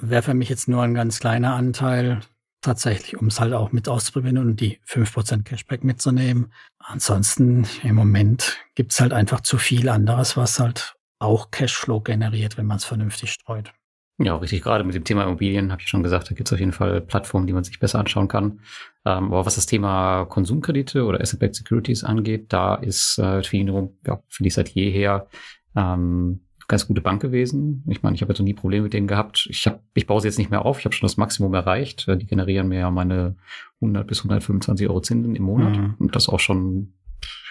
wäre 0.00 0.22
für 0.22 0.34
mich 0.34 0.48
jetzt 0.48 0.68
nur 0.68 0.82
ein 0.82 0.94
ganz 0.94 1.20
kleiner 1.20 1.54
Anteil 1.54 2.20
tatsächlich, 2.62 3.16
um 3.16 3.28
es 3.28 3.40
halt 3.40 3.52
auch 3.54 3.72
mit 3.72 3.88
auszuprobieren 3.88 4.38
und 4.38 4.60
die 4.60 4.80
5% 4.86 5.44
Cashback 5.44 5.84
mitzunehmen. 5.84 6.52
Ansonsten 6.78 7.66
im 7.82 7.94
Moment 7.94 8.58
gibt's 8.74 9.00
halt 9.00 9.12
einfach 9.12 9.40
zu 9.40 9.58
viel 9.58 9.88
anderes, 9.88 10.36
was 10.36 10.60
halt 10.60 10.96
auch 11.18 11.50
Cashflow 11.50 12.00
generiert, 12.00 12.58
wenn 12.58 12.66
man 12.66 12.78
es 12.78 12.84
vernünftig 12.84 13.32
streut. 13.32 13.72
Ja, 14.18 14.36
richtig. 14.36 14.62
Gerade 14.62 14.84
mit 14.84 14.94
dem 14.94 15.04
Thema 15.04 15.24
Immobilien 15.24 15.72
habe 15.72 15.80
ich 15.80 15.88
schon 15.88 16.02
gesagt, 16.02 16.30
da 16.30 16.34
gibt 16.34 16.48
es 16.48 16.52
auf 16.52 16.60
jeden 16.60 16.72
Fall 16.72 17.00
Plattformen, 17.00 17.46
die 17.46 17.54
man 17.54 17.64
sich 17.64 17.78
besser 17.78 17.98
anschauen 17.98 18.28
kann. 18.28 18.60
Ähm, 19.06 19.26
aber 19.26 19.46
was 19.46 19.54
das 19.54 19.64
Thema 19.64 20.26
Konsumkredite 20.26 21.04
oder 21.06 21.22
Asset-Backed 21.22 21.54
Securities 21.54 22.04
angeht, 22.04 22.52
da 22.52 22.74
ist 22.74 23.18
äh, 23.18 23.40
Twino, 23.40 23.96
ja, 24.06 24.22
finde 24.28 24.48
ich 24.48 24.54
seit 24.54 24.68
jeher 24.70 25.26
ähm, 25.74 26.42
ganz 26.70 26.86
gute 26.86 27.00
Bank 27.00 27.20
gewesen. 27.20 27.84
Ich 27.88 28.02
meine, 28.02 28.14
ich 28.14 28.22
habe 28.22 28.32
jetzt 28.32 28.38
noch 28.38 28.46
nie 28.46 28.54
Probleme 28.54 28.84
mit 28.84 28.92
denen 28.94 29.08
gehabt. 29.08 29.46
Ich, 29.50 29.66
hab, 29.66 29.82
ich 29.92 30.06
baue 30.06 30.20
sie 30.20 30.28
jetzt 30.28 30.38
nicht 30.38 30.50
mehr 30.50 30.64
auf. 30.64 30.78
Ich 30.78 30.84
habe 30.84 30.94
schon 30.94 31.06
das 31.06 31.16
Maximum 31.16 31.52
erreicht. 31.52 32.06
Die 32.08 32.26
generieren 32.26 32.68
mir 32.68 32.78
ja 32.78 32.90
meine 32.90 33.36
100 33.82 34.06
bis 34.06 34.20
125 34.20 34.88
Euro 34.88 35.00
Zinsen 35.00 35.34
im 35.34 35.42
Monat. 35.42 35.76
Mhm. 35.76 35.94
Und 35.98 36.14
das 36.14 36.28
auch 36.28 36.38
schon, 36.38 36.94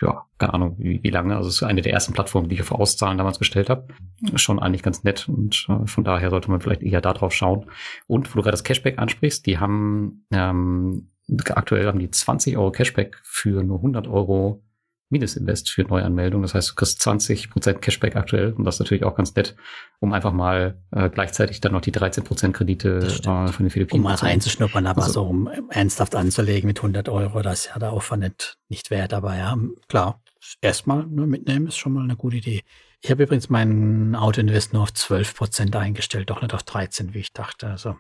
ja, 0.02 0.26
keine 0.38 0.54
Ahnung, 0.54 0.76
wie, 0.80 1.04
wie 1.04 1.10
lange. 1.10 1.36
Also 1.36 1.50
es 1.50 1.56
ist 1.56 1.64
eine 1.64 1.82
der 1.82 1.94
ersten 1.94 2.14
Plattformen, 2.14 2.48
die 2.48 2.56
ich 2.56 2.62
auf 2.62 2.72
Auszahlen 2.72 3.18
damals 3.18 3.38
bestellt 3.38 3.70
habe. 3.70 3.90
Schon 4.36 4.58
eigentlich 4.58 4.84
ganz 4.84 5.04
nett. 5.04 5.28
Und 5.28 5.68
äh, 5.68 5.86
von 5.86 6.04
daher 6.06 6.30
sollte 6.30 6.50
man 6.50 6.62
vielleicht 6.62 6.82
eher 6.82 7.02
da 7.02 7.14
drauf 7.14 7.34
schauen. 7.34 7.66
Und 8.08 8.34
wo 8.34 8.38
du 8.38 8.42
gerade 8.42 8.54
das 8.54 8.64
Cashback 8.64 9.00
ansprichst, 9.00 9.46
die 9.46 9.60
haben 9.60 10.26
ähm, 10.32 11.10
aktuell 11.50 11.88
haben 11.88 12.00
die 12.00 12.10
20 12.10 12.58
Euro 12.58 12.72
Cashback 12.72 13.20
für 13.24 13.64
nur 13.64 13.78
100 13.78 14.08
Euro 14.08 14.64
Mindestinvest 15.10 15.70
für 15.70 15.84
Neuanmeldungen. 15.84 16.44
Das 16.44 16.54
heißt, 16.54 16.72
du 16.72 16.76
kriegst 16.76 17.02
20% 17.02 17.74
Cashback 17.80 18.16
aktuell 18.16 18.54
und 18.54 18.64
das 18.64 18.76
ist 18.76 18.80
natürlich 18.80 19.04
auch 19.04 19.16
ganz 19.16 19.36
nett, 19.36 19.56
um 20.00 20.14
einfach 20.14 20.32
mal 20.32 20.78
äh, 20.92 21.10
gleichzeitig 21.10 21.62
dann 21.62 21.72
noch 21.72 21.82
die 21.82 21.92
13% 21.92 22.52
Kredite 22.52 23.00
äh, 23.00 23.52
von 23.52 23.66
den 23.66 23.70
Philippinen 23.70 24.02
Um 24.02 24.04
mal 24.04 24.16
reinzuschnuppern, 24.16 24.86
aber 24.86 25.04
also, 25.04 25.14
so 25.14 25.24
um 25.24 25.50
ernsthaft 25.70 26.16
anzulegen 26.16 26.68
mit 26.68 26.78
100 26.78 27.10
Euro, 27.10 27.42
das 27.42 27.62
ist 27.62 27.72
ja 27.74 27.80
der 27.80 27.92
Aufwand 27.92 28.24
nicht, 28.24 28.58
nicht 28.70 28.92
wert. 28.92 29.14
Aber 29.14 29.36
ja, 29.36 29.58
klar, 29.88 30.22
erstmal 30.62 31.06
nur 31.06 31.28
mitnehmen 31.28 31.68
ist 31.68 31.78
schon 31.78 31.94
mal 31.94 32.04
eine 32.04 32.16
gute 32.16 32.38
Idee. 32.38 32.64
Ich 33.02 33.10
habe 33.10 33.24
übrigens 33.24 33.50
meinen 33.50 34.16
Autoinvest 34.16 34.74
nur 34.74 34.84
auf 34.84 34.90
12% 34.90 35.76
eingestellt, 35.76 36.30
doch 36.30 36.42
nicht 36.42 36.54
auf 36.54 36.64
13, 36.64 37.14
wie 37.14 37.20
ich 37.20 37.34
dachte. 37.34 37.68
Also 37.68 37.96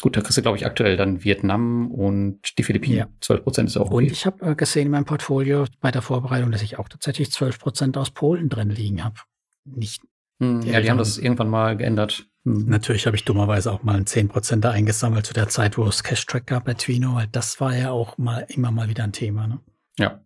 Gut, 0.00 0.16
da 0.16 0.20
kriegst 0.20 0.36
du, 0.36 0.42
glaube 0.42 0.58
ich, 0.58 0.66
aktuell 0.66 0.96
dann 0.96 1.24
Vietnam 1.24 1.90
und 1.90 2.58
die 2.58 2.62
Philippinen. 2.62 2.96
Ja. 2.98 3.08
12 3.20 3.42
Prozent 3.42 3.68
ist 3.68 3.76
auch 3.76 3.86
okay. 3.90 3.94
Und 3.94 4.12
ich 4.12 4.26
habe 4.26 4.44
äh, 4.44 4.54
gesehen 4.54 4.86
in 4.86 4.92
meinem 4.92 5.04
Portfolio 5.04 5.64
bei 5.80 5.90
der 5.90 6.02
Vorbereitung, 6.02 6.50
dass 6.50 6.62
ich 6.62 6.78
auch 6.78 6.88
tatsächlich 6.88 7.30
12 7.32 7.58
Prozent 7.58 7.96
aus 7.96 8.10
Polen 8.10 8.48
drin 8.48 8.70
liegen 8.70 9.02
habe. 9.02 9.16
Nicht. 9.64 10.02
Hm, 10.40 10.60
ja, 10.62 10.80
die 10.80 10.90
haben 10.90 10.98
das 10.98 11.18
irgendwann 11.18 11.48
mal 11.48 11.76
geändert. 11.76 12.26
Hm. 12.44 12.66
Natürlich 12.66 13.06
habe 13.06 13.16
ich 13.16 13.24
dummerweise 13.24 13.72
auch 13.72 13.82
mal 13.82 13.96
einen 13.96 14.06
10 14.06 14.28
Prozent 14.28 14.66
eingesammelt 14.66 15.26
zu 15.26 15.34
der 15.34 15.48
Zeit, 15.48 15.78
wo 15.78 15.84
es 15.86 16.02
Cash-Track 16.02 16.46
gab 16.46 16.64
bei 16.66 16.74
Twino, 16.74 17.14
weil 17.14 17.28
das 17.28 17.60
war 17.60 17.74
ja 17.74 17.90
auch 17.90 18.18
mal 18.18 18.46
immer 18.48 18.70
mal 18.70 18.88
wieder 18.88 19.04
ein 19.04 19.12
Thema. 19.12 19.46
Ne? 19.46 19.60
Ja. 19.98 20.20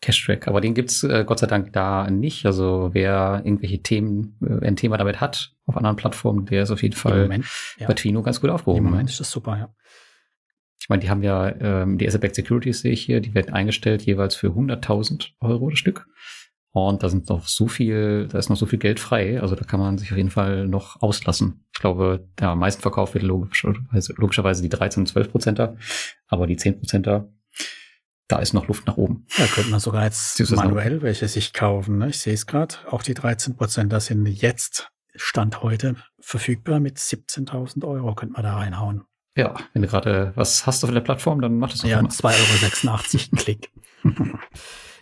Cash-Track, 0.00 0.46
aber 0.46 0.60
den 0.60 0.74
gibt's 0.74 1.02
äh, 1.02 1.24
Gott 1.26 1.40
sei 1.40 1.46
Dank 1.46 1.72
da 1.72 2.08
nicht. 2.08 2.46
Also 2.46 2.90
wer 2.92 3.42
irgendwelche 3.44 3.82
Themen, 3.82 4.38
äh, 4.42 4.66
ein 4.66 4.76
Thema 4.76 4.96
damit 4.96 5.20
hat 5.20 5.52
auf 5.66 5.76
anderen 5.76 5.96
Plattformen, 5.96 6.46
der 6.46 6.62
ist 6.62 6.70
auf 6.70 6.82
jeden 6.82 6.94
Fall 6.94 7.22
Moment, 7.22 7.46
ja. 7.78 7.86
bei 7.86 7.94
Twino 7.94 8.22
ganz 8.22 8.40
gut 8.40 8.50
aufgehoben. 8.50 8.84
Im 8.84 8.90
Moment 8.90 9.10
ist 9.10 9.20
das 9.20 9.30
super, 9.30 9.58
ja. 9.58 9.74
Ich 10.80 10.88
meine, 10.88 11.02
die 11.02 11.10
haben 11.10 11.22
ja 11.22 11.52
ähm, 11.60 11.98
die 11.98 12.06
Asset-Backed 12.06 12.36
Securities, 12.36 12.80
sehe 12.80 12.92
ich 12.92 13.02
hier, 13.02 13.20
die 13.20 13.34
werden 13.34 13.52
eingestellt 13.52 14.02
jeweils 14.02 14.36
für 14.36 14.48
100.000 14.48 15.30
Euro 15.40 15.68
das 15.70 15.78
Stück. 15.78 16.06
Und 16.70 17.02
da 17.02 17.08
sind 17.08 17.28
noch 17.28 17.46
so 17.46 17.66
viel, 17.66 18.28
da 18.28 18.38
ist 18.38 18.50
noch 18.50 18.56
so 18.56 18.66
viel 18.66 18.78
Geld 18.78 19.00
frei. 19.00 19.40
Also 19.40 19.56
da 19.56 19.64
kann 19.64 19.80
man 19.80 19.98
sich 19.98 20.12
auf 20.12 20.16
jeden 20.16 20.30
Fall 20.30 20.68
noch 20.68 21.00
auslassen. 21.02 21.64
Ich 21.74 21.80
glaube, 21.80 22.28
der 22.38 22.50
am 22.50 22.60
meisten 22.60 22.82
verkauft 22.82 23.14
wird 23.14 23.24
logischerweise, 23.24 24.14
logischerweise 24.16 24.62
die 24.62 24.68
13 24.68 25.02
und 25.02 25.06
12 25.06 25.30
Prozenter. 25.30 25.76
Aber 26.28 26.46
die 26.46 26.56
10 26.56 26.78
Prozenter, 26.78 27.32
da 28.28 28.38
ist 28.38 28.52
noch 28.52 28.68
Luft 28.68 28.86
nach 28.86 28.98
oben. 28.98 29.26
Da 29.38 29.46
könnte 29.46 29.70
man 29.70 29.80
sogar 29.80 30.04
jetzt 30.04 30.38
manuell 30.50 31.00
welche 31.02 31.26
sich 31.28 31.54
kaufen. 31.54 31.98
Ne? 31.98 32.10
Ich 32.10 32.18
sehe 32.18 32.34
es 32.34 32.46
gerade. 32.46 32.74
Auch 32.90 33.02
die 33.02 33.14
13 33.14 33.56
Prozent, 33.56 33.92
das 33.92 34.06
sind 34.06 34.26
jetzt 34.26 34.90
Stand 35.16 35.62
heute 35.62 35.96
verfügbar 36.20 36.78
mit 36.78 36.98
17.000 36.98 37.84
Euro. 37.86 38.14
Könnte 38.14 38.34
man 38.34 38.42
da 38.42 38.56
reinhauen. 38.56 39.04
Ja, 39.34 39.54
wenn 39.72 39.82
du 39.82 39.88
gerade 39.88 40.32
was 40.36 40.66
hast 40.66 40.84
auf 40.84 40.92
der 40.92 41.00
Plattform, 41.00 41.40
dann 41.40 41.58
mach 41.58 41.70
das 41.70 41.80
doch 41.80 41.88
Ja, 41.88 42.00
2,86 42.00 43.14
Euro 43.14 43.36
Klick. 43.36 43.70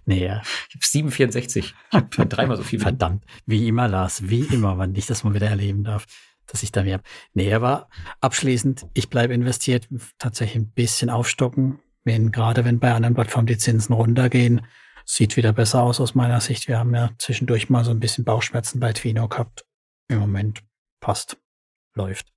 nee, 0.05 0.24
ja. 0.24 0.43
Ich 0.68 0.95
habe 0.95 1.09
7,64. 1.09 1.57
Ich 1.59 1.74
habe 1.91 2.27
dreimal 2.27 2.57
so 2.57 2.62
viel. 2.62 2.79
Verdammt. 2.79 3.24
Wie 3.45 3.66
immer, 3.66 3.89
Lars. 3.89 4.29
Wie 4.29 4.43
immer, 4.43 4.79
wann 4.79 4.95
ich 4.95 5.07
das 5.07 5.24
mal 5.24 5.35
wieder 5.35 5.49
erleben 5.49 5.83
darf, 5.83 6.07
dass 6.47 6.62
ich 6.62 6.70
da 6.70 6.85
mehr 6.85 6.95
habe. 6.95 7.05
Nee, 7.35 7.53
aber 7.53 7.89
abschließend, 8.20 8.87
ich 8.95 9.09
bleibe 9.09 9.35
investiert. 9.35 9.89
Tatsächlich 10.18 10.62
ein 10.62 10.70
bisschen 10.70 11.11
aufstocken 11.11 11.81
wenn, 12.07 12.32
gerade 12.32 12.64
wenn 12.64 12.78
bei 12.78 12.92
anderen 12.92 13.14
Plattformen 13.14 13.46
die 13.46 13.59
Zinsen 13.59 13.94
runtergehen, 13.94 14.62
sieht 15.04 15.36
wieder 15.36 15.52
besser 15.52 15.82
aus 15.82 16.00
aus 16.00 16.14
meiner 16.14 16.40
Sicht. 16.40 16.68
Wir 16.68 16.78
haben 16.78 16.94
ja 16.94 17.11
zwischendurch 17.18 17.68
mal 17.68 17.84
so 17.84 17.90
ein 17.90 18.00
bisschen 18.00 18.24
Bauchschmerzen 18.24 18.80
bei 18.80 18.92
Twino 18.92 19.28
gehabt. 19.28 19.66
Im 20.09 20.20
Moment 20.20 20.62
passt, 21.00 21.36
läuft. 21.94 22.32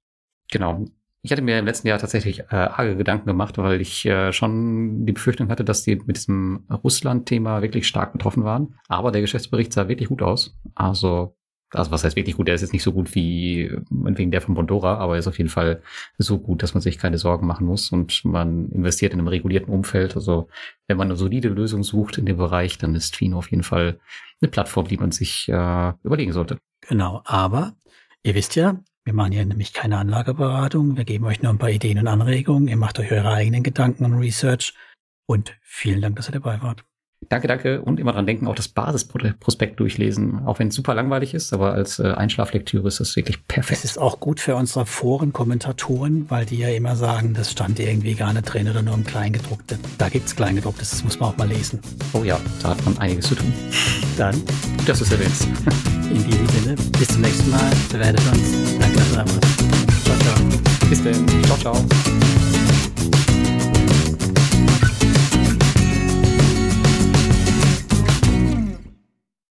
Genau. 0.52 0.86
Ich 1.22 1.32
hatte 1.32 1.42
mir 1.42 1.60
im 1.60 1.66
letzten 1.66 1.88
Jahr 1.88 2.00
tatsächlich 2.00 2.40
äh, 2.40 2.56
arge 2.56 2.96
Gedanken 2.96 3.28
gemacht, 3.28 3.58
weil 3.58 3.82
ich 3.82 4.06
äh, 4.06 4.32
schon 4.32 5.06
die 5.06 5.12
Befürchtung 5.12 5.50
hatte, 5.50 5.66
dass 5.66 5.84
die 5.84 5.98
mit 5.98 6.16
diesem 6.16 6.66
Russland-Thema 6.70 7.62
wirklich 7.62 7.88
stark 7.88 8.14
betroffen 8.14 8.44
waren. 8.46 8.76
Aber 8.88 9.12
der 9.12 9.22
Geschäftsbericht 9.22 9.74
sah 9.74 9.90
wirklich 9.90 10.10
gut 10.10 10.22
aus. 10.22 10.58
Also 10.76 11.36
also 11.72 11.92
was 11.92 12.04
heißt 12.04 12.16
wirklich 12.16 12.36
gut, 12.36 12.48
der 12.48 12.56
ist 12.56 12.62
jetzt 12.62 12.74
nicht 12.74 12.84
so 12.84 12.92
gut 12.92 13.14
wie 13.16 13.72
wegen 13.90 14.32
der 14.32 14.42
von 14.42 14.56
Bondora, 14.56 14.98
aber 14.98 15.14
er 15.14 15.20
ist 15.20 15.28
auf 15.28 15.38
jeden 15.38 15.50
Fall 15.50 15.82
so 16.18 16.40
gut, 16.40 16.64
dass 16.64 16.74
man 16.74 16.82
sich 16.82 16.98
keine 16.98 17.18
Sorgen 17.18 17.46
machen 17.46 17.68
muss 17.68 17.92
und 17.92 18.26
man 18.26 18.70
investiert 18.70 19.14
in 19.14 19.20
einem 19.20 19.28
regulierten 19.28 19.72
Umfeld. 19.72 20.16
Also 20.16 20.48
wenn 20.88 20.98
man 20.98 21.08
eine 21.08 21.16
solide 21.16 21.50
Lösung 21.50 21.84
sucht 21.84 22.18
in 22.18 22.26
dem 22.26 22.38
Bereich, 22.38 22.78
dann 22.78 22.96
ist 22.96 23.16
Twino 23.16 23.38
auf 23.38 23.52
jeden 23.52 23.64
Fall 23.64 24.00
eine 24.42 24.50
Plattform, 24.50 24.88
die 24.88 24.98
man 24.98 25.12
sich 25.12 25.48
äh, 25.50 25.94
überlegen 26.04 26.34
sollte. 26.34 26.58
Genau, 26.88 27.22
aber 27.26 27.74
ihr 28.24 28.36
wisst 28.36 28.56
ja, 28.56 28.80
wir 29.06 29.14
machen 29.14 29.32
hier 29.32 29.46
nämlich 29.46 29.74
keine 29.74 29.98
Anlageberatung, 29.98 30.98
wir 30.98 31.06
geben 31.06 31.26
euch 31.26 31.42
nur 31.42 31.52
ein 31.52 31.58
paar 31.58 31.70
Ideen 31.70 32.00
und 32.00 32.08
Anregungen, 32.08 32.68
ihr 32.68 32.78
macht 32.78 33.00
euch 33.00 33.12
eure 33.12 33.32
eigenen 33.32 33.64
Gedanken 33.64 34.06
und 34.06 34.14
Research 34.16 34.74
und 35.28 35.56
vielen 35.62 36.02
Dank, 36.02 36.16
dass 36.16 36.30
ihr 36.30 36.34
dabei 36.34 36.62
wart. 36.62 36.84
Danke, 37.30 37.48
danke. 37.48 37.82
Und 37.82 38.00
immer 38.00 38.12
dran 38.12 38.26
denken, 38.26 38.48
auch 38.48 38.56
das 38.56 38.68
Basisprospekt 38.68 39.80
durchlesen. 39.80 40.48
Auch 40.48 40.58
wenn 40.58 40.70
es 40.70 40.76
super 40.76 40.96
langweilig 40.96 41.36
ist, 41.36 41.54
aber 41.54 41.74
als 41.74 42.00
äh, 42.00 42.12
Einschlaflektüre 42.12 42.88
ist 42.88 43.00
das 43.00 43.16
wirklich 43.16 43.46
perfekt. 43.48 43.84
Es 43.84 43.92
ist 43.92 43.98
auch 44.00 44.20
gut 44.20 44.40
für 44.40 44.56
unsere 44.56 44.88
Foren-Kommentatoren, 44.88 46.26
weil 46.30 46.48
die 46.48 46.58
ja 46.58 46.70
immer 46.70 46.96
sagen, 46.96 47.36
das 47.36 47.52
stand 47.52 47.80
irgendwie 47.80 48.16
gar 48.16 48.34
nicht 48.34 48.52
drin 48.52 48.68
oder 48.68 48.82
nur 48.82 48.96
im 48.96 49.04
Kleingedruckten. 49.04 49.78
Da 50.00 50.10
gibt's 50.10 50.36
Kleingedrucktes, 50.36 50.90
das 50.90 51.04
muss 51.04 51.20
man 51.20 51.30
auch 51.30 51.38
mal 51.38 51.48
lesen. 51.48 51.80
Oh 52.14 52.24
ja, 52.24 52.40
da 52.64 52.70
hat 52.70 52.84
man 52.84 52.98
einiges 52.98 53.28
zu 53.28 53.36
tun. 53.36 53.54
Dann, 54.18 54.42
das 54.88 55.02
ist 55.02 55.12
erwähnt. 55.12 55.30
In 56.10 56.26
diesem 56.26 56.48
Sinne, 56.48 56.76
bis 56.98 57.10
zum 57.10 57.22
nächsten 57.22 57.52
Mal. 57.52 57.72
Bewertet 57.92 58.26
uns. 58.32 58.80
Danke, 58.80 58.98
dass 58.98 59.12
ihr 59.12 59.18
da 59.18 59.26
wart. 59.30 59.46
Ciao, 60.04 60.18
ciao. 60.18 60.90
Bis 60.90 61.04
dann. 61.04 61.44
Ciao, 61.44 61.58
ciao. 61.58 62.39